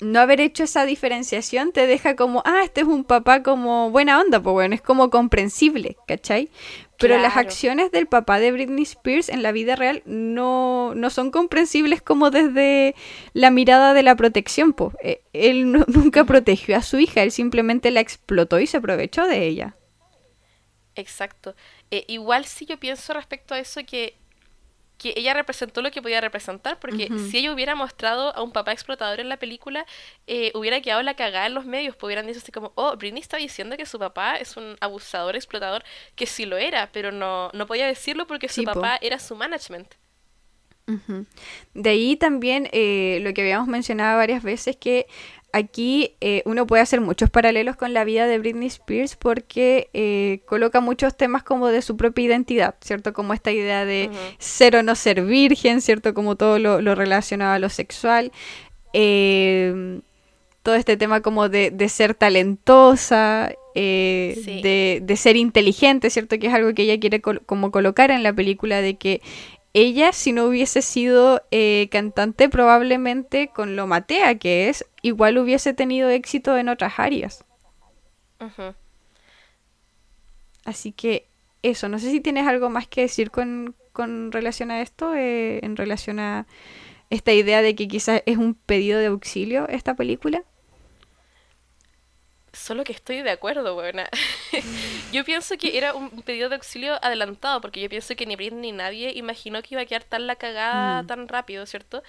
[0.00, 4.20] no haber hecho esa diferenciación te deja como, ah, este es un papá como buena
[4.20, 6.50] onda, pues bueno, es como comprensible, ¿cachai?
[6.98, 11.30] Pero las acciones del papá de Britney Spears en la vida real no, no son
[11.30, 12.94] comprensibles como desde
[13.34, 14.72] la mirada de la protección.
[14.72, 14.94] pues
[15.32, 19.76] Él nunca protegió a su hija, él simplemente la explotó y se aprovechó de ella.
[20.94, 21.54] Exacto.
[21.90, 24.16] Eh, igual si yo pienso respecto a eso que
[24.98, 28.72] que ella representó lo que podía representar, porque si ella hubiera mostrado a un papá
[28.72, 29.86] explotador en la película,
[30.26, 33.20] eh, hubiera quedado la cagada en los medios, pues hubieran dicho así como, oh, Britney
[33.20, 37.50] está diciendo que su papá es un abusador, explotador, que sí lo era, pero no,
[37.52, 39.94] no podía decirlo porque su papá era su management.
[41.74, 45.06] De ahí también eh, lo que habíamos mencionado varias veces, que
[45.56, 50.40] aquí eh, uno puede hacer muchos paralelos con la vida de Britney Spears porque eh,
[50.46, 53.14] coloca muchos temas como de su propia identidad, ¿cierto?
[53.14, 56.12] Como esta idea de ser o no ser virgen, ¿cierto?
[56.12, 58.32] Como todo lo, relacionado a lo sexual.
[58.92, 60.02] Em,
[60.62, 66.38] todo este tema como de, ser talentosa, eh, de, ser inteligente, ¿cierto?
[66.38, 69.22] Que es algo que ella quiere como colocar en la película de que
[69.78, 75.72] ella, si no hubiese sido eh, cantante, probablemente con lo matea que es, igual hubiese
[75.72, 77.44] tenido éxito en otras áreas.
[80.64, 81.28] Así que
[81.62, 83.74] eso, no sé si tienes algo más que decir con,
[84.32, 86.46] relación a esto, eh, en relación a
[87.08, 90.42] esta idea de que quizás es un pedido de auxilio esta película.
[92.52, 94.08] Solo que estoy de acuerdo, buena.
[95.12, 98.72] yo pienso que era un pedido de auxilio adelantado, porque yo pienso que ni Britney
[98.72, 101.06] ni nadie imaginó que iba a quedar tan la cagada mm.
[101.06, 102.02] tan rápido, ¿cierto?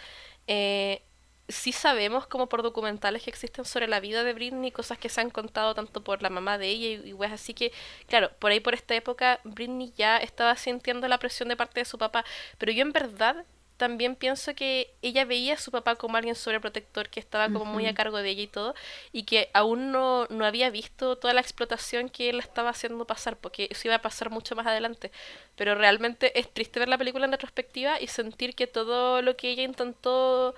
[0.47, 1.03] Eh,
[1.47, 5.21] sí sabemos, como por documentales que existen sobre la vida de Britney, cosas que se
[5.21, 7.71] han contado tanto por la mamá de ella y, y así que,
[8.07, 11.85] claro, por ahí por esta época Britney ya estaba sintiendo la presión de parte de
[11.85, 12.25] su papá,
[12.57, 13.45] pero yo en verdad
[13.77, 17.85] también pienso que ella veía a su papá como alguien sobreprotector que estaba como muy
[17.85, 18.75] a cargo de ella y todo,
[19.11, 23.37] y que aún no, no había visto toda la explotación que él estaba haciendo pasar,
[23.37, 25.11] porque eso iba a pasar mucho más adelante.
[25.55, 29.49] Pero realmente es triste ver la película en retrospectiva y sentir que todo lo que
[29.51, 30.55] ella intentó,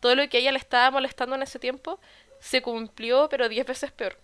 [0.00, 2.00] todo lo que a ella le estaba molestando en ese tiempo,
[2.40, 4.18] se cumplió, pero diez veces peor.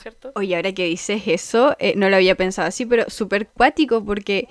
[0.00, 0.32] ¿Cierto?
[0.34, 4.48] Oye, ahora que dices eso, eh, no lo había pensado así, pero súper cuático porque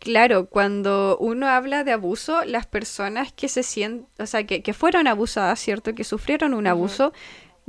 [0.00, 4.72] Claro, cuando uno habla de abuso, las personas que se sienten, o sea, que, que,
[4.72, 5.94] fueron abusadas, ¿cierto?
[5.94, 7.12] Que sufrieron un abuso,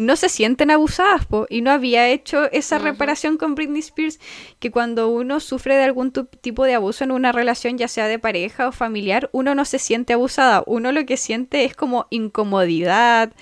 [0.01, 4.19] no se sienten abusadas, po, y no había hecho esa reparación con Britney Spears,
[4.59, 8.19] que cuando uno sufre de algún tipo de abuso en una relación, ya sea de
[8.19, 13.33] pareja o familiar, uno no se siente abusada, uno lo que siente es como incomodidad,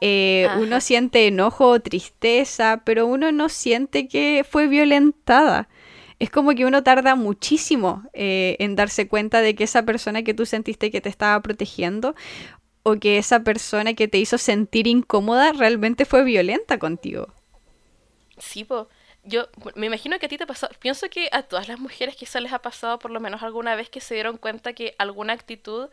[0.00, 5.68] eh, uno siente enojo o tristeza, pero uno no siente que fue violentada.
[6.18, 10.32] Es como que uno tarda muchísimo eh, en darse cuenta de que esa persona que
[10.32, 12.14] tú sentiste que te estaba protegiendo
[12.88, 17.34] o que esa persona que te hizo sentir incómoda realmente fue violenta contigo.
[18.38, 18.88] Sí, po.
[19.24, 22.40] Yo me imagino que a ti te pasó, pienso que a todas las mujeres quizás
[22.40, 25.88] les ha pasado por lo menos alguna vez que se dieron cuenta que alguna actitud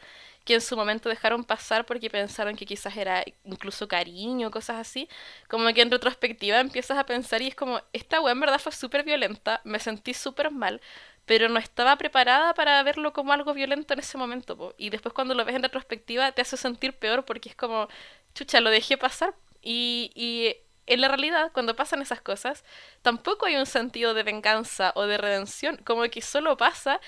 [0.46, 5.10] que en su momento dejaron pasar porque pensaron que quizás era incluso cariño, cosas así,
[5.48, 8.72] como que en retrospectiva empiezas a pensar y es como, esta weá en verdad fue
[8.72, 10.80] súper violenta, me sentí súper mal,
[11.26, 15.34] pero no estaba preparada para verlo como algo violento en ese momento, y después cuando
[15.36, 17.88] lo ves en retrospectiva te hace sentir peor porque es como,
[18.36, 20.56] chucha, lo dejé pasar, y, y
[20.86, 22.64] en la realidad, cuando pasan esas cosas,
[23.02, 27.00] tampoco hay un sentido de venganza o de redención, como que solo pasa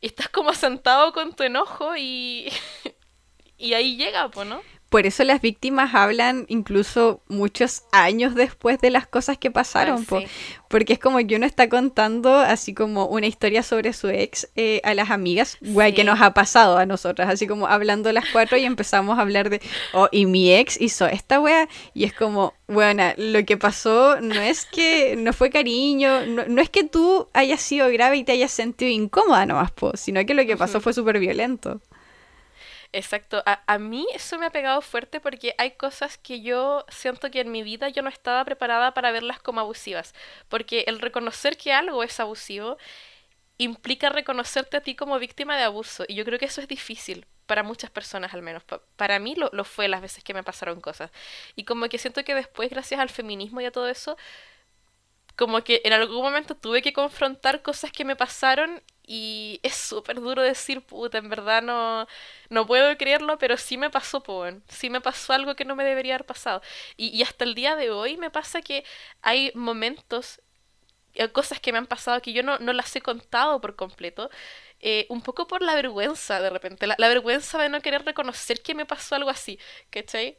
[0.00, 2.48] y estás como sentado con tu enojo y,
[3.58, 4.62] y ahí llega, pues, ¿no?
[4.96, 10.20] Por eso las víctimas hablan incluso muchos años después de las cosas que pasaron, Ah,
[10.20, 10.26] sí.
[10.70, 14.80] porque es como que uno está contando así como una historia sobre su ex eh,
[14.84, 18.56] a las amigas, güey, que nos ha pasado a nosotras, así como hablando las cuatro
[18.56, 19.60] y empezamos a hablar de,
[19.92, 24.40] oh, y mi ex hizo esta wea, y es como, bueno, lo que pasó no
[24.40, 28.32] es que no fue cariño, no, no es que tú hayas sido grave y te
[28.32, 31.82] hayas sentido incómoda nomás, po, sino que lo que pasó fue súper violento.
[32.98, 37.30] Exacto, a, a mí eso me ha pegado fuerte porque hay cosas que yo siento
[37.30, 40.14] que en mi vida yo no estaba preparada para verlas como abusivas,
[40.48, 42.78] porque el reconocer que algo es abusivo
[43.58, 47.26] implica reconocerte a ti como víctima de abuso y yo creo que eso es difícil
[47.46, 48.64] para muchas personas al menos.
[48.64, 51.10] Pa- para mí lo, lo fue las veces que me pasaron cosas
[51.56, 54.16] y como que siento que después gracias al feminismo y a todo eso
[55.36, 60.20] como que en algún momento tuve que confrontar cosas que me pasaron y es súper
[60.20, 62.06] duro decir, puta, en verdad no,
[62.50, 64.64] no puedo creerlo, pero sí me pasó, po, weón.
[64.68, 66.62] Sí me pasó algo que no me debería haber pasado.
[66.96, 68.84] Y, y hasta el día de hoy me pasa que
[69.22, 70.40] hay momentos,
[71.14, 74.30] eh, cosas que me han pasado que yo no, no las he contado por completo,
[74.80, 78.62] eh, un poco por la vergüenza de repente, la, la vergüenza de no querer reconocer
[78.62, 79.58] que me pasó algo así,
[79.90, 80.36] ¿cachai?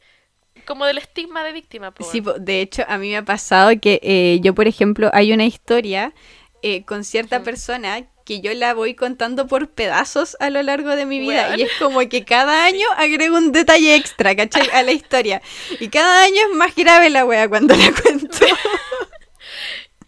[0.66, 3.98] Como del estigma de víctima, po, Sí, de hecho, a mí me ha pasado que
[4.02, 6.14] eh, yo, por ejemplo, hay una historia
[6.62, 7.44] eh, con cierta Ujú.
[7.44, 11.62] persona que yo la voy contando por pedazos a lo largo de mi vida y
[11.62, 14.68] es como que cada año agrego un detalle extra, ¿cachai?
[14.72, 15.40] A la historia.
[15.80, 18.38] Y cada año es más grave la wea cuando la cuento.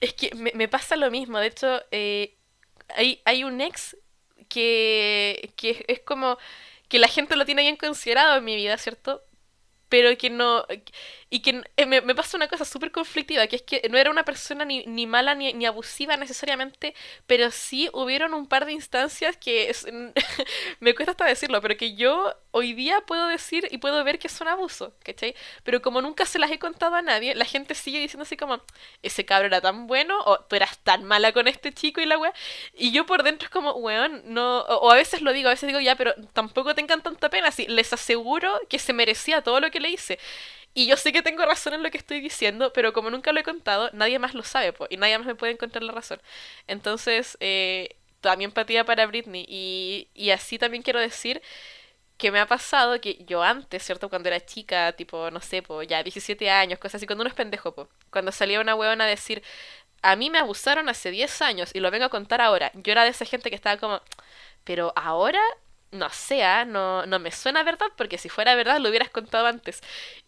[0.00, 1.38] Es que me, me pasa lo mismo.
[1.38, 2.36] De hecho, eh,
[2.96, 3.96] hay, hay un ex
[4.48, 6.38] que, que es- es como
[6.88, 9.22] que la gente lo tiene bien considerado en mi vida, ¿cierto?
[9.88, 10.66] Pero que no...
[11.30, 14.10] Y que eh, me, me pasa una cosa súper conflictiva, que es que no era
[14.10, 16.94] una persona ni, ni mala ni, ni abusiva necesariamente,
[17.26, 19.72] pero sí hubieron un par de instancias que
[20.80, 24.28] me cuesta hasta decirlo, pero que yo hoy día puedo decir y puedo ver que
[24.28, 25.34] son abusos, ¿cachai?
[25.62, 28.60] Pero como nunca se las he contado a nadie, la gente sigue diciendo así como,
[29.02, 32.18] ese cabro era tan bueno, o tú eras tan mala con este chico y la
[32.18, 32.32] wea.
[32.74, 34.60] Y yo por dentro es como, weón, no.
[34.62, 37.50] O, a veces lo digo, a veces digo, ya, pero tampoco tengan tanta pena.
[37.50, 40.18] Sí, les aseguro que se merecía todo lo que le hice.
[40.74, 43.40] Y yo sé que tengo razón en lo que estoy diciendo, pero como nunca lo
[43.40, 46.20] he contado, nadie más lo sabe, po, y nadie más me puede encontrar la razón.
[46.68, 49.44] Entonces, eh, también empatía para Britney.
[49.48, 51.42] Y, y así también quiero decir
[52.18, 54.08] que me ha pasado que yo antes, ¿cierto?
[54.10, 57.34] Cuando era chica, tipo, no sé, po, ya 17 años, cosas así, cuando uno es
[57.34, 59.42] pendejo, po, cuando salía una huevona a decir,
[60.02, 62.72] a mí me abusaron hace 10 años y lo vengo a contar ahora.
[62.74, 64.02] Yo era de esa gente que estaba como,
[64.64, 65.40] pero ahora,
[65.92, 69.46] no sé, ah, no, no me suena verdad, porque si fuera verdad lo hubieras contado
[69.46, 69.80] antes.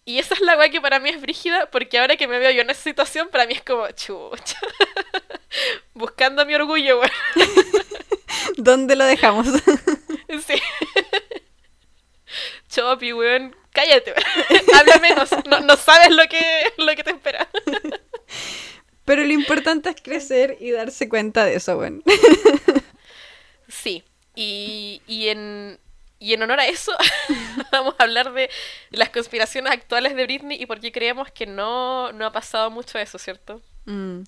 [0.04, 2.50] Y esa es la weá que para mí es brígida, porque ahora que me veo
[2.50, 4.58] yo en esa situación, para mí es como, chucha.
[5.94, 7.12] Buscando mi orgullo, weón.
[8.56, 9.46] ¿Dónde lo dejamos?
[10.46, 10.54] Sí.
[12.70, 13.54] Chopi, weón.
[13.70, 14.62] Cállate, weón.
[14.74, 15.28] Habla menos.
[15.44, 17.50] No, no sabes lo que, lo que te espera.
[19.04, 22.00] Pero lo importante es crecer y darse cuenta de eso, bueno.
[23.68, 24.02] Sí.
[24.34, 25.78] Y, y en,
[26.18, 26.92] y en honor a eso,
[27.72, 28.48] vamos a hablar de
[28.90, 32.98] las conspiraciones actuales de Britney y por qué creemos que no, no ha pasado mucho
[32.98, 33.60] eso, ¿cierto?
[33.84, 34.20] Mm.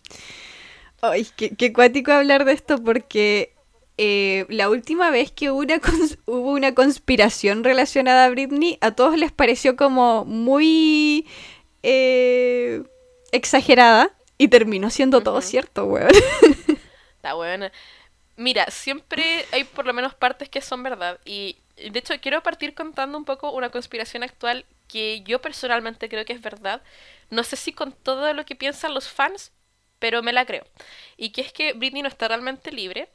[1.00, 3.54] Ay, qué, qué cuático hablar de esto porque
[3.96, 8.90] eh, la última vez que hubo una, cons- hubo una conspiración relacionada a Britney, a
[8.92, 11.26] todos les pareció como muy
[11.82, 12.82] eh,
[13.32, 16.10] exagerada y terminó siendo todo cierto, weón.
[17.16, 17.70] Está buena.
[18.36, 21.20] Mira, siempre hay por lo menos partes que son verdad.
[21.24, 26.24] Y de hecho, quiero partir contando un poco una conspiración actual que yo personalmente creo
[26.24, 26.82] que es verdad.
[27.30, 29.52] No sé si con todo lo que piensan los fans,
[29.98, 30.64] pero me la creo.
[31.16, 33.08] Y que es que Britney no está realmente libre.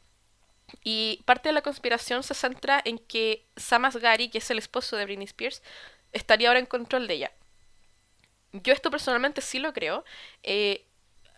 [0.84, 4.98] Y parte de la conspiración se centra en que Sam Asghari, que es el esposo
[4.98, 5.64] de Britney Spears,
[6.14, 7.32] estaría ahora en control de ella.
[8.52, 10.04] Yo esto personalmente sí lo creo.
[10.44, 10.86] Eh,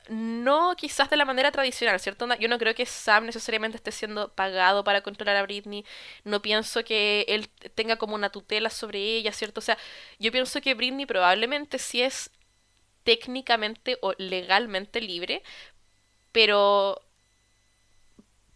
[0.10, 2.28] no quizás de la manera tradicional, ¿cierto?
[2.40, 5.86] Yo no creo que Sam necesariamente esté siendo pagado para controlar a Britney.
[6.24, 9.60] No pienso que él tenga como una tutela sobre ella, ¿cierto?
[9.60, 9.78] O sea,
[10.20, 12.32] yo pienso que Britney probablemente sí es
[13.04, 15.44] técnicamente o legalmente libre,
[16.32, 17.02] pero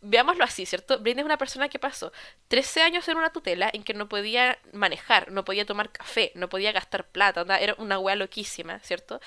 [0.02, 1.00] veámoslo así, ¿cierto?
[1.00, 2.12] Britney es una persona que pasó
[2.48, 6.48] 13 años en una tutela en que no podía manejar, no podía tomar café, no
[6.48, 9.20] podía gastar plata, era una wea loquísima, ¿cierto?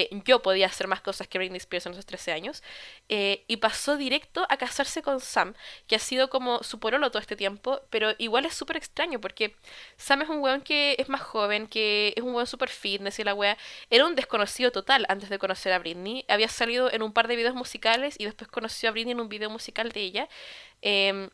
[0.00, 2.62] Eh, yo podía hacer más cosas que Britney Spears en esos 13 años.
[3.08, 5.54] eh, y pasó directo a casarse con Sam,
[5.86, 9.56] que ha sido como su porolo todo este tiempo, pero igual es súper extraño porque
[9.96, 13.24] Sam es un weón que es más joven, que es un weón súper fitness y
[13.24, 13.58] la wea.
[13.90, 16.24] Era un desconocido total antes de conocer a Britney.
[16.28, 19.28] Había salido en un par de videos musicales y después conoció a Britney en un
[19.28, 20.28] video musical de ella.
[20.82, 21.30] Em,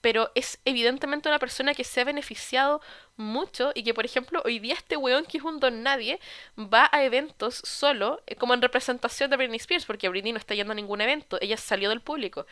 [0.00, 2.80] pero es evidentemente una persona que se ha beneficiado
[3.16, 6.20] mucho y que, por ejemplo, hoy día este weón que es un don nadie
[6.56, 10.54] va a eventos solo, eh, como en representación de Britney Spears, porque Britney no está
[10.54, 12.46] yendo a ningún evento, ella salió del público,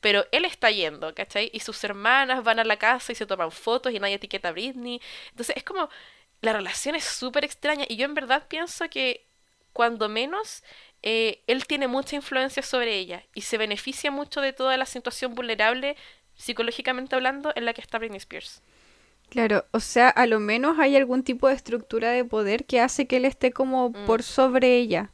[0.00, 1.50] pero él está yendo, ¿cachai?
[1.52, 4.52] Y sus hermanas van a la casa y se toman fotos y nadie etiqueta a
[4.52, 5.00] Britney.
[5.30, 5.88] Entonces es como,
[6.40, 9.26] la relación es súper extraña y yo en verdad pienso que
[9.72, 10.62] cuando menos
[11.02, 15.34] eh, él tiene mucha influencia sobre ella y se beneficia mucho de toda la situación
[15.34, 15.96] vulnerable
[16.38, 18.62] psicológicamente hablando, en la que está Britney Spears.
[19.28, 23.06] Claro, o sea, a lo menos hay algún tipo de estructura de poder que hace
[23.06, 24.06] que él esté como mm.
[24.06, 25.10] por sobre ella.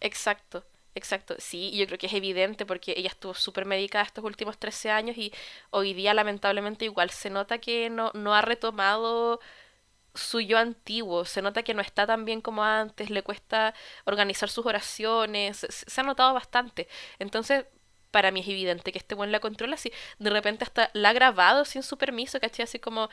[0.00, 0.64] Exacto,
[0.94, 1.34] exacto.
[1.38, 5.16] Sí, yo creo que es evidente porque ella estuvo súper medicada estos últimos 13 años
[5.16, 5.32] y
[5.70, 9.40] hoy día lamentablemente igual se nota que no, no ha retomado
[10.14, 13.74] su yo antiguo, se nota que no está tan bien como antes, le cuesta
[14.04, 16.88] organizar sus oraciones, se ha notado bastante.
[17.18, 17.66] Entonces,
[18.18, 19.92] para mí es evidente que este buen la controla así.
[20.18, 22.64] De repente hasta la ha grabado sin su permiso, ¿cachai?
[22.64, 23.10] Así como...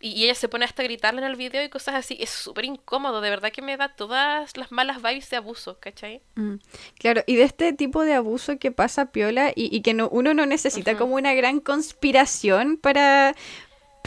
[0.00, 2.16] Y ella se pone hasta a gritarle en el video y cosas así.
[2.18, 6.22] Es súper incómodo, de verdad que me da todas las malas vibes de abuso, ¿cachai?
[6.36, 6.54] Mm,
[6.98, 10.32] claro, y de este tipo de abuso que pasa piola y, y que no, uno
[10.32, 13.34] no necesita como una gran conspiración para,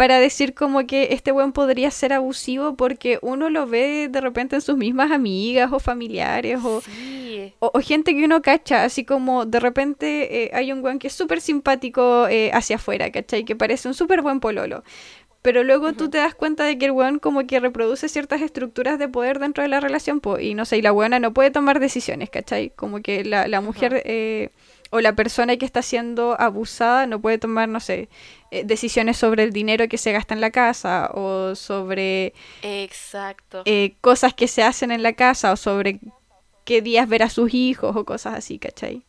[0.02, 4.56] para decir como que este buen podría ser abusivo porque uno lo ve de repente
[4.56, 6.82] en sus mismas amigas o familiares o,
[7.60, 11.14] o, gente que uno cacha, así como de repente eh, hay un buen que es
[11.14, 13.46] súper simpático eh, hacia afuera, ¿cachai?
[13.46, 14.84] Que parece un súper buen pololo.
[15.44, 18.98] Pero luego tú te das cuenta de que el weón como que reproduce ciertas estructuras
[18.98, 21.52] de poder dentro de la relación, po, y no sé, y la buena no puede
[21.52, 22.72] tomar decisiones, ¿cachai?
[22.72, 24.50] Como que la, la mujer eh,
[24.92, 28.10] o la persona que está siendo abusada no puede tomar, no sé,
[28.52, 33.64] eh, decisiones sobre el dinero que se gasta en la casa o sobre Exacto.
[33.66, 36.00] Eh, cosas que se hacen en la casa o sobre
[36.66, 39.04] qué días ver a sus hijos o cosas así, ¿cachai?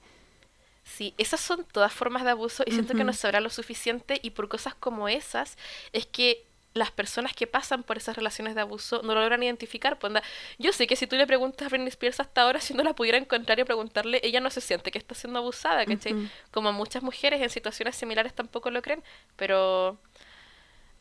[0.84, 4.30] Sí, esas son todas formas de abuso y siento que no se lo suficiente y
[4.30, 5.56] por cosas como esas
[5.92, 9.98] es que las personas que pasan por esas relaciones de abuso no lo logran identificar.
[9.98, 10.12] Pues,
[10.58, 12.94] yo sé que si tú le preguntas a Britney Spears hasta ahora, si no la
[12.94, 16.30] pudiera encontrar y preguntarle, ella no se siente que está siendo abusada, ¿cachai?
[16.50, 19.02] Como muchas mujeres en situaciones similares tampoco lo creen,
[19.36, 19.98] pero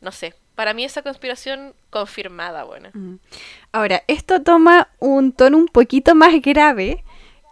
[0.00, 0.34] no sé.
[0.54, 2.90] Para mí esa conspiración confirmada, bueno.
[3.72, 7.02] Ahora, esto toma un tono un poquito más grave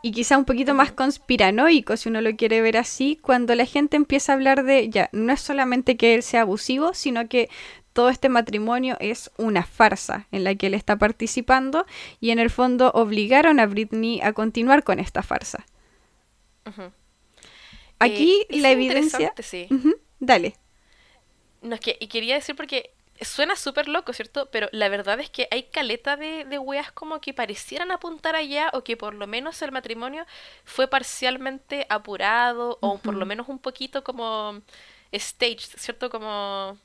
[0.03, 3.97] y quizá un poquito más conspiranoico, si uno lo quiere ver así, cuando la gente
[3.97, 7.51] empieza a hablar de, ya, no es solamente que él sea abusivo, sino que
[7.93, 11.87] todo este matrimonio es una farsa en la que él está participando
[12.21, 15.67] y en el fondo obligaron a Britney a continuar con esta farsa.
[17.99, 19.33] Aquí eh, la evidencia...
[19.39, 19.69] Sí.
[20.21, 20.55] Dale.
[21.63, 24.49] No, es que, y quería decir porque suena súper loco, ¿cierto?
[24.51, 28.71] Pero la verdad es que hay caleta de, de weas como que parecieran apuntar allá
[28.73, 30.27] o que por lo menos el matrimonio
[30.65, 34.63] fue parcialmente apurado o por lo menos un poquito como
[35.13, 36.09] staged, ¿cierto?
[36.09, 36.79] Como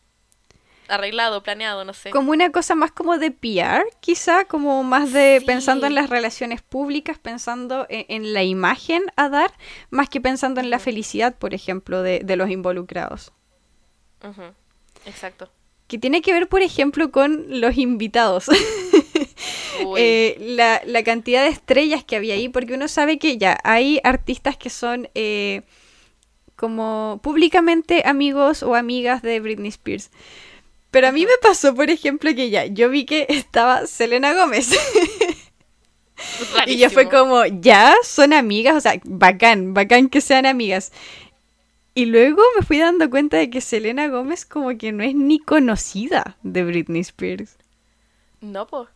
[0.88, 2.10] arreglado, planeado, no sé.
[2.10, 6.62] Como una cosa más como de PR, quizá, como más de pensando en las relaciones
[6.62, 9.52] públicas, pensando en, la imagen a dar,
[9.90, 13.32] más que pensando en la felicidad, por ejemplo, de, los involucrados.
[15.06, 15.50] Exacto.
[15.88, 18.46] Que tiene que ver, por ejemplo, con los invitados.
[19.98, 24.00] Eh, la, la, cantidad de estrellas que había ahí, porque uno sabe que ya hay
[24.06, 25.64] artistas que son eh,
[26.56, 30.12] como públicamente amigos o amigas de Britney Spears.
[30.96, 34.70] Pero a mí me pasó, por ejemplo, que ya, yo vi que estaba Selena Gómez.
[36.68, 40.94] y yo fue como, ya, son amigas, o sea, bacán, bacán que sean amigas.
[41.96, 45.38] Y luego me fui dando cuenta de que Selena Gómez como que no es ni
[45.38, 47.58] conocida de Britney Spears.
[48.40, 48.88] No, pues.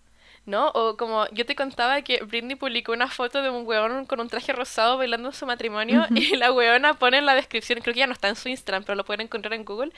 [0.49, 0.69] ¿No?
[0.69, 4.27] O como yo te contaba que Britney publicó una foto de un weón con un
[4.27, 7.99] traje rosado bailando en su matrimonio y la weona pone en la descripción, creo que
[8.01, 9.91] ya no está en su Instagram, pero lo pueden encontrar en Google,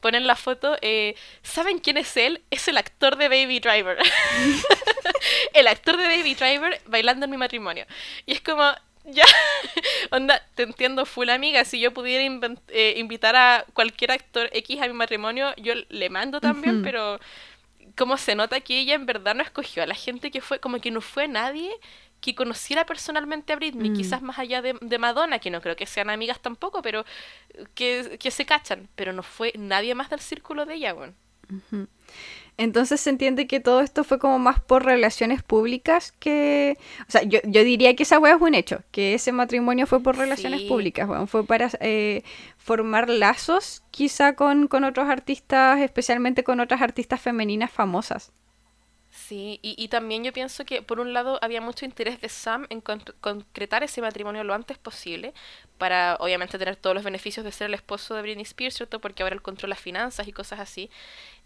[0.00, 2.42] ponen la foto, eh, ¿saben quién es él?
[2.50, 3.98] Es el actor de Baby Driver.
[5.54, 7.86] el actor de Baby Driver bailando en mi matrimonio.
[8.26, 8.62] Y es como,
[9.04, 9.24] ya,
[10.10, 12.24] onda, te entiendo full amiga, si yo pudiera
[12.68, 17.18] eh, invitar a cualquier actor X a mi matrimonio, yo le mando también, pero
[17.96, 20.80] como se nota que ella en verdad no escogió a la gente que fue, como
[20.80, 21.70] que no fue nadie
[22.20, 23.96] que conociera personalmente a Britney, mm.
[23.96, 27.04] quizás más allá de, Madonna, que no creo que sean amigas tampoco, pero
[27.74, 31.12] que, se cachan, pero no fue nadie más del círculo de ella, bueno.
[32.56, 36.78] Entonces se entiende que todo esto fue como más por relaciones públicas que...
[37.08, 40.16] O sea, yo, diría que esa wea es un hecho, que ese matrimonio fue por
[40.16, 42.22] relaciones públicas, bueno, fue para eh,
[42.56, 48.32] formar lazos quizá con, con otros artistas, especialmente con otras artistas femeninas famosas.
[49.10, 52.66] Sí, y, y, también yo pienso que por un lado había mucho interés de Sam
[52.68, 55.32] en con concretar ese matrimonio lo antes posible,
[55.78, 59.00] para obviamente tener todos los beneficios de ser el esposo de Britney Spears, ¿cierto?
[59.00, 60.90] Porque ahora él controla las finanzas y cosas así.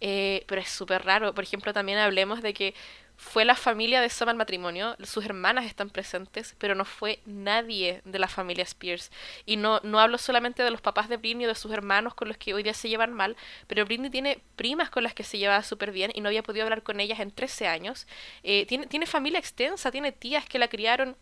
[0.00, 1.34] Eh, pero es súper raro.
[1.34, 2.74] Por ejemplo, también hablemos de que
[3.18, 8.00] fue la familia de Sam al matrimonio, sus hermanas están presentes, pero no fue nadie
[8.04, 9.10] de la familia Spears.
[9.44, 12.28] Y no, no hablo solamente de los papás de Britney o de sus hermanos con
[12.28, 15.36] los que hoy día se llevan mal, pero Britney tiene primas con las que se
[15.36, 18.06] llevaba súper bien y no había podido hablar con ellas en 13 años.
[18.44, 21.16] Eh, tiene, tiene familia extensa, tiene tías que la criaron,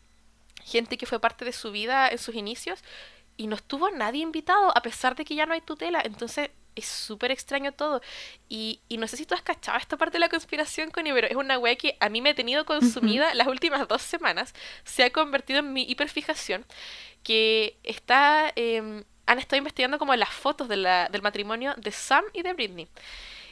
[0.64, 2.84] gente que fue parte de su vida en sus inicios,
[3.38, 6.02] y no estuvo nadie invitado, a pesar de que ya no hay tutela.
[6.04, 8.00] Entonces, es súper extraño todo.
[8.48, 11.26] Y, y, no sé si tú has cachado esta parte de la conspiración, Connie, pero
[11.26, 14.54] es una wea que a mí me ha tenido consumida las últimas dos semanas.
[14.84, 16.64] Se ha convertido en mi hiperfijación.
[17.22, 18.52] Que está.
[18.54, 22.52] Eh, han estado investigando como las fotos de la, del matrimonio de Sam y de
[22.52, 22.88] Britney.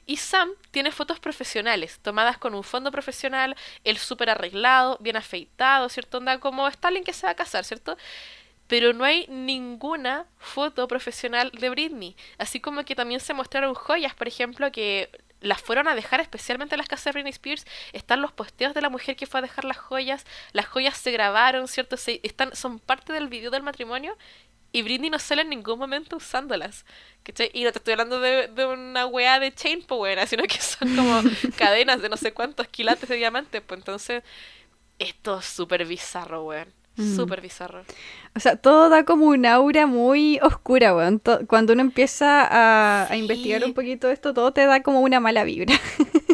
[0.07, 5.89] Y Sam tiene fotos profesionales, tomadas con un fondo profesional, él súper arreglado, bien afeitado,
[5.89, 6.19] ¿cierto?
[6.19, 7.97] Onda como Stalin que se va a casar, ¿cierto?
[8.67, 12.17] Pero no hay ninguna foto profesional de Britney.
[12.39, 15.11] Así como que también se mostraron joyas, por ejemplo, que
[15.41, 17.67] las fueron a dejar especialmente en las casas de Britney Spears.
[17.93, 20.25] Están los posteos de la mujer que fue a dejar las joyas.
[20.53, 21.97] Las joyas se grabaron, ¿cierto?
[21.97, 24.17] Se, están, son parte del video del matrimonio.
[24.73, 26.85] Y Britney no sale en ningún momento usándolas.
[27.23, 27.51] ¿cachai?
[27.53, 30.97] Y no te estoy hablando de, de una weá de chain power, sino que son
[30.97, 31.23] como
[31.57, 33.63] cadenas de no sé cuántos quilates de diamantes.
[33.63, 34.25] Pues entonces,
[34.99, 36.84] esto es súper bizarro, weón.
[36.97, 37.83] Súper bizarro.
[38.37, 41.21] O sea, todo da como un aura muy oscura, weón.
[41.47, 45.45] Cuando uno empieza a, a investigar un poquito esto, todo te da como una mala
[45.45, 45.75] vibra.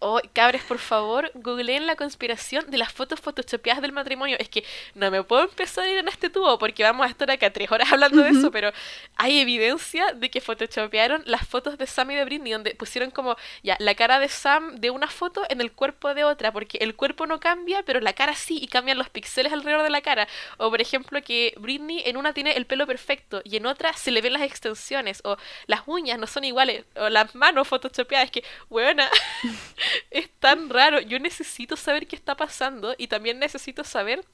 [0.00, 4.36] Oh, cabres, por favor, googleen la conspiración de las fotos photoshopeadas del matrimonio.
[4.38, 4.64] Es que
[4.94, 7.68] no me puedo empezar a ir en este tubo porque vamos a estar acá tres
[7.72, 8.70] horas hablando de eso, pero
[9.16, 13.36] hay evidencia de que photoshopearon las fotos de Sam y de Britney, donde pusieron como
[13.64, 16.94] ya la cara de Sam de una foto en el cuerpo de otra, porque el
[16.94, 20.28] cuerpo no cambia, pero la cara sí, y cambian los píxeles alrededor de la cara.
[20.58, 24.12] O por ejemplo, que Britney en una tiene el pelo perfecto y en otra se
[24.12, 28.26] le ven las extensiones, o las uñas no son iguales, o las manos photoshopeadas.
[28.26, 29.10] Es que, buena.
[30.10, 31.00] es tan raro.
[31.00, 34.24] Yo necesito saber qué está pasando y también necesito saber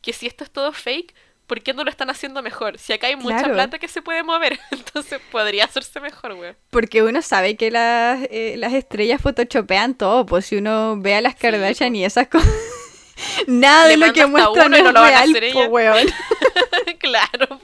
[0.00, 1.14] que si esto es todo fake,
[1.46, 2.78] ¿por qué no lo están haciendo mejor?
[2.78, 6.54] Si acá hay mucha plata que se puede mover, entonces podría hacerse mejor, güey.
[6.70, 11.20] Porque uno sabe que las, eh, las estrellas photoshopean todo, pues si uno ve a
[11.20, 12.48] las Kardashian y esas cosas...
[13.46, 16.08] Nada de lo que muestran no es real, weón.
[16.98, 17.60] claro,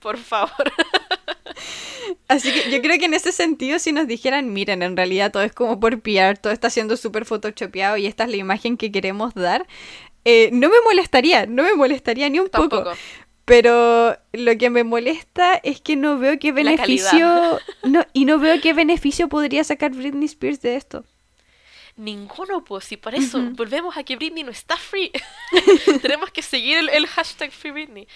[0.00, 0.72] por favor.
[2.28, 5.42] Así que yo creo que en ese sentido, si nos dijeran, miren, en realidad todo
[5.42, 8.92] es como por piar, todo está siendo súper photoshopeado y esta es la imagen que
[8.92, 9.66] queremos dar,
[10.24, 12.84] eh, no me molestaría, no me molestaría ni un poco.
[13.44, 17.58] Pero lo que me molesta es que no veo qué beneficio.
[17.82, 21.04] No, y no veo qué beneficio podría sacar Britney Spears de esto.
[21.96, 25.10] Ninguno, pues, y por eso volvemos a que Britney no está free.
[26.02, 28.08] Tenemos que seguir el, el, hashtag Free Britney.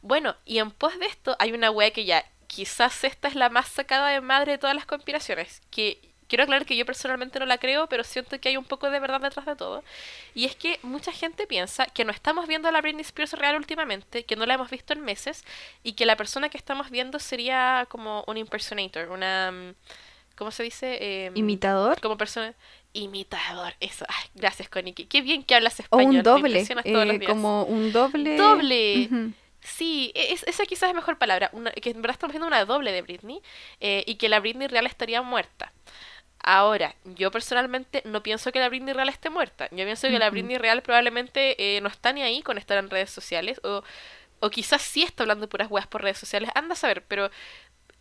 [0.00, 3.48] Bueno, y en pos de esto hay una wea que ya quizás esta es la
[3.48, 7.46] más sacada de madre de todas las conspiraciones, que quiero aclarar que yo personalmente no
[7.46, 9.82] la creo, pero siento que hay un poco de verdad detrás de todo.
[10.34, 13.56] Y es que mucha gente piensa que no estamos viendo a la Britney Spears real
[13.56, 15.44] últimamente, que no la hemos visto en meses,
[15.82, 19.52] y que la persona que estamos viendo sería como un impersonator, una...
[19.52, 19.74] Mm,
[20.36, 21.26] ¿Cómo se dice?
[21.26, 22.00] Em, ¿Imitador?
[22.00, 22.54] Como persona...
[22.92, 24.06] Imitador, eso.
[24.34, 24.94] gracias, Connie.
[24.94, 26.14] Qué bien que hablas español.
[26.14, 26.66] O un doble.
[26.84, 28.36] Eh, como un doble.
[28.38, 29.34] Doble.
[29.66, 31.50] Sí, e, es, esa quizás es mejor palabra.
[31.82, 33.42] que en verdad estamos viendo una doble de Britney
[33.80, 35.72] eh, y que la Britney real estaría muerta.
[36.40, 39.68] Ahora, yo personalmente no pienso que la Britney real esté muerta.
[39.72, 42.90] Yo pienso que la Britney real probablemente eh, no está ni ahí con estar en
[42.90, 43.82] redes sociales o,
[44.40, 46.50] o quizás sí está hablando puras weas por redes sociales.
[46.54, 47.30] Anda a saber, pero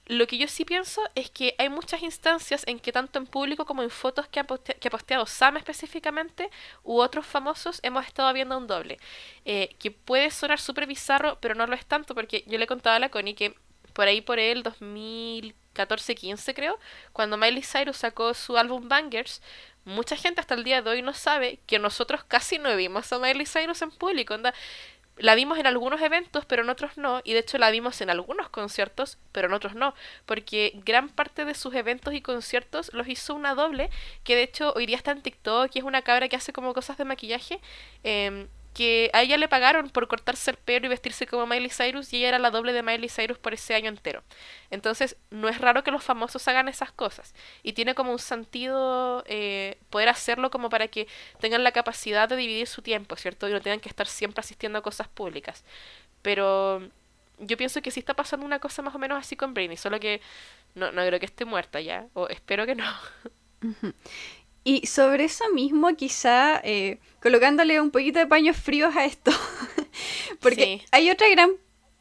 [0.07, 3.65] lo que yo sí pienso es que hay muchas instancias en que tanto en público
[3.65, 6.49] como en fotos que ha, posteado Sam específicamente
[6.84, 8.99] u otros famosos hemos estado viendo un doble.
[9.45, 12.98] Eh, que puede sonar súper bizarro, pero no lo es tanto porque yo le contaba
[12.98, 13.56] a la Connie que
[13.94, 16.77] por ahí por el 2014-15 creo,
[17.14, 19.41] cuando Miley Cyrus sacó su álbum Bangers,
[19.86, 23.19] mucha gente hasta el día de hoy no sabe que nosotros casi no vimos a
[23.19, 24.36] Miley Cyrus en público.
[25.17, 28.09] La vimos en algunos eventos, pero en otros no, y de hecho la vimos en
[28.09, 29.93] algunos conciertos, pero en otros no,
[30.25, 33.89] porque gran parte de sus eventos y conciertos los hizo una doble,
[34.23, 36.73] que de hecho hoy día está en TikTok y es una cabra que hace como
[36.73, 37.59] cosas de maquillaje,
[38.03, 42.11] eh, que a ella le pagaron por cortarse el pelo y vestirse como Miley Cyrus
[42.11, 44.22] y ella era la doble de Miley Cyrus por ese año entero.
[44.69, 47.34] Entonces, no es raro que los famosos hagan esas cosas.
[47.64, 51.07] Y tiene como un sentido eh, poder hacerlo como para que
[51.39, 53.47] tengan la capacidad de dividir su tiempo, ¿cierto?
[53.47, 55.64] Y no tengan que estar siempre asistiendo a cosas públicas.
[56.22, 56.81] Pero
[57.39, 60.02] yo pienso que sí está pasando una cosa más o menos así con Britney, solo
[60.02, 60.19] que
[60.76, 62.85] no, no creo que esté muerta ya, o espero que no.
[64.67, 69.31] Y sobre eso mismo, quizá eh, colocándole un poquito de paños fríos a esto,
[70.41, 71.51] porque hay otra gran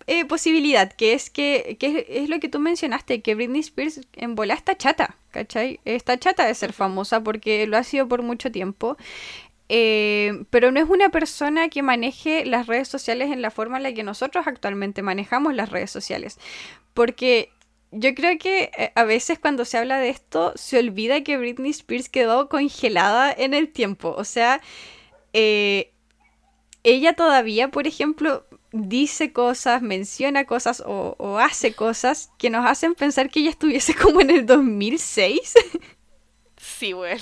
[0.06, 4.34] eh, posibilidad, que es que, que es, lo que tú mencionaste, que Britney Spears en
[4.34, 5.78] bola está chata, ¿cachai?
[5.84, 8.96] Está chata de ser famosa porque lo ha sido por mucho tiempo.
[9.68, 13.82] Eh, pero no es una persona que maneje las redes sociales en la forma en
[13.82, 16.38] la que nosotros actualmente manejamos las redes sociales.
[16.94, 17.50] Porque
[17.94, 21.70] yo creo que eh, a veces cuando se habla de esto se olvida que Britney
[21.70, 24.14] Spears quedó congelada en el tiempo.
[24.16, 24.60] O sea,
[25.32, 25.92] eh,
[26.82, 33.30] ella todavía, por ejemplo, dice cosas, menciona cosas o, hace cosas que nos hacen pensar
[33.30, 35.54] que ella estuviese como en el 2006.
[36.56, 37.18] Sí, güey.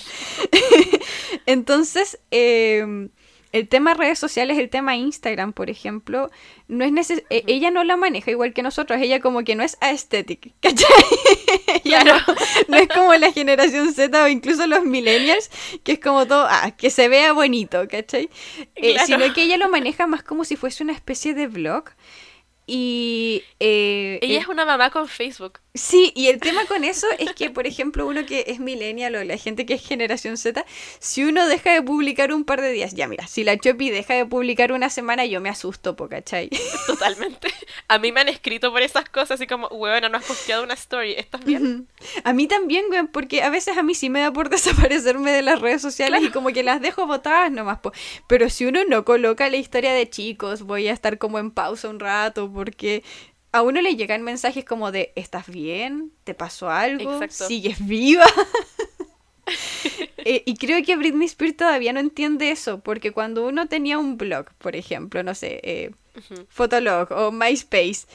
[1.46, 3.08] Entonces, eh,
[3.52, 6.30] el tema redes sociales, el tema Instagram, por ejemplo,
[6.68, 9.62] no es neces e-, ella no la maneja igual que nosotros, ella como que no
[9.62, 10.88] es aesthetic, ¿cachai?
[11.82, 12.14] Claro.
[12.68, 15.50] no, es como la generación Z o incluso los millennials,
[15.84, 18.30] que es como todo, ah, que se vea bonito, ¿cachai?
[18.74, 21.90] Eh, sino que ella lo maneja más como si fuese una especie de blog.
[22.66, 25.58] Y eh, ella es una mamá con Facebook.
[25.74, 29.24] Sí, y el tema con eso es que, por ejemplo, uno que es millennial o
[29.24, 30.66] la gente que es generación Z,
[30.98, 34.12] si uno deja de publicar un par de días, ya mira, si la Chopi deja
[34.12, 36.50] de publicar una semana, yo me asusto, po, ¿cachai?
[36.86, 37.48] Totalmente.
[37.88, 40.74] A mí me han escrito por esas cosas, así como, weón, no has posteado una
[40.74, 41.88] story, ¿estás bien?
[42.22, 45.40] A mí también, weón, porque a veces a mí sí me da por desaparecerme de
[45.40, 47.92] las redes sociales y como que las dejo botadas nomás, po.
[48.26, 51.88] Pero si uno no coloca la historia de chicos, voy a estar como en pausa
[51.88, 53.02] un rato porque
[53.52, 56.12] a uno le llegan mensajes como de, ¿estás bien?
[56.24, 57.20] ¿Te pasó algo?
[57.28, 58.26] ¿Sigues viva?
[60.24, 64.16] Eh, y creo que Britney Spears todavía no entiende eso, porque cuando uno tenía un
[64.16, 65.90] blog, por ejemplo, no sé, eh,
[66.48, 68.06] Fotolog o MySpace,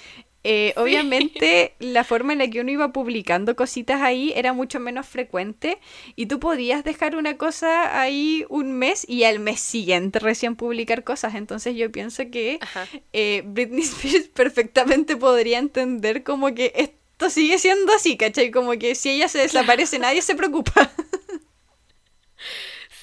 [0.49, 5.05] eh, obviamente la forma en la que uno iba publicando cositas ahí era mucho menos
[5.05, 5.77] frecuente
[6.15, 11.03] y tú podías dejar una cosa ahí un mes y al mes siguiente recién publicar
[11.03, 11.35] cosas.
[11.35, 12.61] Entonces yo pienso que
[13.11, 18.49] eh, Britney Spears perfectamente podría entender como que esto sigue siendo así, ¿cachai?
[18.49, 20.89] Como que si ella se desaparece nadie se preocupa.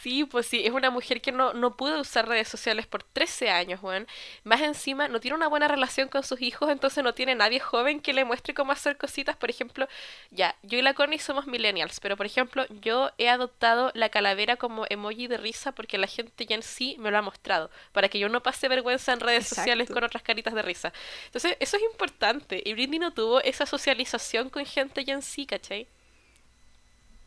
[0.05, 3.48] Sí, pues sí, es una mujer que no, no pudo usar redes sociales por 13
[3.48, 4.06] años, weón.
[4.43, 8.01] Más encima, no tiene una buena relación con sus hijos, entonces no tiene nadie joven
[8.01, 9.35] que le muestre cómo hacer cositas.
[9.35, 9.89] Por ejemplo,
[10.31, 14.56] ya, yo y la Connie somos millennials, pero por ejemplo, yo he adoptado la calavera
[14.59, 18.10] como emoji de risa porque la gente ya en sí me lo ha mostrado, para
[18.10, 20.93] que yo no pase vergüenza en redes sociales con otras caritas de risa.
[21.26, 22.62] Entonces, eso es importante.
[22.62, 25.89] Y Britney no tuvo esa socialización con gente ya en sí, ¿cachai?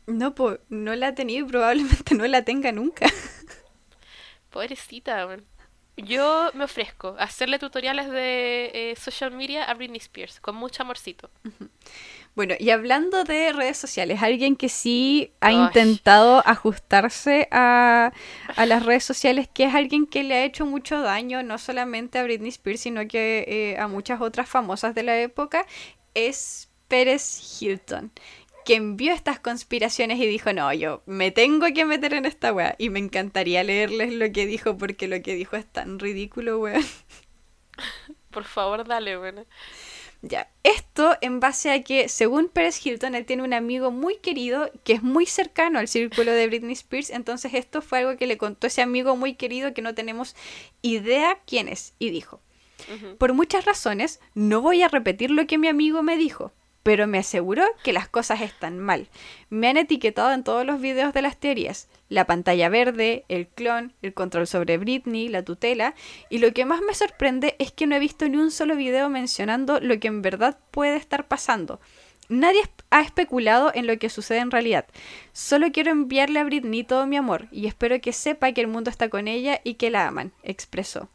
[0.08, 3.06] No, pues no la ha tenido y probablemente no la tenga nunca.
[4.50, 5.28] Pobrecita,
[5.98, 10.82] Yo me ofrezco a hacerle tutoriales de eh, social media a Britney Spears, con mucho
[10.82, 11.28] amorcito.
[12.34, 18.12] Bueno, y hablando de redes sociales, alguien que sí ha intentado ajustarse a,
[18.56, 22.18] a, las redes sociales, que es alguien que le ha hecho mucho daño, no solamente
[22.18, 25.66] a Britney Spears, sino que eh, a muchas otras famosas de la época,
[26.14, 28.10] es Pérez Hilton
[28.68, 32.74] que envió estas conspiraciones y dijo, no, yo me tengo que meter en esta weá.
[32.76, 36.84] Y me encantaría leerles lo que dijo porque lo que dijo es tan ridículo, weón.
[38.30, 39.46] Por favor, dale, weón.
[40.20, 44.70] Ya, esto en base a que, según Pérez Hilton, él tiene un amigo muy querido
[44.84, 48.36] que es muy cercano al círculo de Britney Spears, entonces esto fue algo que le
[48.36, 50.36] contó ese amigo muy querido que no tenemos
[50.82, 52.42] idea quién es, y dijo,
[53.16, 56.52] por muchas razones, no voy a repetir lo que mi amigo me dijo,
[56.88, 59.08] pero me aseguró que las cosas están mal.
[59.50, 61.86] Me han etiquetado en todos los videos de las teorías.
[62.08, 65.94] La pantalla verde, el clon, el control sobre Britney, la tutela.
[66.30, 69.10] Y lo que más me sorprende es que no he visto ni un solo video
[69.10, 71.78] mencionando lo que en verdad puede estar pasando.
[72.30, 74.86] Nadie ha especulado en lo que sucede en realidad.
[75.34, 78.88] Solo quiero enviarle a Britney todo mi amor y espero que sepa que el mundo
[78.88, 81.10] está con ella y que la aman, expresó.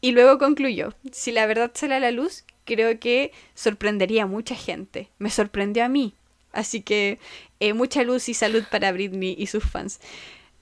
[0.00, 4.54] Y luego concluyó, si la verdad sale a la luz, creo que sorprendería a mucha
[4.54, 5.10] gente.
[5.18, 6.14] Me sorprendió a mí.
[6.52, 7.18] Así que
[7.58, 10.00] eh, mucha luz y salud para Britney y sus fans.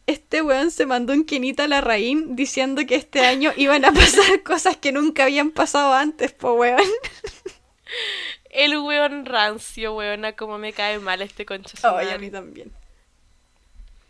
[0.06, 3.93] Este weón se mandó un quinito a la raíz diciendo que este año iban a
[3.93, 6.80] pasar cosas que nunca habían pasado antes, po weón.
[8.51, 11.76] El weón rancio, weona, como me cae mal este concha.
[11.82, 12.72] Ay, a mí también.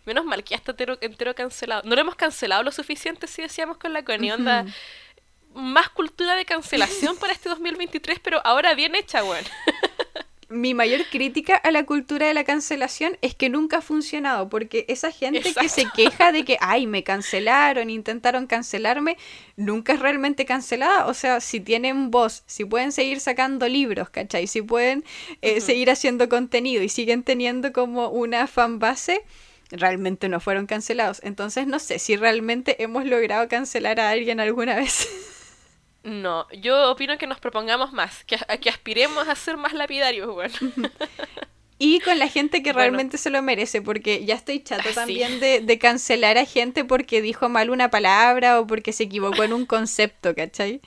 [0.04, 1.82] Menos mal que ya está entero, cancelado.
[1.84, 4.64] No lo hemos cancelado lo suficiente si decíamos con la Connie, onda
[5.54, 9.44] más cultura de cancelación para este 2023, pero ahora bien hecha, weón.
[10.50, 14.86] Mi mayor crítica a la cultura de la cancelación es que nunca ha funcionado, porque
[14.88, 19.18] esa gente que se queja de que, ay, me cancelaron, intentaron cancelarme,
[19.56, 21.06] nunca es realmente cancelada.
[21.06, 24.46] O sea, si tienen voz, si pueden seguir sacando libros, ¿cachai?
[24.46, 25.04] Si pueden
[25.42, 29.26] eh, seguir haciendo contenido y siguen teniendo como una fanbase,
[29.70, 31.20] realmente no fueron cancelados.
[31.24, 35.08] Entonces no sé si realmente hemos logrado cancelar a alguien alguna vez.
[36.04, 40.54] No, yo opino que nos propongamos más, que, que aspiremos a ser más lapidarios, bueno.
[41.80, 45.60] Y con la gente que realmente se lo merece, porque ya estoy chato también de,
[45.60, 49.64] de, cancelar a gente porque dijo mal una palabra o porque se equivocó en un
[49.64, 50.80] concepto, ¿cachai?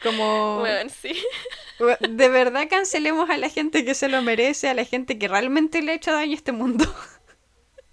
[0.00, 0.60] Como...
[0.60, 1.20] Bueno, sí.
[2.08, 5.82] De verdad cancelemos a la gente que se lo merece, a la gente que realmente
[5.82, 6.84] le ha hecho daño a este mundo.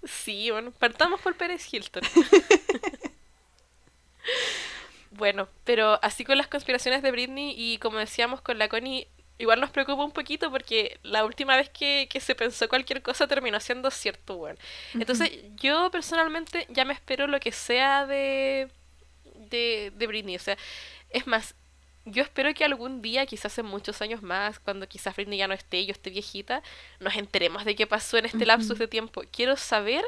[0.04, 2.04] Sí, bueno, partamos por Pérez Hilton.
[5.16, 9.60] bueno, pero así con las conspiraciones de Britney y como decíamos con la Connie, igual
[9.60, 13.60] nos preocupa un poquito porque la última vez que, que se pensó cualquier cosa terminó
[13.60, 14.58] siendo cierto, bueno.
[14.94, 18.68] Entonces, yo personalmente ya me espero lo que sea de,
[19.34, 20.36] de, de Britney.
[20.36, 20.56] O sea,
[21.10, 21.54] es más,
[22.06, 25.54] yo espero que algún día, quizás en muchos años más, cuando quizás Britney ya no
[25.54, 26.62] esté y yo esté viejita,
[27.00, 29.22] nos enteremos de qué pasó en este lapsus de tiempo.
[29.32, 30.04] Quiero saber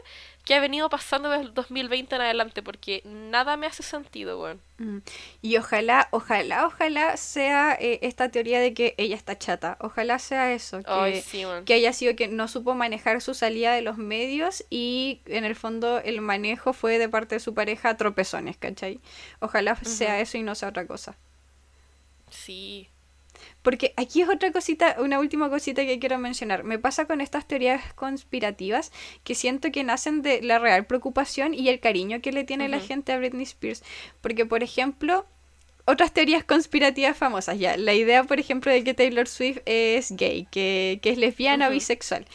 [0.49, 4.62] qué ha venido pasando desde el 2020 en adelante, porque nada me hace sentido, weón.
[4.79, 5.01] Mm.
[5.43, 9.77] Y ojalá, ojalá, ojalá sea eh, esta teoría de que ella está chata.
[9.79, 10.81] Ojalá sea eso.
[10.83, 11.23] Que,
[11.66, 15.55] que haya sido que no supo manejar su salida de los medios y en el
[15.55, 19.01] fondo el manejo fue de parte de su pareja tropezones, ¿cachai?
[19.41, 21.15] Ojalá sea eso y no sea otra cosa.
[22.31, 22.89] Sí.
[23.62, 26.64] Porque aquí es otra cosita, una última cosita que quiero mencionar.
[26.64, 28.93] Me pasa con estas teorías conspirativas
[29.24, 32.80] que siento que nacen de la real preocupación y el cariño que le tiene la
[32.80, 33.82] gente a Britney Spears.
[34.20, 35.26] Porque, por ejemplo,
[35.85, 37.76] otras teorías conspirativas famosas, ya.
[37.76, 42.26] La idea, por ejemplo, de que Taylor Swift es gay, que, es lesbiana o bisexual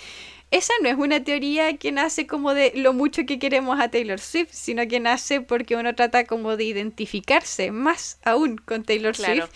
[0.53, 4.19] esa no es una teoría que nace como de lo mucho que queremos a Taylor
[4.19, 9.49] Swift, sino que nace porque uno trata como de identificarse más aún con Taylor Swift.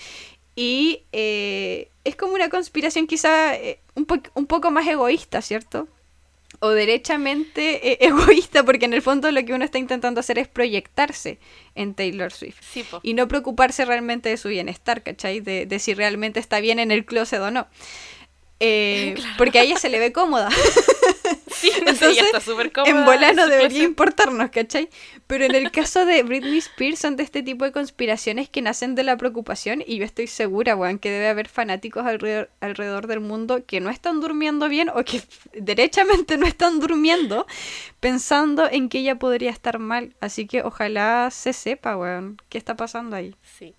[0.59, 5.87] Y eh, es como una conspiración quizá eh, un, un poco más egoísta, ¿cierto?
[6.59, 10.47] O derechamente eh, egoísta, porque en el fondo lo que uno está intentando hacer es
[10.47, 11.37] proyectarse
[11.75, 12.57] en Taylor Swift.
[13.03, 15.41] y no preocuparse realmente de su bienestar, ¿cachai?
[15.41, 17.67] De, de si realmente está bien en el closet o no.
[18.59, 20.49] Eh, porque a ella se le ve cómoda.
[21.49, 22.91] Sí, Entonces, está súper cómoda.
[22.91, 24.89] En bola no debería importarnos, ¿cachai?
[25.25, 28.93] Pero en el caso de Britney Spears son de este tipo de conspiraciones que nacen
[28.93, 33.21] de la preocupación y yo estoy segura, weón, que debe haber fanáticos alrededor, alrededor del
[33.21, 35.23] mundo que no están durmiendo bien o que
[35.53, 37.47] derechamente no están durmiendo
[37.99, 40.15] pensando en que ella podría estar mal.
[40.21, 43.35] Así que ojalá se sepa, weón, qué está pasando ahí.
[43.57, 43.73] Sí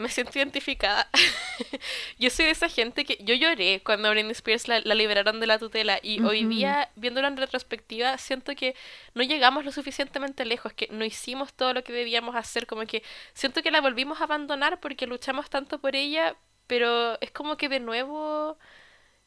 [0.00, 1.08] me siento identificada.
[2.18, 5.58] yo soy de esa gente que yo lloré cuando Britney Spears la, liberaron de la
[5.58, 8.74] tutela y hoy día, viéndolo en retrospectiva, siento que
[9.14, 13.02] no llegamos lo suficientemente lejos, que no hicimos todo lo que debíamos hacer, como que
[13.34, 16.34] siento que la volvimos a abandonar porque luchamos tanto por ella,
[16.66, 18.58] pero es como que de nuevo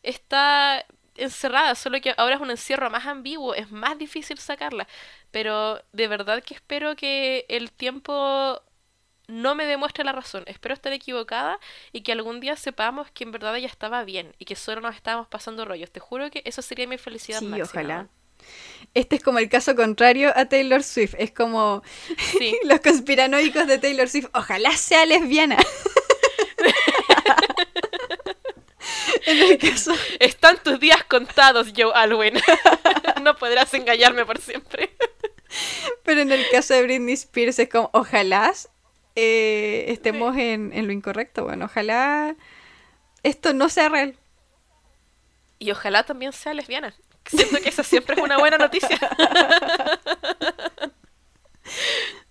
[0.01, 0.85] está
[1.15, 4.87] encerrada, solo que ahora es un encierro más ambiguo, es más difícil sacarla,
[5.31, 8.61] pero de verdad que espero que el tiempo
[9.33, 10.43] no me demuestre la razón.
[10.45, 11.59] Espero estar equivocada
[11.91, 14.95] y que algún día sepamos que en verdad ella estaba bien y que solo nos
[14.95, 15.91] estábamos pasando rollos.
[15.91, 18.07] Te juro que eso sería mi felicidad sí, ojalá.
[18.93, 21.15] Este es como el caso contrario a Taylor Swift.
[21.17, 21.81] Es como
[22.65, 24.27] los conspiranoicos de Taylor Swift.
[24.33, 25.57] Ojalá sea lesbiana.
[29.25, 29.93] en el caso...
[30.19, 32.35] Están tus días contados, Joe Alwyn.
[33.23, 34.95] no podrás engañarme por siempre.
[36.03, 38.53] Pero en el caso de Britney Spears es como, ojalá
[39.15, 41.43] eh, estemos en, en, lo incorrecto.
[41.43, 42.35] Bueno, ojalá
[43.23, 44.17] esto no sea real.
[45.59, 46.93] Y ojalá también sea lesbiana.
[47.25, 48.99] Siento que esa siempre es una buena noticia.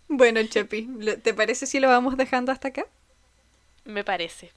[0.08, 0.88] bueno, Chepi,
[1.22, 2.84] ¿te parece si lo vamos dejando hasta acá?
[3.84, 4.52] Me parece.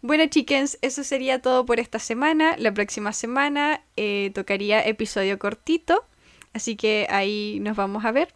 [0.00, 2.54] Bueno, chickens, eso sería todo por esta semana.
[2.56, 6.04] La próxima semana eh, tocaría episodio cortito,
[6.52, 8.32] así que ahí nos vamos a ver.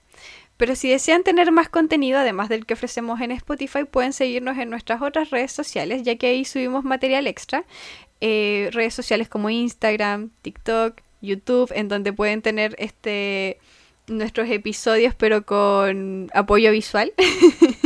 [0.57, 4.71] Pero si desean tener más contenido, además del que ofrecemos en Spotify, pueden seguirnos en
[4.71, 7.65] nuestras otras redes sociales, ya que ahí subimos material extra.
[8.21, 13.59] Eh, redes sociales como Instagram, TikTok, YouTube, en donde pueden tener este
[14.09, 17.13] nuestros episodios, pero con apoyo visual.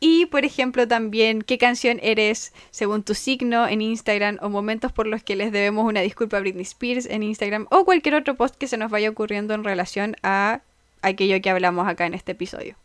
[0.00, 5.06] Y, por ejemplo, también qué canción eres según tu signo en Instagram o momentos por
[5.06, 8.54] los que les debemos una disculpa a Britney Spears en Instagram o cualquier otro post
[8.54, 10.60] que se nos vaya ocurriendo en relación a
[11.02, 12.76] aquello que hablamos acá en este episodio.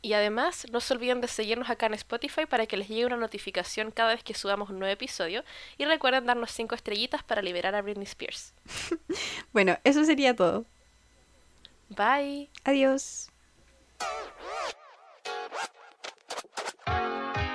[0.00, 3.16] Y además, no se olviden de seguirnos acá en Spotify para que les llegue una
[3.16, 5.42] notificación cada vez que subamos un nuevo episodio.
[5.76, 8.54] Y recuerden darnos 5 estrellitas para liberar a Britney Spears.
[9.52, 10.66] bueno, eso sería todo.
[11.88, 12.48] Bye.
[12.64, 13.30] Adiós.
[16.86, 17.47] ああ。